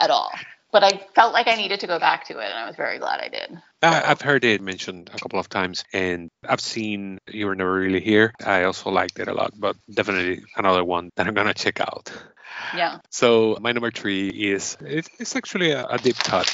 [0.00, 0.30] at all.
[0.72, 2.98] But I felt like I needed to go back to it, and I was very
[2.98, 3.62] glad I did.
[3.80, 8.00] I've heard it mentioned a couple of times, and I've seen You Were Never Really
[8.00, 8.34] Here.
[8.44, 12.10] I also liked it a lot, but definitely another one that I'm gonna check out.
[12.74, 12.98] Yeah.
[13.10, 16.48] So my number three is it's actually a, a deep cut.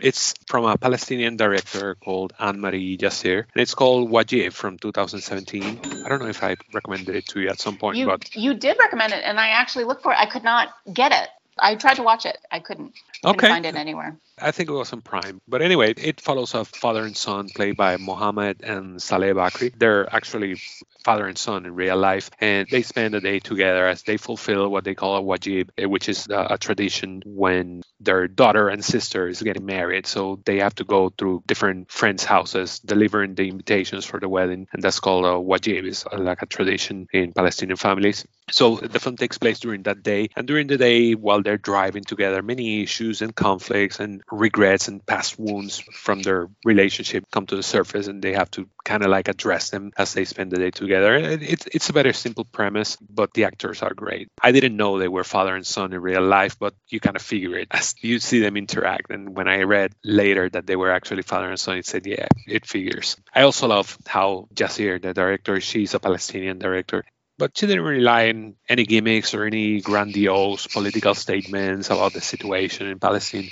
[0.00, 5.80] It's from a Palestinian director called Annemarie Jacir, and it's called Wajib from 2017.
[6.04, 8.54] I don't know if I recommended it to you at some point, you, but you
[8.54, 10.18] did recommend it, and I actually looked for it.
[10.18, 11.28] I could not get it.
[11.58, 12.38] I tried to watch it.
[12.50, 12.94] I couldn't.
[13.24, 13.48] I okay.
[13.48, 14.16] find it anywhere.
[14.40, 15.40] I think it was on Prime.
[15.46, 19.72] But anyway, it follows a father and son played by Mohammed and Saleh Bakri.
[19.76, 20.56] They're actually
[21.04, 24.68] father and son in real life, and they spend a day together as they fulfill
[24.68, 28.84] what they call a wajib, eh, which is a, a tradition when their daughter and
[28.84, 30.06] sister is getting married.
[30.06, 34.68] So they have to go through different friends' houses delivering the invitations for the wedding,
[34.72, 35.84] and that's called a wajib.
[35.84, 38.26] It's like a tradition in Palestinian families.
[38.50, 42.04] So the film takes place during that day, and during the day, while they're driving
[42.04, 47.56] together, many issues and conflicts and regrets and past wounds from their relationship come to
[47.56, 50.58] the surface and they have to kind of like address them as they spend the
[50.58, 51.16] day together.
[51.16, 54.28] It's it's a very simple premise, but the actors are great.
[54.40, 57.22] I didn't know they were father and son in real life, but you kind of
[57.22, 59.10] figure it as you see them interact.
[59.10, 62.28] And when I read later that they were actually father and son, it said, yeah,
[62.46, 63.16] it figures.
[63.34, 67.04] I also love how Jacir, the director, she's a Palestinian director,
[67.38, 72.86] but she didn't rely on any gimmicks or any grandiose political statements about the situation
[72.86, 73.50] in Palestine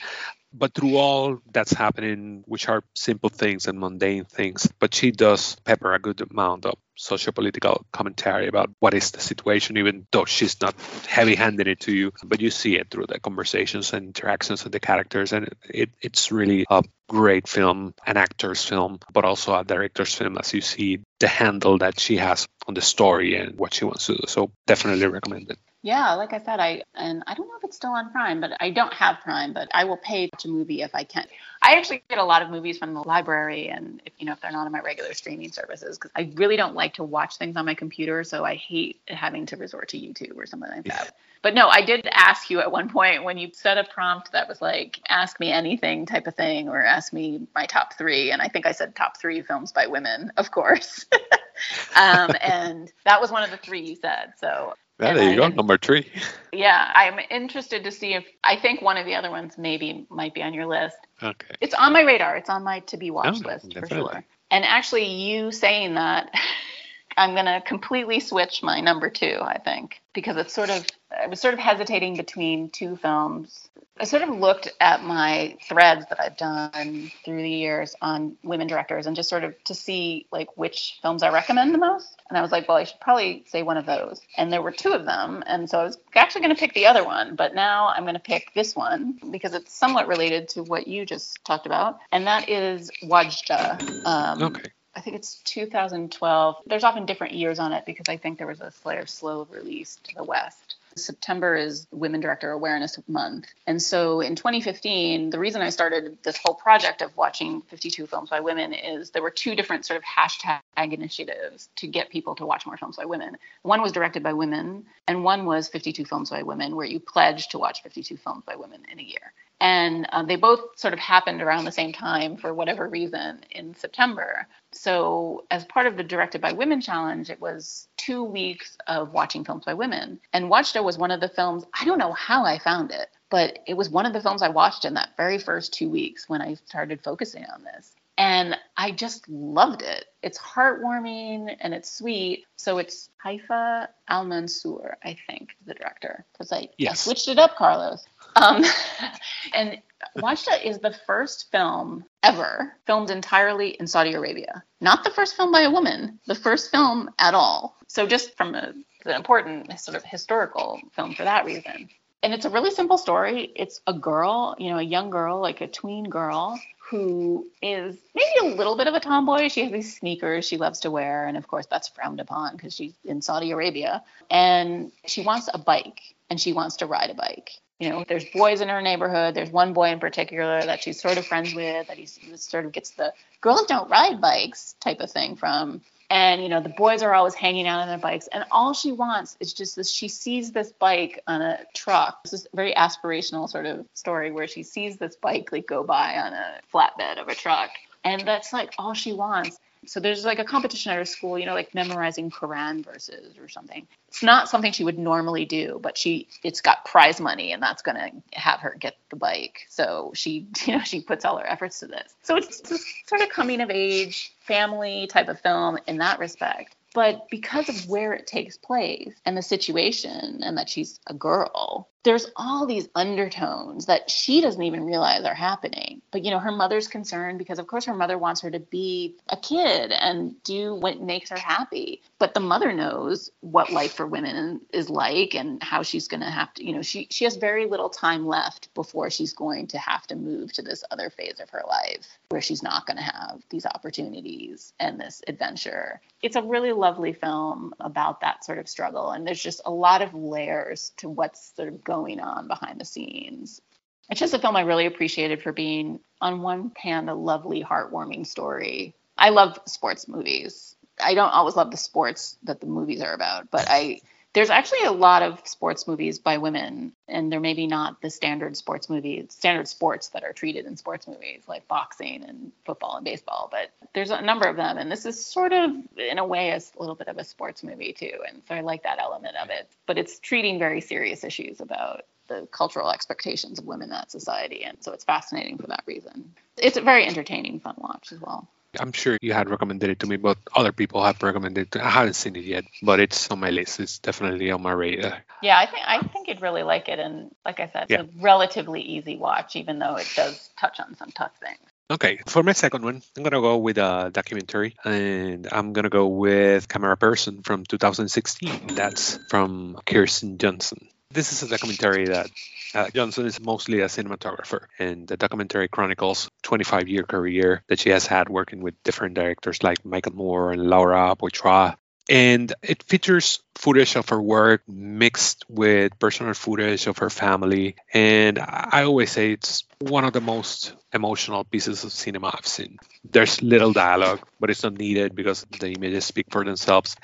[0.53, 5.57] but through all that's happening, which are simple things and mundane things, but she does
[5.65, 10.61] pepper a good amount of socio-political commentary about what is the situation, even though she's
[10.61, 10.75] not
[11.07, 14.81] heavy-handed it to you, but you see it through the conversations and interactions of the
[14.81, 20.15] characters, and it, it's really a great film, an actor's film, but also a director's
[20.15, 23.85] film, as you see the handle that she has on the story and what she
[23.85, 24.23] wants to do.
[24.27, 25.59] So definitely recommend it.
[25.83, 28.51] Yeah, like I said, I and I don't know if it's still on Prime, but
[28.59, 31.25] I don't have Prime, but I will pay to movie if I can.
[31.63, 34.41] I actually get a lot of movies from the library, and if you know if
[34.41, 37.57] they're not on my regular streaming services, because I really don't like to watch things
[37.57, 41.17] on my computer, so I hate having to resort to YouTube or something like that.
[41.41, 44.49] But no, I did ask you at one point when you set a prompt that
[44.49, 48.43] was like "ask me anything" type of thing, or ask me my top three, and
[48.43, 51.07] I think I said top three films by women, of course.
[51.97, 54.33] um, and that was one of the three you said.
[54.41, 56.11] So yeah, there you go, number three.
[56.53, 60.35] Yeah, I'm interested to see if I think one of the other ones maybe might
[60.35, 60.97] be on your list.
[61.23, 61.55] Okay.
[61.61, 62.37] It's on my radar.
[62.37, 64.25] It's on my to be watched list for sure.
[64.51, 66.33] And actually, you saying that,
[67.19, 69.39] I'm gonna completely switch my number two.
[69.41, 73.69] I think because it's sort of I was sort of hesitating between two films.
[74.01, 78.69] I sort of looked at my threads that I've done through the years on women
[78.69, 82.23] directors and just sort of to see like which films I recommend the most.
[82.29, 84.21] And I was like, well, I should probably say one of those.
[84.37, 85.43] And there were two of them.
[85.47, 88.15] And so I was actually going to pick the other one, but now I'm going
[88.15, 91.99] to pick this one because it's somewhat related to what you just talked about.
[92.13, 94.07] And that is Wadjda.
[94.07, 94.71] Um, Okay.
[94.99, 96.57] I think it's 2012.
[96.67, 99.97] There's often different years on it because I think there was a slight slow release
[100.03, 100.75] to the West.
[100.97, 103.47] September is Women Director Awareness Month.
[103.65, 108.31] And so in 2015, the reason I started this whole project of watching 52 films
[108.31, 110.61] by women is there were two different sort of hashtag
[110.93, 113.39] initiatives to get people to watch more films by women.
[113.63, 117.53] One was directed by women, and one was 52 films by women, where you pledged
[117.53, 119.33] to watch 52 films by women in a year.
[119.61, 123.75] And uh, they both sort of happened around the same time for whatever reason in
[123.75, 124.47] September.
[124.73, 129.45] So, as part of the Directed by Women challenge, it was two weeks of watching
[129.45, 130.21] films by women.
[130.33, 133.61] And Wadjda was one of the films, I don't know how I found it, but
[133.67, 136.43] it was one of the films I watched in that very first two weeks when
[136.43, 137.93] I started focusing on this.
[138.19, 140.07] And I just loved it.
[140.25, 142.47] It's heartwarming and it's sweet.
[142.57, 146.27] So it's Haifa Al Mansour, I think, the director.
[146.33, 148.05] Because I, I switched it up, Carlos.
[148.35, 148.65] Um,
[149.55, 149.81] and
[150.17, 154.65] Wadjda is the first film ever filmed entirely in Saudi Arabia.
[154.81, 157.77] Not the first film by a woman, the first film at all.
[157.87, 158.75] So just from a,
[159.05, 161.89] an important sort of historical film for that reason.
[162.25, 163.53] And it's a really simple story.
[163.55, 166.59] It's a girl, you know, a young girl, like a tween girl,
[166.91, 169.49] who is maybe a little bit of a tomboy.
[169.49, 172.75] She has these sneakers she loves to wear, and of course that's frowned upon because
[172.75, 174.03] she's in Saudi Arabia.
[174.31, 176.01] And she wants a bike,
[176.31, 177.51] and she wants to ride a bike.
[177.79, 179.35] You know, there's boys in her neighborhood.
[179.35, 182.73] There's one boy in particular that she's sort of friends with, that he sort of
[182.73, 185.83] gets the girls don't ride bikes type of thing from.
[186.11, 188.93] And you know, the boys are always hanging out on their bikes, and all she
[188.93, 189.91] wants is just this.
[189.91, 192.23] She sees this bike on a truck.
[192.25, 195.85] This is a very aspirational sort of story where she sees this bike like go
[195.85, 197.71] by on a flatbed of a truck,
[198.05, 199.59] and that's like all she wants.
[199.87, 203.49] So there's like a competition at her school, you know, like memorizing Quran verses or
[203.49, 203.87] something.
[204.09, 207.83] It's not something she would normally do, but she it's got prize money and that's
[207.83, 209.67] gonna have her get the bike.
[209.69, 212.15] So she you know, she puts all her efforts to this.
[212.23, 216.75] So it's this sort of coming of age, family type of film in that respect.
[216.95, 221.89] But because of where it takes place and the situation and that she's a girl,
[222.05, 226.01] there's all these undertones that she doesn't even realize are happening.
[226.11, 229.17] But you know, her mother's concerned because of course her mother wants her to be
[229.29, 232.03] a kid and do what makes her happy.
[232.19, 236.31] But the mother knows what life for women is like and how she's going to
[236.31, 239.79] have to, you know, she she has very little time left before she's going to
[239.79, 243.03] have to move to this other phase of her life where she's not going to
[243.03, 246.01] have these opportunities and this adventure.
[246.23, 250.03] It's a really lovely film about that sort of struggle and there's just a lot
[250.03, 253.61] of layers to what's sort of going on behind the scenes.
[254.09, 258.27] It's just a film I really appreciated for being, on one hand, a lovely, heartwarming
[258.27, 258.95] story.
[259.17, 260.77] I love sports movies.
[261.03, 264.01] I don't always love the sports that the movies are about, but I
[264.35, 268.57] there's actually a lot of sports movies by women, and they're maybe not the standard
[268.57, 273.05] sports movies, standard sports that are treated in sports movies like boxing and football and
[273.05, 273.49] baseball.
[273.51, 276.61] But there's a number of them, and this is sort of, in a way, a
[276.79, 279.69] little bit of a sports movie too, and so I like that element of it.
[279.87, 284.63] But it's treating very serious issues about the cultural expectations of women in that society,
[284.63, 286.35] and so it's fascinating for that reason.
[286.59, 288.47] It's a very entertaining, fun watch as well.
[288.79, 291.81] I'm sure you had recommended it to me, but other people have recommended it.
[291.81, 293.81] I haven't seen it yet, but it's on my list.
[293.81, 295.25] It's definitely on my radar.
[295.43, 298.03] Yeah, I think I think you'd really like it, and like I said, it's Yeah.
[298.03, 301.59] a relatively easy watch, even though it does touch on some tough things.
[301.91, 306.07] Okay, for my second one, I'm gonna go with a documentary, and I'm gonna go
[306.07, 308.75] with Camera Person from 2016.
[308.75, 310.89] That's from Kirsten Johnson.
[311.11, 312.31] This is a documentary that
[312.75, 317.89] uh, Johnson is mostly a cinematographer, and the documentary chronicles 25 year career that she
[317.91, 321.77] has had working with different directors like Michael Moore and Laura Poitras.
[322.11, 327.77] And it features footage of her work mixed with personal footage of her family.
[327.93, 332.79] And I always say it's one of the most emotional pieces of cinema I've seen.
[333.05, 336.97] There's little dialogue, but it's not needed because the images speak for themselves.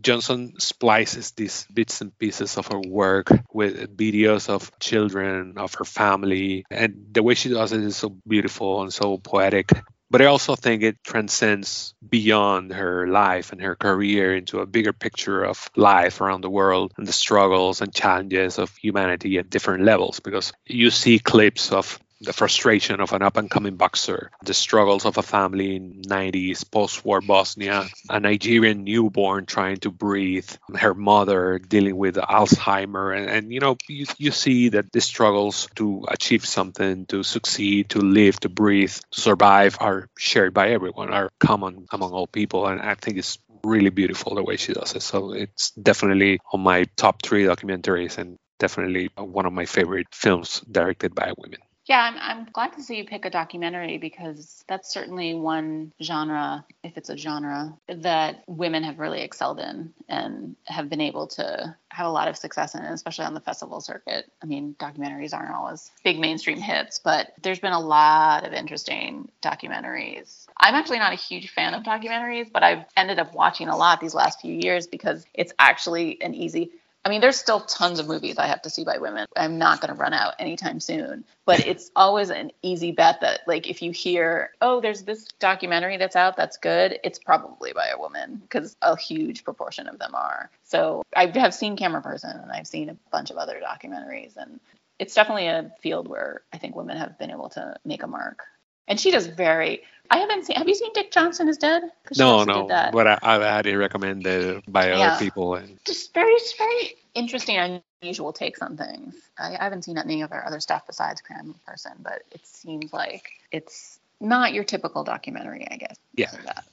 [0.00, 5.84] Johnson splices these bits and pieces of her work with videos of children, of her
[5.84, 9.70] family, and the way she does it is so beautiful and so poetic.
[10.10, 14.92] But I also think it transcends beyond her life and her career into a bigger
[14.92, 19.84] picture of life around the world and the struggles and challenges of humanity at different
[19.84, 24.54] levels because you see clips of the frustration of an up and coming boxer, the
[24.54, 30.50] struggles of a family in 90s post war Bosnia, a Nigerian newborn trying to breathe,
[30.74, 33.16] her mother dealing with Alzheimer.
[33.16, 37.90] And, and you know, you, you see that the struggles to achieve something, to succeed,
[37.90, 42.66] to live, to breathe, to survive are shared by everyone, are common among all people.
[42.66, 45.02] And I think it's really beautiful the way she does it.
[45.02, 50.62] So it's definitely on my top three documentaries and definitely one of my favorite films
[50.70, 51.60] directed by women.
[51.86, 56.64] Yeah, I'm, I'm glad to see you pick a documentary because that's certainly one genre,
[56.82, 61.76] if it's a genre, that women have really excelled in and have been able to
[61.90, 64.30] have a lot of success in, especially on the festival circuit.
[64.42, 69.28] I mean, documentaries aren't always big mainstream hits, but there's been a lot of interesting
[69.42, 70.46] documentaries.
[70.56, 74.00] I'm actually not a huge fan of documentaries, but I've ended up watching a lot
[74.00, 76.70] these last few years because it's actually an easy
[77.04, 79.26] I mean, there's still tons of movies I have to see by women.
[79.36, 81.24] I'm not going to run out anytime soon.
[81.44, 85.98] But it's always an easy bet that, like, if you hear, oh, there's this documentary
[85.98, 90.14] that's out that's good, it's probably by a woman because a huge proportion of them
[90.14, 90.50] are.
[90.62, 94.36] So I have seen Cameraperson and I've seen a bunch of other documentaries.
[94.38, 94.58] And
[94.98, 98.44] it's definitely a field where I think women have been able to make a mark.
[98.88, 99.82] And she does very.
[100.10, 100.56] I haven't seen.
[100.56, 101.82] Have you seen Dick Johnson is Dead?
[102.18, 105.08] No, no, but I, I've had it recommended by Yeah.
[105.08, 105.54] other people.
[105.54, 109.14] And just very, very interesting, unusual takes on things.
[109.38, 112.92] I, I haven't seen any of her other stuff besides Crime Person, but it seems
[112.92, 115.96] like it's not your typical documentary, I guess.
[116.14, 116.30] yeah.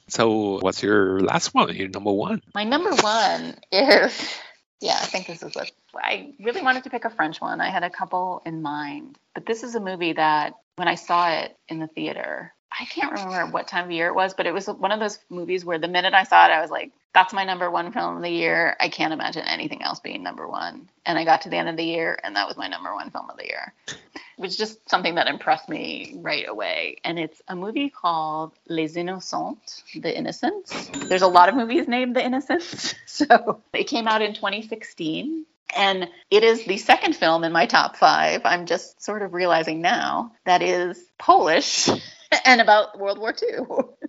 [0.08, 1.74] So what's your last one?
[1.74, 2.42] Your number one?
[2.54, 4.36] My number one is,
[4.80, 7.60] yeah, I think this is what I really wanted to pick a French one.
[7.62, 11.30] I had a couple in mind, but this is a movie that when I saw
[11.30, 14.54] it in the theater, I can't remember what time of year it was, but it
[14.54, 17.34] was one of those movies where the minute I saw it, I was like, that's
[17.34, 18.74] my number one film of the year.
[18.80, 20.88] I can't imagine anything else being number one.
[21.04, 23.10] And I got to the end of the year, and that was my number one
[23.10, 23.74] film of the year.
[23.88, 23.96] It
[24.38, 26.96] was just something that impressed me right away.
[27.04, 30.90] And it's a movie called Les Innocents, The Innocents.
[31.06, 32.94] There's a lot of movies named The Innocents.
[33.06, 35.44] So it came out in 2016.
[35.74, 38.42] And it is the second film in my top five.
[38.44, 41.88] I'm just sort of realizing now that is Polish
[42.44, 43.66] and about World War II.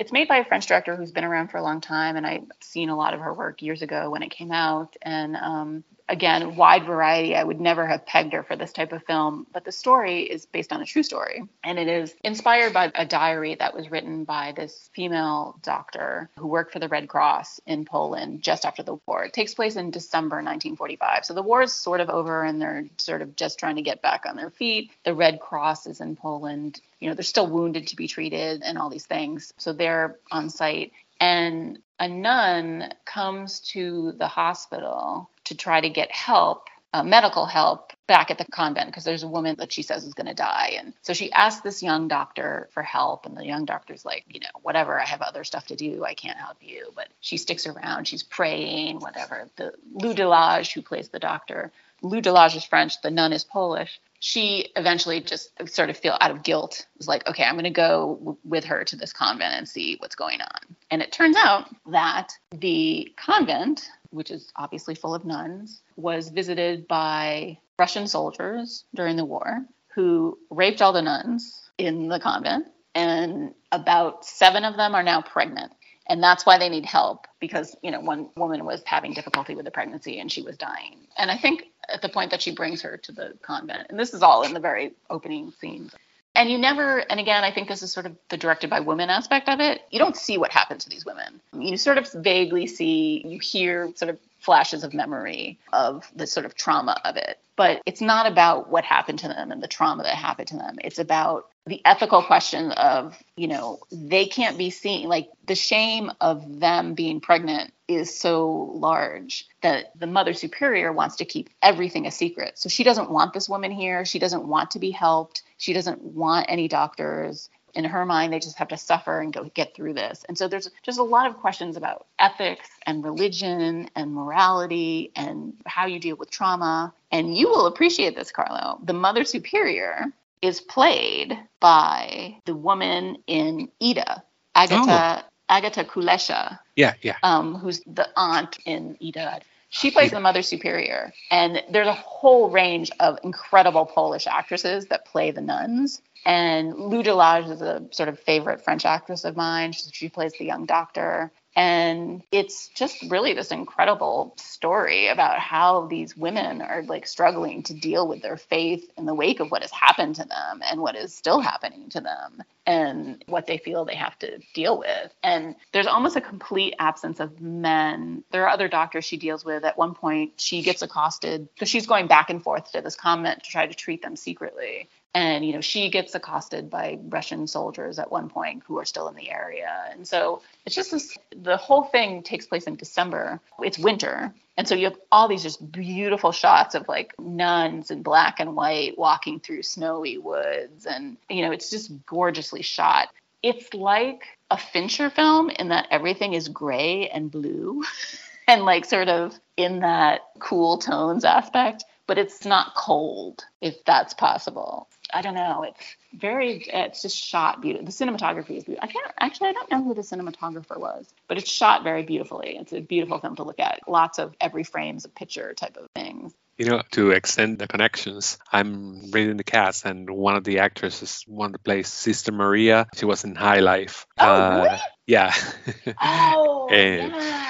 [0.00, 2.46] It's made by a French director who's been around for a long time, and I've
[2.60, 4.96] seen a lot of her work years ago when it came out.
[5.02, 7.36] And um, again, wide variety.
[7.36, 10.44] I would never have pegged her for this type of film, but the story is
[10.44, 14.24] based on a true story, and it is inspired by a diary that was written
[14.24, 18.98] by this female doctor who worked for the Red Cross in Poland just after the
[19.06, 19.24] war.
[19.24, 22.86] It takes place in December 1945, so the war is sort of over, and they're
[22.98, 24.90] sort of just trying to get back on their feet.
[25.04, 26.80] The Red Cross is in Poland.
[26.98, 30.50] You know, they're still wounded to be treated and all these things, so they're on
[30.50, 37.44] site and a nun comes to the hospital to try to get help, uh, medical
[37.44, 40.34] help, back at the convent because there's a woman that she says is going to
[40.34, 40.76] die.
[40.78, 44.40] And so she asks this young doctor for help, and the young doctor's like, you
[44.40, 46.90] know, whatever, I have other stuff to do, I can't help you.
[46.96, 49.48] But she sticks around, she's praying, whatever.
[49.56, 51.70] The Lou de Laâge, who plays the doctor,
[52.02, 54.00] Lou de Laâge is French, the nun is Polish.
[54.20, 57.70] She eventually just sort of feel out of guilt, was like, okay, I'm going to
[57.70, 60.76] go w- with her to this convent and see what's going on.
[60.90, 66.86] And it turns out that the convent, which is obviously full of nuns, was visited
[66.86, 69.64] by Russian soldiers during the war
[69.94, 72.66] who raped all the nuns in the convent.
[72.94, 75.72] And about seven of them are now pregnant
[76.10, 79.64] and that's why they need help because you know one woman was having difficulty with
[79.64, 82.82] the pregnancy and she was dying and i think at the point that she brings
[82.82, 83.86] her to the convent.
[83.90, 85.94] And this is all in the very opening scenes.
[86.34, 89.10] And you never and again i think this is sort of the directed by women
[89.10, 89.82] aspect of it.
[89.90, 91.40] You don't see what happened to these women.
[91.52, 96.46] You sort of vaguely see you hear sort of flashes of memory of the sort
[96.46, 97.38] of trauma of it.
[97.56, 100.78] But it's not about what happened to them and the trauma that happened to them.
[100.82, 106.10] It's about the ethical question of you know they can't be seen like the shame
[106.20, 112.06] of them being pregnant is so large that the mother superior wants to keep everything
[112.06, 112.58] a secret.
[112.58, 114.04] So she doesn't want this woman here.
[114.04, 115.42] She doesn't want to be helped.
[115.58, 119.50] She doesn't want any doctors in her mind they just have to suffer and go
[119.54, 123.88] get through this and so there's just a lot of questions about ethics and religion
[123.94, 128.92] and morality and how you deal with trauma and you will appreciate this carlo the
[128.92, 134.22] mother superior is played by the woman in Ida,
[134.54, 135.28] Agata oh.
[135.48, 136.58] Agata Kulesza.
[136.76, 137.16] Yeah, yeah.
[137.22, 139.40] Um, who's the aunt in Ida.
[139.72, 145.06] She plays the mother superior, and there's a whole range of incredible Polish actresses that
[145.06, 146.02] play the nuns.
[146.24, 149.72] And Lou de Laâge is a sort of favorite French actress of mine.
[149.72, 151.32] She, plays the young doctor.
[151.56, 157.74] And it's just really this incredible story about how these women are like struggling to
[157.74, 160.94] deal with their faith in the wake of what has happened to them and what
[160.94, 165.12] is still happening to them and what they feel they have to deal with.
[165.24, 168.22] And there's almost a complete absence of men.
[168.30, 169.64] There are other doctors she deals with.
[169.64, 173.42] At one point, she gets accosted because she's going back and forth to this convent
[173.42, 177.98] to try to treat them secretly and you know she gets accosted by russian soldiers
[177.98, 179.84] at one point who are still in the area.
[179.90, 183.40] And so it's just this the whole thing takes place in december.
[183.62, 184.32] It's winter.
[184.56, 188.54] And so you have all these just beautiful shots of like nuns in black and
[188.54, 190.86] white walking through snowy woods.
[190.86, 193.08] And you know it's just gorgeously shot.
[193.42, 197.82] It's like a fincher film in that everything is gray and blue
[198.48, 204.14] and like sort of in that cool tones aspect but it's not cold if that's
[204.14, 205.64] possible I don't know.
[205.64, 206.64] It's very.
[206.66, 207.86] It's just shot beautiful.
[207.86, 208.78] The cinematography is beautiful.
[208.82, 209.50] I can't actually.
[209.50, 212.56] I don't know who the cinematographer was, but it's shot very beautifully.
[212.58, 213.80] It's a beautiful film to look at.
[213.88, 216.32] Lots of every frame is a picture type of things.
[216.58, 221.24] You know, to extend the connections, I'm reading the cast, and one of the actresses,
[221.26, 224.06] one that plays Sister Maria, she was in High Life.
[224.18, 224.80] Oh, uh, really?
[225.06, 225.34] Yeah.
[226.02, 227.49] oh, yeah.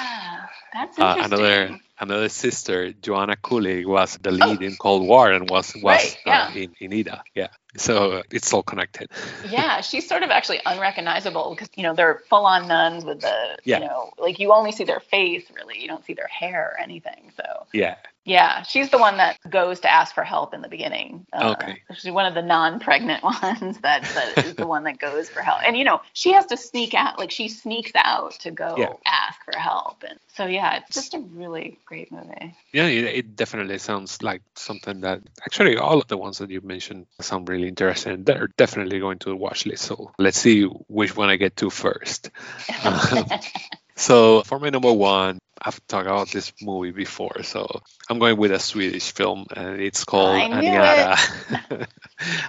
[0.72, 1.22] That's interesting.
[1.22, 4.64] Uh, another another sister, Joanna Kulig, was the lead oh.
[4.64, 6.48] in Cold War and was was right, yeah.
[6.48, 7.22] uh, in, in Ida.
[7.34, 7.48] Yeah.
[7.76, 9.10] So uh, it's all connected.
[9.48, 13.58] yeah, she's sort of actually unrecognizable because you know they're full on nuns with the
[13.64, 13.78] yeah.
[13.78, 16.80] you know like you only see their face really, you don't see their hair or
[16.80, 17.32] anything.
[17.36, 21.26] So yeah, yeah, she's the one that goes to ask for help in the beginning.
[21.32, 21.82] Uh, okay.
[21.94, 25.60] She's one of the non-pregnant ones that, that is the one that goes for help.
[25.64, 28.92] And you know, she has to sneak out, like she sneaks out to go yeah.
[29.06, 30.04] ask for help.
[30.06, 32.54] And so yeah, it's just a really great movie.
[32.72, 36.60] Yeah, it, it definitely sounds like something that actually all of the ones that you
[36.60, 38.24] mentioned sound really interesting.
[38.24, 39.84] They're definitely going to the watch list.
[39.84, 42.30] So let's see which one I get to first.
[43.96, 48.52] so for my number one, I've talked about this movie before, so I'm going with
[48.52, 51.16] a Swedish film, and it's called Aniara.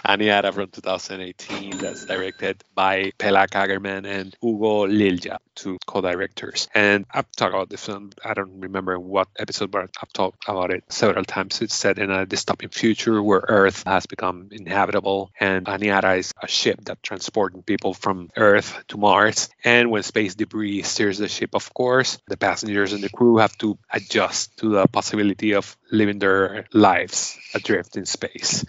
[0.06, 1.78] Aniara from 2018.
[1.78, 6.68] That's directed by Pella Kågerman and Hugo Lilja, two co-directors.
[6.74, 8.12] And I've talked about this film.
[8.26, 11.62] I don't remember what episode, but I've talked about it several times.
[11.62, 16.48] It's set in a dystopian future where Earth has become inhabitable, and Aniara is a
[16.48, 19.50] ship that transporting people from Earth to Mars.
[19.64, 23.58] And when space debris steers the ship, of course, the passengers and the crew have
[23.60, 28.66] to adjust to the possibility of living their lives adrift in space.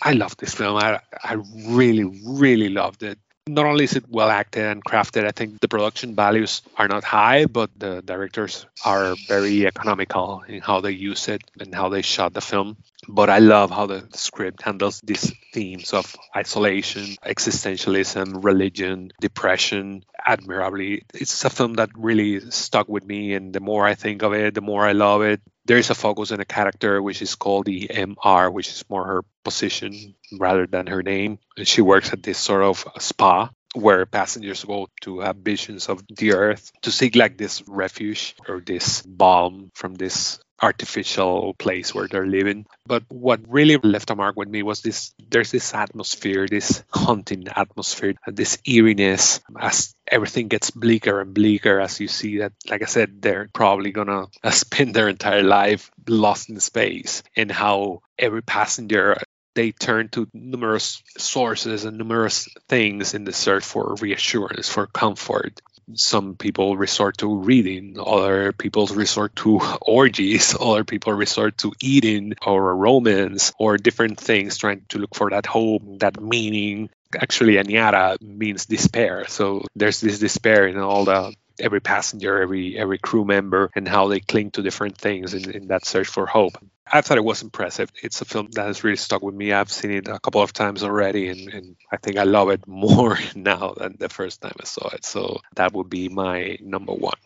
[0.00, 0.76] I love this film.
[0.76, 1.34] I, I
[1.66, 3.18] really, really loved it.
[3.48, 7.02] Not only is it well acted and crafted, I think the production values are not
[7.02, 12.02] high, but the directors are very economical in how they use it and how they
[12.02, 12.76] shot the film.
[13.08, 21.04] But I love how the script handles these themes of isolation, existentialism, religion, depression admirably.
[21.14, 24.54] It's a film that really stuck with me, and the more I think of it,
[24.54, 25.40] the more I love it.
[25.68, 29.04] There is a focus on a character which is called the MR, which is more
[29.04, 31.38] her position rather than her name.
[31.58, 36.02] And she works at this sort of spa where passengers go to have visions of
[36.08, 42.08] the earth to seek like this refuge or this balm from this artificial place where
[42.08, 42.66] they're living.
[42.86, 47.46] But what really left a mark with me was this there's this atmosphere, this haunting
[47.48, 52.86] atmosphere, this eeriness as everything gets bleaker and bleaker as you see that, like I
[52.86, 59.18] said, they're probably gonna spend their entire life lost in space and how every passenger
[59.58, 65.60] they turn to numerous sources and numerous things in the search for reassurance, for comfort
[65.94, 72.34] some people resort to reading, other people resort to orgies, other people resort to eating
[72.46, 76.90] or romance or different things, trying to look for that hope, that meaning.
[77.18, 79.26] Actually, Aniara means despair.
[79.28, 84.08] So there's this despair in all the every passenger, every every crew member, and how
[84.08, 86.56] they cling to different things in, in that search for hope.
[86.90, 87.90] I thought it was impressive.
[88.02, 89.52] It's a film that has really stuck with me.
[89.52, 92.66] I've seen it a couple of times already, and, and I think I love it
[92.66, 95.04] more now than the first time I saw it.
[95.04, 97.18] So that would be my number one.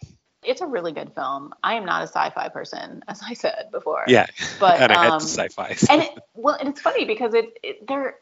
[0.45, 1.55] It's a really good film.
[1.63, 4.05] I am not a sci-fi person, as I said before.
[4.09, 4.27] Yeah,
[4.59, 5.75] but and I um, had sci-fi.
[5.75, 8.17] so- and it, well, and it's funny because it, it they're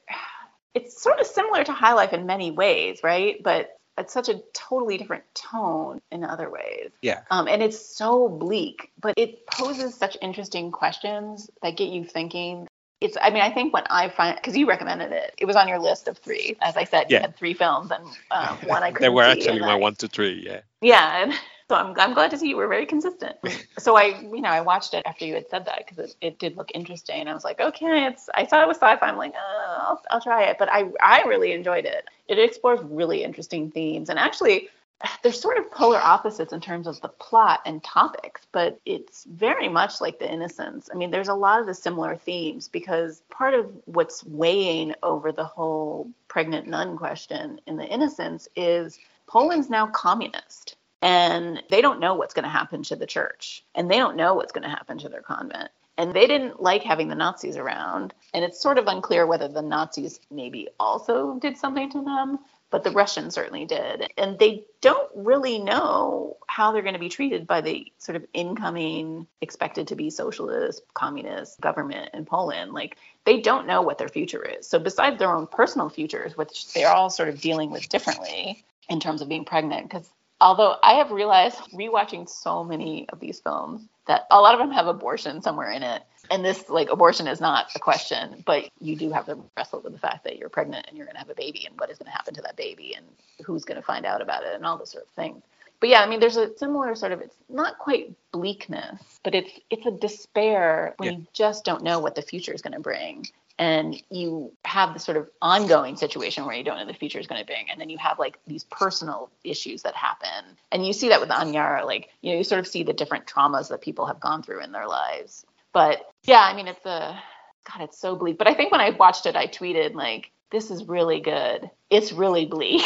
[0.74, 3.42] it's sort of similar to High Life in many ways, right?
[3.42, 6.90] But it's such a totally different tone in other ways.
[7.02, 12.04] yeah, Um, and it's so bleak, but it poses such interesting questions that get you
[12.04, 12.66] thinking.
[13.00, 15.68] It's, I mean, I think when I find, because you recommended it, it was on
[15.68, 16.56] your list of three.
[16.60, 17.22] As I said, you Yeah.
[17.22, 20.42] had three films, and um, one I couldn't they were actually my one to three.
[20.44, 21.34] Yeah, yeah, and
[21.70, 23.36] so I'm, I'm glad to see you were very consistent.
[23.78, 26.38] so I, you know, I watched it after you had said that because it, it
[26.40, 27.28] did look interesting.
[27.28, 28.28] I was like, okay, it's.
[28.34, 29.06] I thought it was sci-fi.
[29.06, 30.56] I'm like, oh, I'll, I'll try it.
[30.58, 32.06] But I, I really enjoyed it.
[32.26, 34.68] It explores really interesting themes, and actually,
[35.22, 39.68] they're sort of polar opposites in terms of the plot and topics, but it's very
[39.68, 40.90] much like The Innocents.
[40.92, 45.30] I mean, there's a lot of the similar themes because part of what's weighing over
[45.30, 48.98] the whole pregnant nun question in The Innocents is
[49.28, 53.90] Poland's now communist and they don't know what's going to happen to the church and
[53.90, 55.70] they don't know what's going to happen to their convent.
[55.96, 59.62] And they didn't like having the nazis around and it's sort of unclear whether the
[59.62, 62.38] nazis maybe also did something to them
[62.70, 64.12] but the russians certainly did.
[64.16, 68.24] And they don't really know how they're going to be treated by the sort of
[68.32, 72.72] incoming expected to be socialist communist government in poland.
[72.72, 74.66] Like they don't know what their future is.
[74.66, 79.00] So besides their own personal futures which they're all sort of dealing with differently in
[79.00, 80.08] terms of being pregnant because
[80.40, 84.72] although I have realized rewatching so many of these films that a lot of them
[84.72, 86.02] have abortion somewhere in it.
[86.30, 89.92] And this like abortion is not a question, but you do have to wrestle with
[89.92, 92.10] the fact that you're pregnant and you're gonna have a baby and what is gonna
[92.10, 93.06] happen to that baby and
[93.44, 95.42] who's gonna find out about it and all those sort of things.
[95.80, 99.50] But yeah, I mean there's a similar sort of it's not quite bleakness, but it's
[99.70, 101.12] it's a despair when Yeah.
[101.12, 103.26] you just don't know what the future is gonna bring
[103.60, 107.26] and you have this sort of ongoing situation where you don't know the future is
[107.26, 110.56] going to bring and then you have like these personal issues that happen.
[110.72, 113.26] And you see that with Aniara like you know you sort of see the different
[113.26, 115.44] traumas that people have gone through in their lives.
[115.72, 117.22] But yeah i mean it's a
[117.70, 118.38] god it's so bleak.
[118.38, 122.12] But i think when i watched it i tweeted like this is really good it's
[122.12, 122.82] really bleak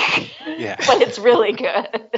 [0.46, 0.76] Yeah.
[0.86, 2.10] but it's really good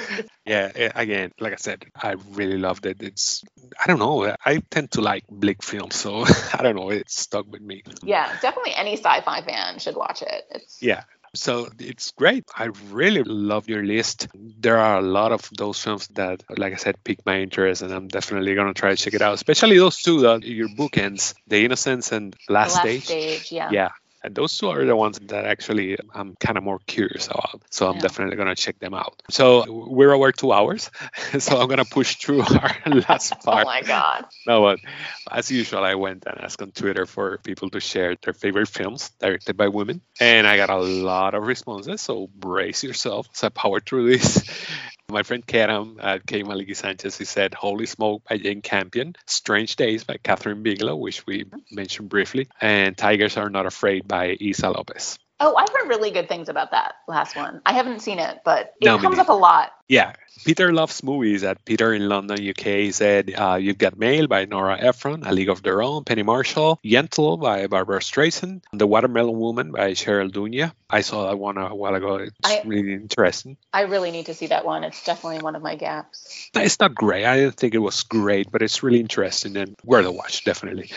[0.45, 0.71] yeah.
[0.95, 3.03] Again, like I said, I really loved it.
[3.03, 3.43] It's
[3.83, 4.33] I don't know.
[4.45, 6.25] I tend to like bleak films, so
[6.55, 6.91] I don't know.
[6.91, 7.83] It stuck with me.
[8.05, 11.03] yeah definitely any sci-fi fan should watch it it's Yeah.
[11.35, 12.45] So it's great.
[12.57, 14.29] I really love your list.
[14.35, 17.93] There are a lot of those films that, like I said, piqued my interest, and
[17.93, 19.35] I'm definitely gonna try to check it out.
[19.35, 23.05] Especially those two that your bookends, The Innocents and Last, last Stage.
[23.05, 23.91] stage yeah Yeah.
[24.27, 27.63] And those two are the ones that actually I'm kind of more curious about.
[27.71, 28.03] So I'm Yeah.
[28.03, 29.23] definitely going to check them out.
[29.31, 30.91] So we're over two hours.
[31.39, 32.77] so I'm going to push through our
[33.09, 33.65] last oh part.
[33.67, 34.81] oh my god No, but
[35.31, 39.11] as usual, I went and asked on Twitter for people to share their favorite films
[39.21, 40.03] directed by women.
[40.21, 42.01] And I got a lot of responses.
[42.01, 44.43] So brace yourself as I power through this.
[45.09, 46.43] My friend Karam at K.
[46.43, 51.25] Maliki Sanchez, he said Holy Smoke by Jane Campion, Strange Days by Kathryn Bigelow, which
[51.27, 55.19] we mentioned briefly, and Tigers Are Not Afraid by Issa López.
[55.39, 57.61] Oh, I've heard really good things about that last one.
[57.65, 59.73] I haven't seen it, but it No, comes up a lot.
[59.89, 60.13] Yeah.
[60.45, 61.43] Peter loves movies.
[61.43, 65.49] At Peter in London, UK, said uh, You've Got Mail by Nora Ephron, A League
[65.49, 70.71] of Their Own, Penny Marshall, Yentl by Barbra Streisand, The Watermelon Woman by Cheryl Dunye.
[70.89, 72.17] I saw that one a while ago.
[72.17, 73.57] It's I- really interesting.
[73.73, 74.85] I really need to see that one.
[74.85, 76.49] It's definitely one of my gaps.
[76.55, 77.25] It's not great.
[77.25, 80.91] I didn't think it was great, but it's really interesting and worth a watch, definitely.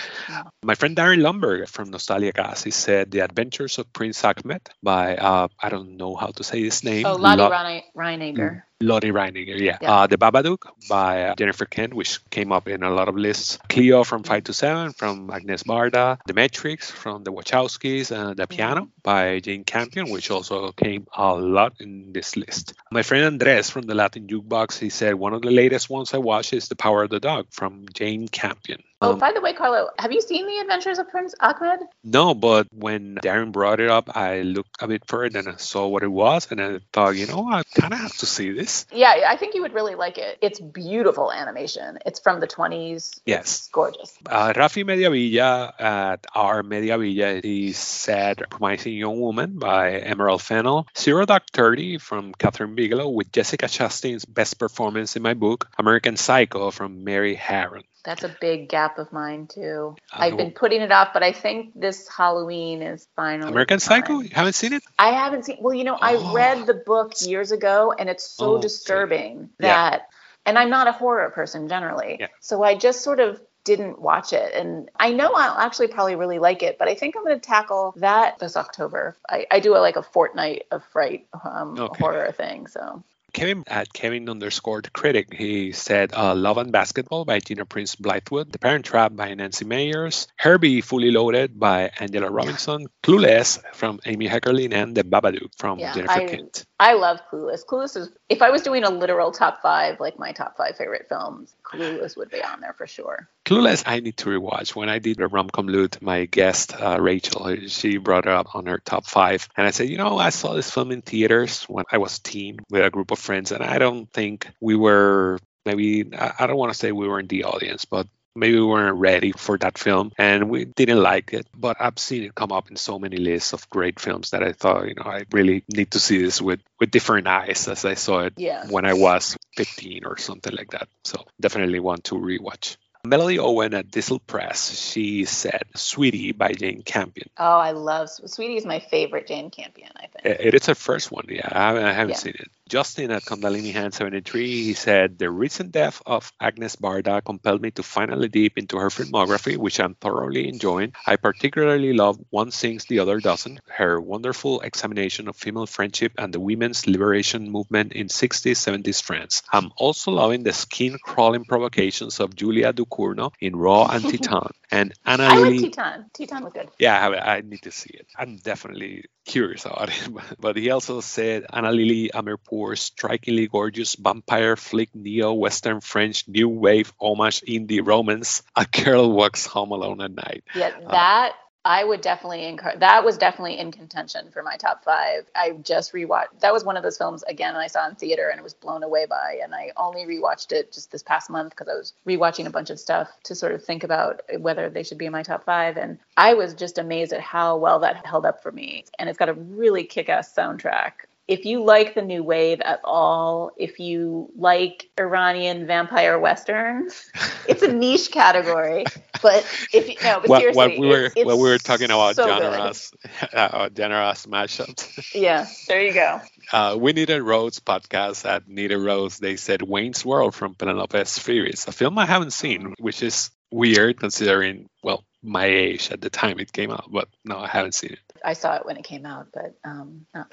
[0.64, 5.16] My friend Darren Lumberg from Nostalgia Gas, he said The Adventures of Prince Ahmed by,
[5.18, 7.06] uh, I don't know how to say his name.
[7.08, 8.64] Oh, Lottie Lo- Rein- Reiniger.
[8.82, 9.78] Lottie Reiniger, yeah.
[9.82, 9.92] Yeah.
[9.92, 13.60] Uh, the Babadook by uh, Jennifer Kent, which came up in a lot of lists.
[13.68, 16.18] Cleo from 5 to 7 from Agnes Varda.
[16.26, 18.12] The Matrix from the Wachowskis.
[18.12, 22.74] And The Piano by Jane Campion, which also came a lot in this list.
[22.92, 26.18] My friend Andres from the Latin Jukebox, he said one of the latest ones I
[26.20, 28.82] watched is The Power of the Dog from Jane Campion.
[29.02, 31.80] Oh, Um, by the way, Carlo, have you seen The Adventures of Prince Ahmed?
[32.04, 35.88] no, but when Darren brought it up, I looked a bit further and I saw
[35.88, 38.86] what it was, and I thought, you know, I kind of have to see this.
[38.92, 40.38] Yeah, I think you would really like it.
[40.42, 42.00] It's beautiful animation.
[42.06, 43.22] It's from the 20s.
[43.26, 43.40] Yes.
[43.60, 44.18] It's gorgeous.
[44.26, 51.26] Uh, Rafi Mediavilla at our Mediavilla he said Promising Young Woman by Emerald Fennell, Zero
[51.26, 56.70] Dark Thirty from Kathryn Bigelow with Jessica Chastain's best performance in my book, American Psycho
[56.72, 57.84] from Mary Harron.
[58.04, 59.96] That's a big gap of mine too.
[60.12, 63.52] Uh, I've been putting it off, but I think this Halloween is finally.
[63.52, 64.20] American Psycho?
[64.20, 64.84] You haven't seen it?
[64.98, 65.58] I haven't seen.
[65.62, 66.34] Well, you know, I Oh.
[66.34, 68.62] read the book years ago, and it's so Okay.
[68.62, 69.68] disturbing Yeah.
[69.68, 70.10] that.
[70.46, 72.28] And I'm not a horror person generally, Yeah.
[72.40, 74.54] so I just sort of didn't watch it.
[74.56, 77.46] And I know I'll actually probably really like it, but I think I'm going to
[77.46, 79.16] tackle that this October.
[79.30, 82.04] I, I do a, like a fortnight of fright um, Okay.
[82.04, 82.68] horror thing.
[82.68, 87.66] So Kevin at Kevin underscore the critic, he said uh, Love and Basketball by Gina
[87.66, 93.60] Prince Bythewood, The Parent Trap by Nancy Meyers, Herbie Fully Loaded by Angela Robinson, Clueless
[93.74, 96.66] from Amy Heckerling, and The Babadook from Yeah, Jennifer I- Kent.
[96.80, 97.66] I love Clueless.
[97.66, 101.08] Clueless is if I was doing a literal top five, like my top five favorite
[101.10, 103.28] films, Clueless would be on there for sure.
[103.46, 104.76] Clueless, I need to rewatch.
[104.76, 108.68] When I did the rom-com loot, my guest uh, Rachel, she brought it up on
[108.68, 111.86] her top five, and I said, you know, I saw this film in theaters when
[111.92, 116.10] I was teen with a group of friends, and I don't think we were maybe
[116.16, 118.08] I don't want to say we were in the audience, but
[118.40, 121.46] maybe we weren't ready for that film, and we didn't like it.
[121.56, 124.54] But I've seen it come up in so many lists of great films that I
[124.54, 127.94] thought, you know, I really need to see this with with different eyes as I
[127.96, 128.66] saw it Yeah.
[128.68, 130.88] when I was 15 or something like that.
[131.04, 132.78] So definitely want to rewatch.
[133.06, 137.30] Melody Owen at Diesel Press, she said "Sweetie" by Jane Campion.
[137.38, 139.92] Oh, I love Sweetie is my favorite Jane Campion.
[139.96, 140.40] I think.
[140.40, 141.26] It is her first one.
[141.30, 142.16] Yeah, I haven't, I haven't Yeah.
[142.18, 142.50] seen it.
[142.70, 147.72] Justin at Kundalini Hand 73, he said, The recent death of Agnes Varda compelled me
[147.72, 150.94] to finally deep into her filmography, which I'm thoroughly enjoying.
[151.06, 156.32] I particularly love One Sings, the Other Doesn't, her wonderful examination of female friendship and
[156.32, 159.42] the women's liberation movement in 60s, 70s France.
[159.52, 164.52] I'm also loving the skin crawling provocations of Julia Ducournau in Raw and Titane.
[164.72, 165.70] And Anna I like Lily.
[165.72, 166.06] Teton.
[166.14, 166.70] Teton was good.
[166.78, 168.06] Yeah, I, I need to see it.
[168.16, 170.10] I'm definitely curious about it.
[170.40, 172.12] But he also said Ana Lily
[172.60, 178.44] Amirpour's strikingly gorgeous vampire flick neo Western French new wave homage indie romance.
[178.56, 180.44] A girl walks home alone at night.
[180.56, 181.34] Yeah, uh, that
[181.66, 182.80] I would definitely encourage.
[182.80, 185.26] That was definitely in contention for my top five.
[185.36, 186.40] I just rewatched.
[186.40, 188.84] That was one of those films again I saw in theater and it was blown
[188.84, 189.40] away by.
[189.44, 192.70] And I only rewatched it just this past month because I was rewatching a bunch
[192.70, 195.78] of stuff to sort of think about whether they should be in my top five.
[195.78, 198.86] And I was just amazed at how well that held up for me.
[198.98, 200.92] And it's got a really kick-ass soundtrack.
[201.30, 207.12] If you like the new wave at all, if you like Iranian vampire westerns,
[207.48, 208.86] it's a niche category.
[209.22, 211.60] But if you no, but What, seriously, what we were it's, it's what we were
[211.60, 212.92] talking about so genres,
[213.34, 215.14] uh, genres mashups.
[215.20, 216.20] Yeah, there you go.
[216.52, 219.20] Uh, we Need a Rose podcast at Need a Rose.
[219.20, 224.00] They said Wayne's World from Penelope Spheeris, a film I haven't seen, which is weird
[224.00, 227.92] considering, well, my age at the time it came out, but no, I haven't seen
[227.92, 228.00] it.
[228.24, 230.26] I saw it when it came out, but um, no.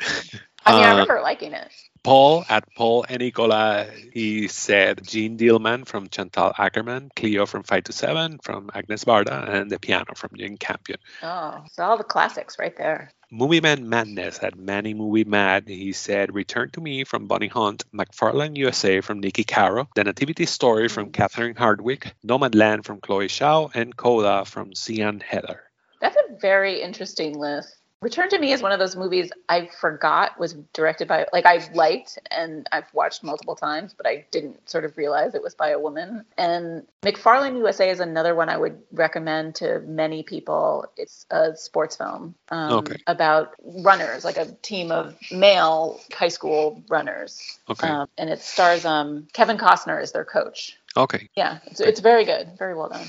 [0.66, 1.70] I mean, I Uh, remember liking it.
[2.02, 7.84] Paul at Paul and Nicola, he said Jeanne Dielman from Chantal Akerman, Cleo from 5
[7.84, 10.98] to 7 from Agnes Varda, and The Piano from Jane Campion.
[11.22, 13.10] Oh, so all the classics right there.
[13.30, 17.84] Movie Man Madness at Manny Movie Mad, he said Return to Me from Bonnie Hunt,
[17.92, 23.70] McFarland USA from Niki Caro, The Nativity Story from Catherine Hardwicke, Nomadland from Chloe Zhao,
[23.74, 25.60] and Coda from Sian Heder.
[26.00, 27.74] That's a very interesting list.
[28.02, 31.66] Return to Me is one of those movies I forgot was directed by, like, I
[31.72, 35.70] liked and I've watched multiple times, but I didn't sort of realize it was by
[35.70, 36.26] a woman.
[36.36, 40.84] And McFarland USA is another one I would recommend to many people.
[40.98, 42.96] It's a sports film um, Okay.
[43.06, 47.58] about runners, like a team of male high school runners.
[47.70, 47.88] Okay.
[47.88, 50.76] Um, and it stars um, Kevin Costner as their coach.
[50.98, 51.30] Okay.
[51.34, 53.06] Yeah, it's, it's very good, very well done.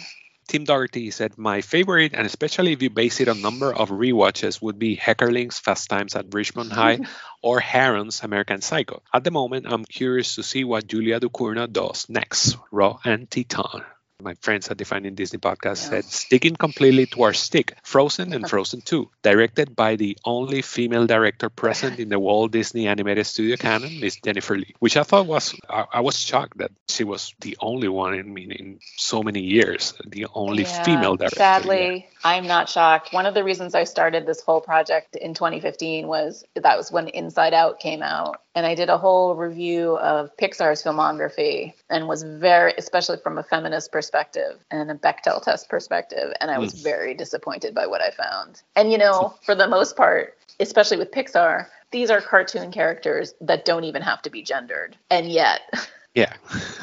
[0.47, 4.61] Tim Doherty said, My favorite, and especially if you base it on number of rewatches,
[4.61, 6.99] would be Heckerling's Fast Times at Ridgemont High
[7.41, 9.01] or Harron's American Psycho.
[9.13, 13.83] At the moment, I'm curious to see what Julia Ducournau does next, Raw and Titane.
[14.23, 18.81] My friends at Defining Disney podcast said, sticking completely to our stick, Frozen and Frozen
[18.81, 23.99] 2, directed by the only female director present in the Walt Disney Animated Studio canon,
[23.99, 27.57] Miss Jennifer Lee, which I thought was, I, I was shocked that she was the
[27.61, 31.35] only one in, in, in so many years, the only Yeah, female director.
[31.35, 33.13] Sadly, I'm not shocked.
[33.13, 37.07] One of the reasons I started this whole project in 2015 was that was when
[37.09, 38.41] Inside Out came out.
[38.57, 43.43] And I did a whole review of Pixar's filmography and was very, especially from a
[43.43, 46.33] feminist perspective and a Bechdel test perspective.
[46.41, 48.63] And I was very disappointed by what I found.
[48.75, 53.63] And, you know, for the most part, especially with Pixar, these are cartoon characters that
[53.63, 54.97] don't even have to be gendered.
[55.11, 55.61] And yet,
[56.15, 56.33] Yeah.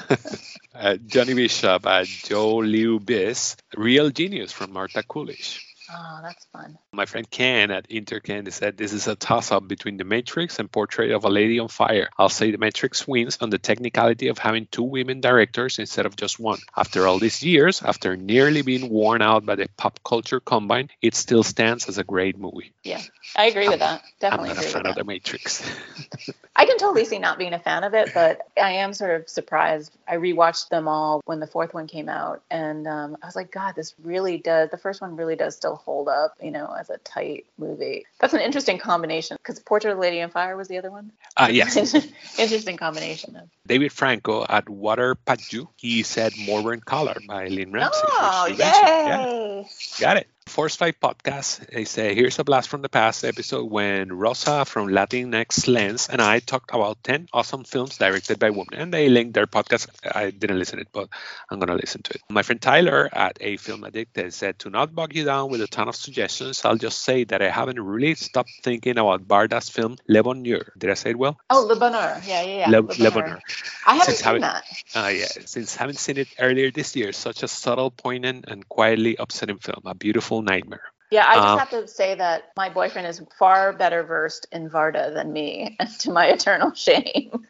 [0.76, 5.74] uh, Johnny Bishop, uh, Joe Liu Biss, Real Genius from Martha Coolidge.
[5.90, 6.78] Oh, that's fun.
[6.94, 10.70] My friend Ken at Interken said this is a toss up between The Matrix and
[10.70, 12.08] Portrait of a Lady on Fire.
[12.16, 16.16] I'll say The Matrix wins on the technicality of having two women directors instead of
[16.16, 16.60] just one.
[16.76, 21.14] After all these years, after nearly being worn out by the pop culture combine, it
[21.14, 22.72] still stands as a great movie.
[22.84, 23.02] Yeah,
[23.34, 24.02] I agree with that.
[24.20, 24.94] Definitely I'm not agree a fan of.
[24.94, 25.68] The Matrix.
[26.56, 29.28] I can totally see not being a fan of it, but I am sort of
[29.28, 29.92] surprised.
[30.06, 33.50] I rewatched them all when the fourth one came out, and um, I was like,
[33.50, 34.70] God, this really does.
[34.70, 38.06] The first one really does still hold up, you know, as a tight movie.
[38.20, 41.12] That's an interesting combination because Portrait of a Lady on Fire was the other one.
[41.36, 41.76] Ah, yes.
[42.38, 43.36] interesting combination.
[43.36, 48.00] Of, David Franco at Water Paju, he said Morvern Callar by Lynne Ramsay.
[48.04, 48.58] oh, mentioned.
[48.58, 49.26] Yeah.
[49.26, 49.66] yay!
[50.00, 50.28] Got it.
[50.46, 51.66] Force Five Podcast.
[51.70, 56.20] They say, here's a blast from the past episode when Rosa from Latinx Lens and
[56.20, 58.74] I talked about 10 awesome films directed by women.
[58.74, 59.88] And they linked their podcast.
[60.14, 61.08] I didn't listen to it, but
[61.50, 62.20] I'm going to listen to it.
[62.28, 65.66] My friend Tyler at A Film Addicted said, to not bog you down with a
[65.66, 69.96] ton of suggestions, I'll just say that I haven't really stopped thinking about Varda's film
[70.08, 70.72] Le Bonheur.
[70.78, 71.38] Did I say it well?
[71.50, 72.20] Oh, Le Bonheur.
[72.26, 72.68] Yeah, yeah, yeah.
[72.68, 73.10] Le, Le Le Bonheur.
[73.10, 73.40] Bonheur.
[73.86, 74.64] I haven't Since seen having- that.
[74.94, 79.16] Uh, yeah, since having seen it earlier this year, such a subtle, poignant, and quietly
[79.18, 80.82] upsetting film, a beautiful nightmare.
[81.10, 84.68] Yeah, I just Um, have to say that my boyfriend is far better versed in
[84.68, 87.46] Varda than me, to my eternal shame.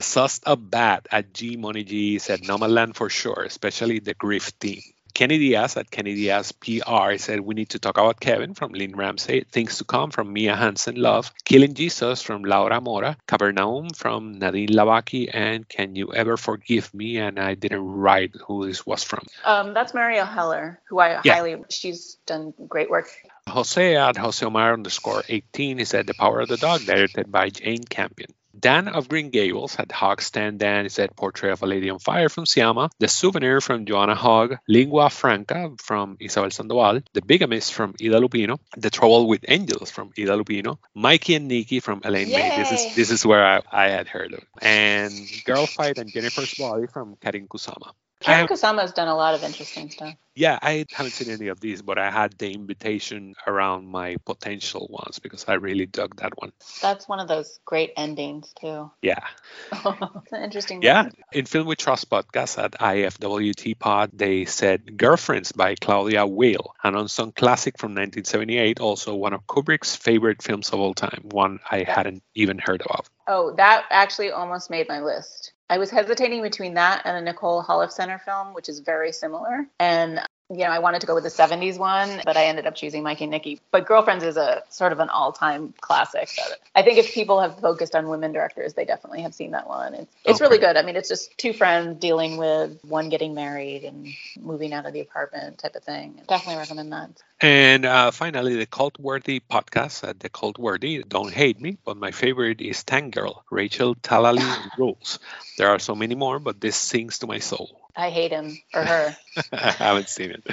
[0.00, 4.82] Sussed a bat at G Money G said Nomadland for sure, especially the grief theme.
[5.18, 8.94] Kenny Diaz at Kenny Diaz PR said we need to talk about Kevin from Lynne
[8.94, 14.38] Ramsay, Things to Come from Mia Hansen Love, Killing Jesus from Laura Mora, Capernaum from
[14.38, 17.16] Nadine Labaki, and Can You Ever Forgive Me?
[17.16, 19.26] And I didn't write who this was from.
[19.44, 21.34] Um, that's Marielle Heller, who I Yeah.
[21.34, 23.10] highly, she's done great work.
[23.48, 27.50] Jose at Jose Omar underscore 18 he said The Power of the Dog, directed by
[27.50, 28.30] Jane Campion.
[28.58, 32.28] Dan of Green Gables had Hog Stand Dan said Portrait of a Lady on Fire
[32.28, 37.94] from Sciamma, The Souvenir from Joanna Hogg, Lingua Franca from Isabel Sandoval, The Bigamist from
[38.00, 42.56] Ida Lupino, The Trouble with Angels from Ida Lupino, Mikey and Nicky from Elaine May.
[42.56, 44.44] This is this is where I, I had heard of.
[44.60, 45.12] And
[45.44, 47.92] Girl Fight and Jennifer's Body from Karyn Kusama.
[48.24, 50.14] Kusama has done a lot of interesting stuff.
[50.34, 54.88] yeah, I haven't seen any of these, but I had the invitation around my potential
[54.90, 56.52] ones because I really dug that one.
[56.82, 58.90] That's one of those great endings, too.
[59.02, 59.24] Yeah.
[59.72, 61.10] it's an interesting Yeah.
[61.32, 66.96] In Film We Trust podcast at IFWT Pod, they said Girlfriends by Claudia Weill, an
[66.96, 71.84] unsung classic from 1978, also one of Kubrick's favorite films of all time, one I
[71.84, 73.08] hadn't even heard of.
[73.26, 75.52] Oh, that actually almost made my list.
[75.70, 79.66] I was hesitating between that and a Nicole Holofcener film, which is very similar.
[79.78, 80.20] And
[80.50, 83.02] you know, I wanted to go with the 70s one, but I ended up choosing
[83.02, 83.60] Mikey and Nicky.
[83.70, 86.30] But Girlfriends is a sort of an all-time classic.
[86.74, 89.92] I think if people have focused on women directors, they definitely have seen that one.
[89.92, 90.76] It's, it's really good.
[90.76, 94.08] I mean, it's just two friends dealing with one getting married and
[94.40, 96.18] moving out of the apartment type of thing.
[96.26, 97.10] Definitely recommend that.
[97.40, 101.04] And uh, finally, the Cult Worthy podcast at the Cult Worthy.
[101.06, 105.18] Don't hate me, but my favorite is Tank Girl, Rachel Talalay rules.
[105.58, 107.77] There are so many more, but this sings to my soul.
[107.96, 109.16] I hate him or her.
[109.52, 110.46] I haven't seen it.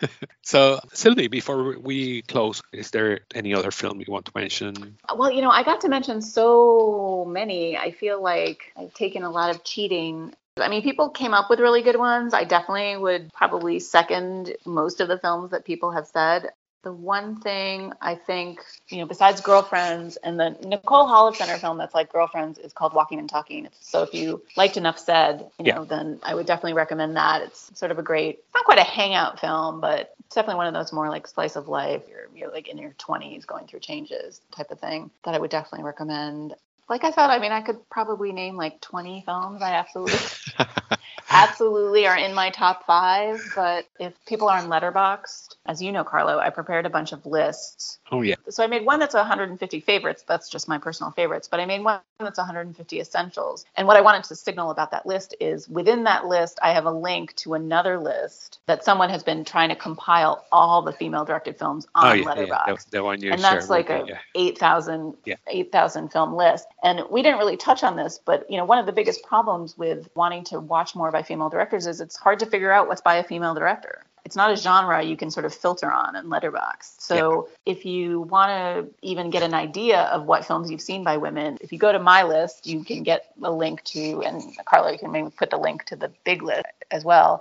[0.42, 4.98] so, Sylvie, before we close, is there any other film you want to mention?
[5.14, 7.76] Well, you know, I got to mention so many.
[7.76, 10.34] I feel like I've taken a lot of cheating.
[10.56, 12.34] I mean, people came up with really good ones.
[12.34, 16.50] I definitely would probably second most of the films that people have said.
[16.82, 21.94] The one thing I think, you know, besides Girlfriends and the Nicole Holofcener film that's
[21.94, 23.68] like Girlfriends is called Walking and Talking.
[23.80, 25.84] So if you liked Enough Said, you know, Yeah.
[25.84, 27.42] then I would definitely recommend that.
[27.42, 30.68] It's sort of a great, it's not quite a hangout film, but it's definitely one
[30.68, 32.02] of those more like slice of life.
[32.08, 35.50] You're, you're like in your 20s going through changes type of thing that I would
[35.50, 36.54] definitely recommend.
[36.88, 40.18] Like I said, I mean, I could probably name like 20 films I absolutely
[41.30, 43.42] absolutely are in my top five.
[43.54, 47.26] But if people are on Letterboxd, as you know, Carlo, I prepared a bunch of
[47.26, 47.97] lists.
[48.10, 48.36] Oh, yeah.
[48.48, 50.24] So I made one that's 150 favorites.
[50.26, 51.48] That's just my personal favorites.
[51.48, 53.64] But I made one that's 150 essentials.
[53.76, 56.86] And what I wanted to signal about that list is within that list, I have
[56.86, 61.24] a link to another list that someone has been trying to compile all the female
[61.24, 62.76] directed films on oh, yeah, Letterboxd yeah.
[62.90, 64.18] The one you and that's like a yeah.
[64.34, 65.36] 8,000 Yeah.
[65.46, 66.66] 8,000 film list.
[66.82, 69.76] And we didn't really touch on this, but you know, one of the biggest problems
[69.76, 73.00] with wanting to watch more by female directors is it's hard to figure out what's
[73.00, 74.04] by a female director.
[74.28, 78.20] It's not a genre you can sort of filter on in Letterboxd So if you
[78.20, 81.78] want to even get an idea of what films you've seen by women, if you
[81.78, 85.30] go to my list, you can get a link to, and Carla, you can maybe
[85.30, 87.40] put the link to the big list as well.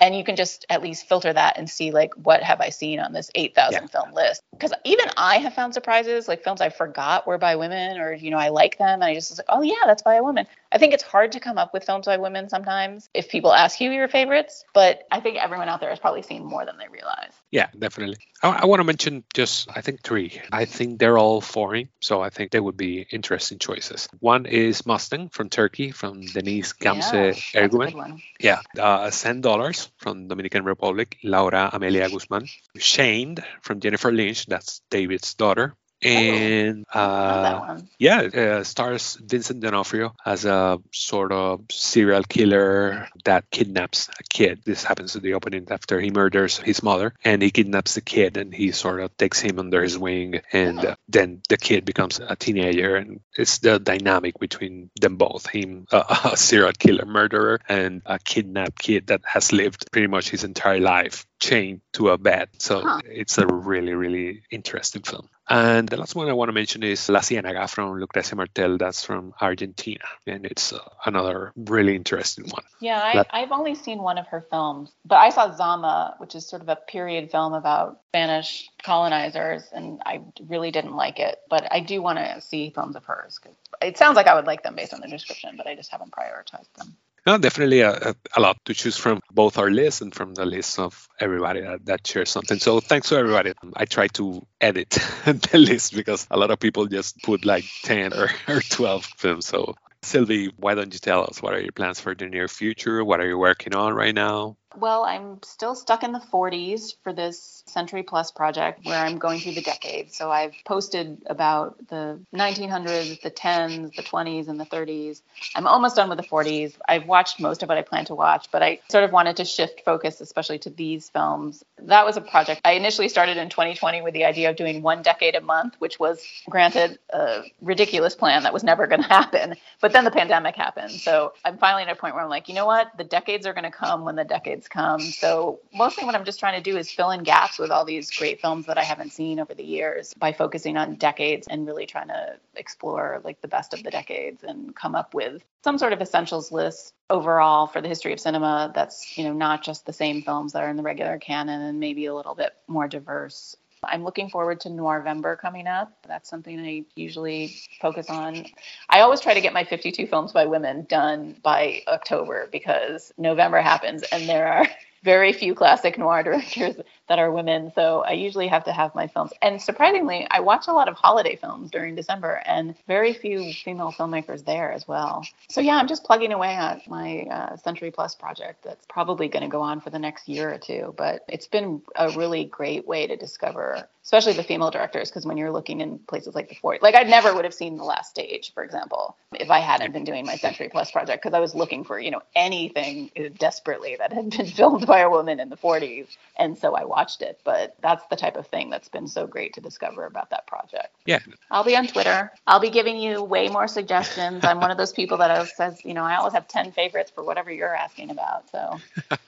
[0.00, 3.00] And you can just at least filter that and see like what have I seen
[3.00, 4.40] on this 8,000 film list.
[4.52, 8.30] Because even I have found surprises, like films I forgot were by women, or you
[8.30, 10.46] know I like them, and I just was like, oh yeah, that's by a woman.
[10.70, 13.80] I think it's hard to come up with films by women sometimes if people ask
[13.80, 16.88] you your favorites, but I think everyone out there has probably seen more than they
[16.88, 17.32] realize.
[17.50, 18.18] Yeah, definitely.
[18.42, 20.40] I, I want to mention just, I think, three.
[20.52, 24.08] I think they're all foreign, so I think they would be interesting choices.
[24.20, 28.20] One is Mustang from Turkey, from Deniz Gamze Yeah, that's a Ergüven.
[28.38, 32.46] Yeah, uh, Ten Dollars from Dominican Republic, Laura Amelia Guzman.
[32.78, 35.74] Chained from Jennifer Lynch, that's David's daughter.
[36.02, 43.50] And Oh, uh, yeah, uh, stars Vincent D'Onofrio as a sort of serial killer that
[43.50, 44.62] kidnaps a kid.
[44.64, 48.36] This happens at the opening after he murders his mother, and he kidnaps the kid,
[48.36, 52.20] and he sort of takes him under his wing, and uh, then the kid becomes
[52.20, 57.60] a teenager, and it's the dynamic between them both: him, uh, a serial killer murderer,
[57.68, 62.18] and a kidnapped kid that has lived pretty much his entire life chained to a
[62.18, 62.48] bed.
[62.58, 63.00] So Huh.
[63.04, 65.28] it's a really, really interesting film.
[65.50, 68.76] And the last one I want to mention is La Ciénaga from Lucrecia Martel.
[68.76, 70.04] That's from Argentina.
[70.26, 72.64] And it's uh, another really interesting one.
[72.80, 76.34] Yeah, I, That- I've only seen one of her films, but I saw Zama, which
[76.34, 81.38] is sort of a period film about Spanish colonizers, and I really didn't like it.
[81.48, 83.38] But I do want to see films of hers.
[83.38, 85.90] Cause It sounds like I would like them based on the description, but I just
[85.90, 86.96] haven't prioritized them.
[87.28, 90.46] No, definitely a, a, a lot to choose from, both our list and from the
[90.46, 92.58] list of everybody that, that shares something.
[92.58, 93.52] So thanks to everybody.
[93.76, 94.88] I try to edit
[95.26, 99.44] the list because a lot of people just put like 10 or, or 12 films.
[99.44, 103.04] So Sylvie, why don't you tell us what are your plans for the near future?
[103.04, 104.56] What are you working on right now?
[104.78, 109.40] Well, I'm still stuck in the 40s for this Century Plus project where I'm going
[109.40, 110.16] through the decades.
[110.16, 115.22] So I've posted about the 1900s, the 10s, the 20s, and the 30s.
[115.56, 116.74] I'm almost done with the 40s.
[116.88, 119.44] I've watched most of what I plan to watch, but I sort of wanted to
[119.44, 121.64] shift focus, especially to these films.
[121.82, 125.02] That was a project I initially started in 2020 with the idea of doing one
[125.02, 129.56] decade a month, which was, granted, a ridiculous plan that was never going to happen.
[129.80, 130.92] But then the pandemic happened.
[130.92, 132.96] So I'm finally at a point where I'm like, you know what?
[132.96, 135.00] The decades are going to come when the decades come.
[135.00, 138.10] So mostly what I'm just trying to do is fill in gaps with all these
[138.10, 141.86] great films that I haven't seen over the years by focusing on decades and really
[141.86, 145.92] trying to explore like the best of the decades and come up with some sort
[145.92, 149.92] of essentials list overall for the history of cinema that's, you know, not just the
[149.92, 153.56] same films that are in the regular canon and maybe a little bit more diverse.
[153.84, 155.92] I'm looking forward to Noirvember coming up.
[156.06, 158.46] That's something I usually focus on.
[158.88, 163.60] I always try to get my 52 films by women done by October because November
[163.60, 164.66] happens and there are
[165.04, 166.76] very few classic noir directors
[167.08, 167.72] that are women.
[167.74, 169.32] So I usually have to have my films.
[169.42, 173.92] And surprisingly, I watch a lot of holiday films during December and very few female
[173.92, 175.26] filmmakers there as well.
[175.48, 179.42] So yeah, I'm just plugging away on my uh, Century Plus project that's probably going
[179.42, 180.94] to go on for the next year or two.
[180.96, 185.36] But it's been a really great way to discover, especially the female directors, because when
[185.36, 188.10] you're looking in places like the 40s, like I never would have seen The Last
[188.10, 191.54] Stage, for example, if I hadn't been doing my Century Plus project, because I was
[191.54, 195.56] looking for, you know, anything desperately that had been filmed by a woman in the
[195.56, 196.06] 40s.
[196.36, 197.40] And so I watched it.
[197.44, 200.94] But that's the type of thing that's been so great to discover about that project.
[201.06, 201.20] Yeah.
[201.50, 202.32] I'll be on Twitter.
[202.46, 204.44] I'll be giving you way more suggestions.
[204.44, 207.24] I'm one of those people that says, you know, I always have 10 favorites for
[207.24, 208.50] whatever you're asking about.
[208.50, 208.78] So,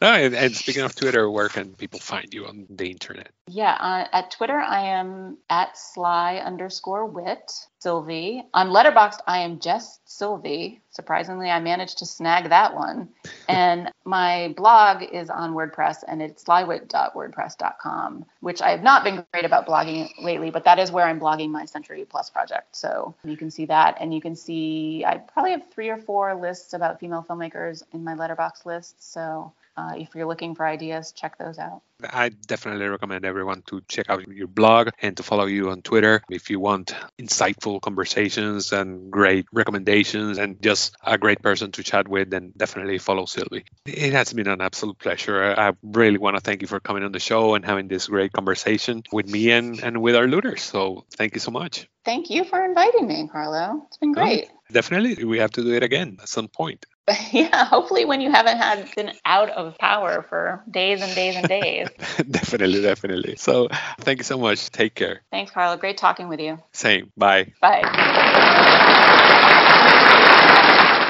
[0.00, 3.30] No, and, and speaking of Twitter, where can people find you on the internet?
[3.48, 7.52] yeah, uh, at Twitter, I am at sly underscore wit,
[7.84, 8.42] Sylvie.
[8.54, 10.80] On Letterboxd, I am just Sylvie.
[10.88, 13.10] Surprisingly, I managed to snag that one.
[13.46, 19.44] And my blog is on WordPress and it's slywit.wordpress.com, which I have not been great
[19.44, 22.74] about blogging lately, but that is where I'm blogging my Century Plus project.
[22.74, 23.98] So you can see that.
[24.00, 28.02] And you can see, I probably have three or four lists about female filmmakers in
[28.02, 29.12] my Letterboxd list.
[29.12, 31.82] So uh, if you're looking for ideas, check those out.
[32.02, 36.22] I definitely recommend everyone to check out your blog and to follow you on Twitter
[36.28, 42.08] if you want insightful conversations and great recommendations and just a great person to chat
[42.08, 42.30] with.
[42.30, 43.64] Then definitely follow Sylvie.
[43.86, 45.54] It has been an absolute pleasure.
[45.56, 48.32] I really want to thank you for coming on the show and having this great
[48.32, 50.62] conversation with me and, and with our looters.
[50.62, 51.88] So thank you so much.
[52.04, 53.84] Thank you for inviting me, Carlo.
[53.86, 54.50] It's been great.
[54.70, 56.84] Definitely, we have to do it again at some point.
[57.32, 61.48] yeah, hopefully when you haven't had been out of power for days and days and
[61.48, 61.88] days.
[62.30, 63.36] definitely, definitely.
[63.36, 63.68] So
[64.00, 64.70] thank you so much.
[64.70, 65.22] Take care.
[65.30, 65.76] Thanks, Carla.
[65.76, 66.58] Great talking with you.
[66.72, 67.12] Same.
[67.16, 67.52] Bye.
[67.60, 69.10] Bye.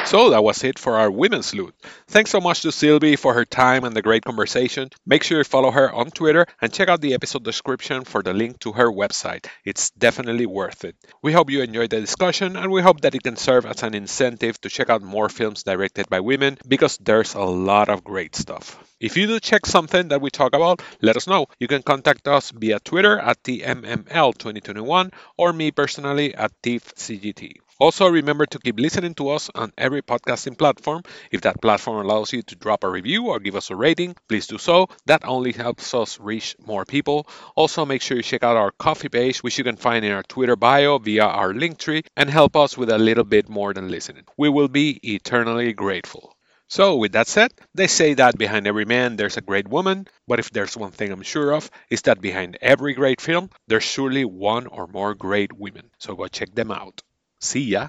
[0.06, 1.74] So that was it for our women's loot.
[2.08, 4.90] Thanks so much to Sylvie for her time and the great conversation.
[5.06, 8.34] Make sure you follow her on Twitter and check out the episode description for the
[8.34, 9.46] link to her website.
[9.64, 10.94] It's definitely worth it.
[11.22, 13.94] We hope you enjoyed the discussion and we hope that it can serve as an
[13.94, 18.36] incentive to check out more films directed by women because there's a lot of great
[18.36, 18.78] stuff.
[19.00, 21.46] If you do check something that we talk about, let us know.
[21.58, 27.63] You can contact us via Twitter at TMML2021 or me personally at TIFCGT.
[27.80, 31.02] Also, remember to keep listening to us on every podcasting platform.
[31.30, 34.46] If that platform allows you to drop a review or give us a rating, please
[34.46, 34.88] do so.
[35.06, 37.26] That only helps us reach more people.
[37.56, 40.22] Also, make sure you check out our Ko-fi page, which you can find in our
[40.22, 43.90] Twitter bio via our link tree, and help us with a little bit more than
[43.90, 44.24] listening.
[44.36, 46.36] We will be eternally grateful.
[46.68, 50.38] So, with that said, they say that behind every man there's a great woman, but
[50.38, 54.24] if there's one thing I'm sure of, is that behind every great film, there's surely
[54.24, 55.90] one or more great women.
[55.98, 57.02] So go check them out.
[57.44, 57.88] See ya.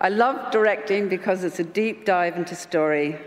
[0.00, 3.18] I love directing because it's a deep dive into story,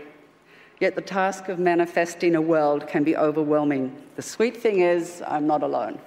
[0.80, 3.96] yet the task of manifesting a world can be overwhelming.
[4.16, 6.00] The sweet thing is, I'm not alone.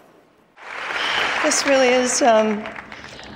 [1.41, 2.65] This really is, um,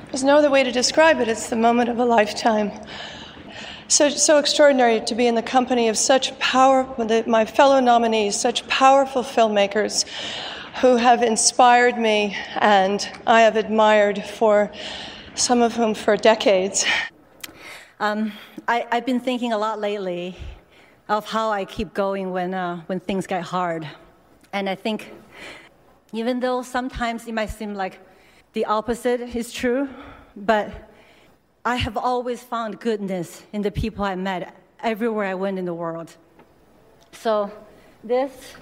[0.08, 1.30] there's no other way to describe it.
[1.30, 2.70] It's the moment of a lifetime.
[3.88, 6.86] So, so extraordinary to be in the company of such power,
[7.26, 10.06] my fellow nominees, such powerful filmmakers
[10.82, 14.70] who have inspired me and I have admired for
[15.38, 16.84] some of whom for decades.
[18.00, 18.32] Um,
[18.68, 20.36] I, have been thinking a lot lately
[21.08, 23.88] of how I keep going when, uh, when things get hard.
[24.52, 25.14] And I think
[26.12, 28.00] even though sometimes it might seem like
[28.54, 29.88] the opposite is true,
[30.36, 30.72] but
[31.64, 35.74] I have always found goodness in the people I met everywhere I went in the
[35.74, 36.18] world.
[37.12, 37.52] So
[38.04, 38.54] this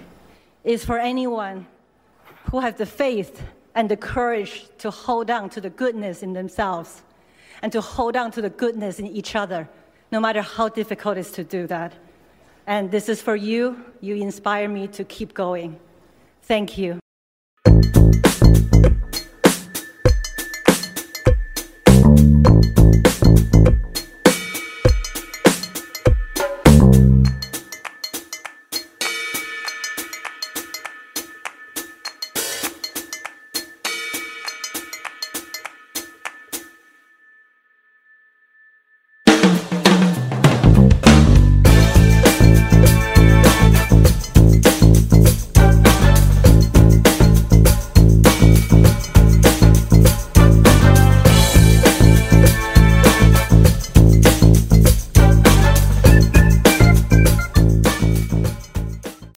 [0.62, 1.66] is for anyone
[2.50, 3.42] who has the faith
[3.76, 7.02] and the courage to hold on to the goodness in themselves
[7.62, 9.68] and to hold on to the goodness in each other,
[10.10, 11.92] no matter how difficult it is to do that.
[12.66, 13.84] And this is for you.
[14.00, 15.78] You inspire me to keep going.
[16.42, 16.98] Thank you.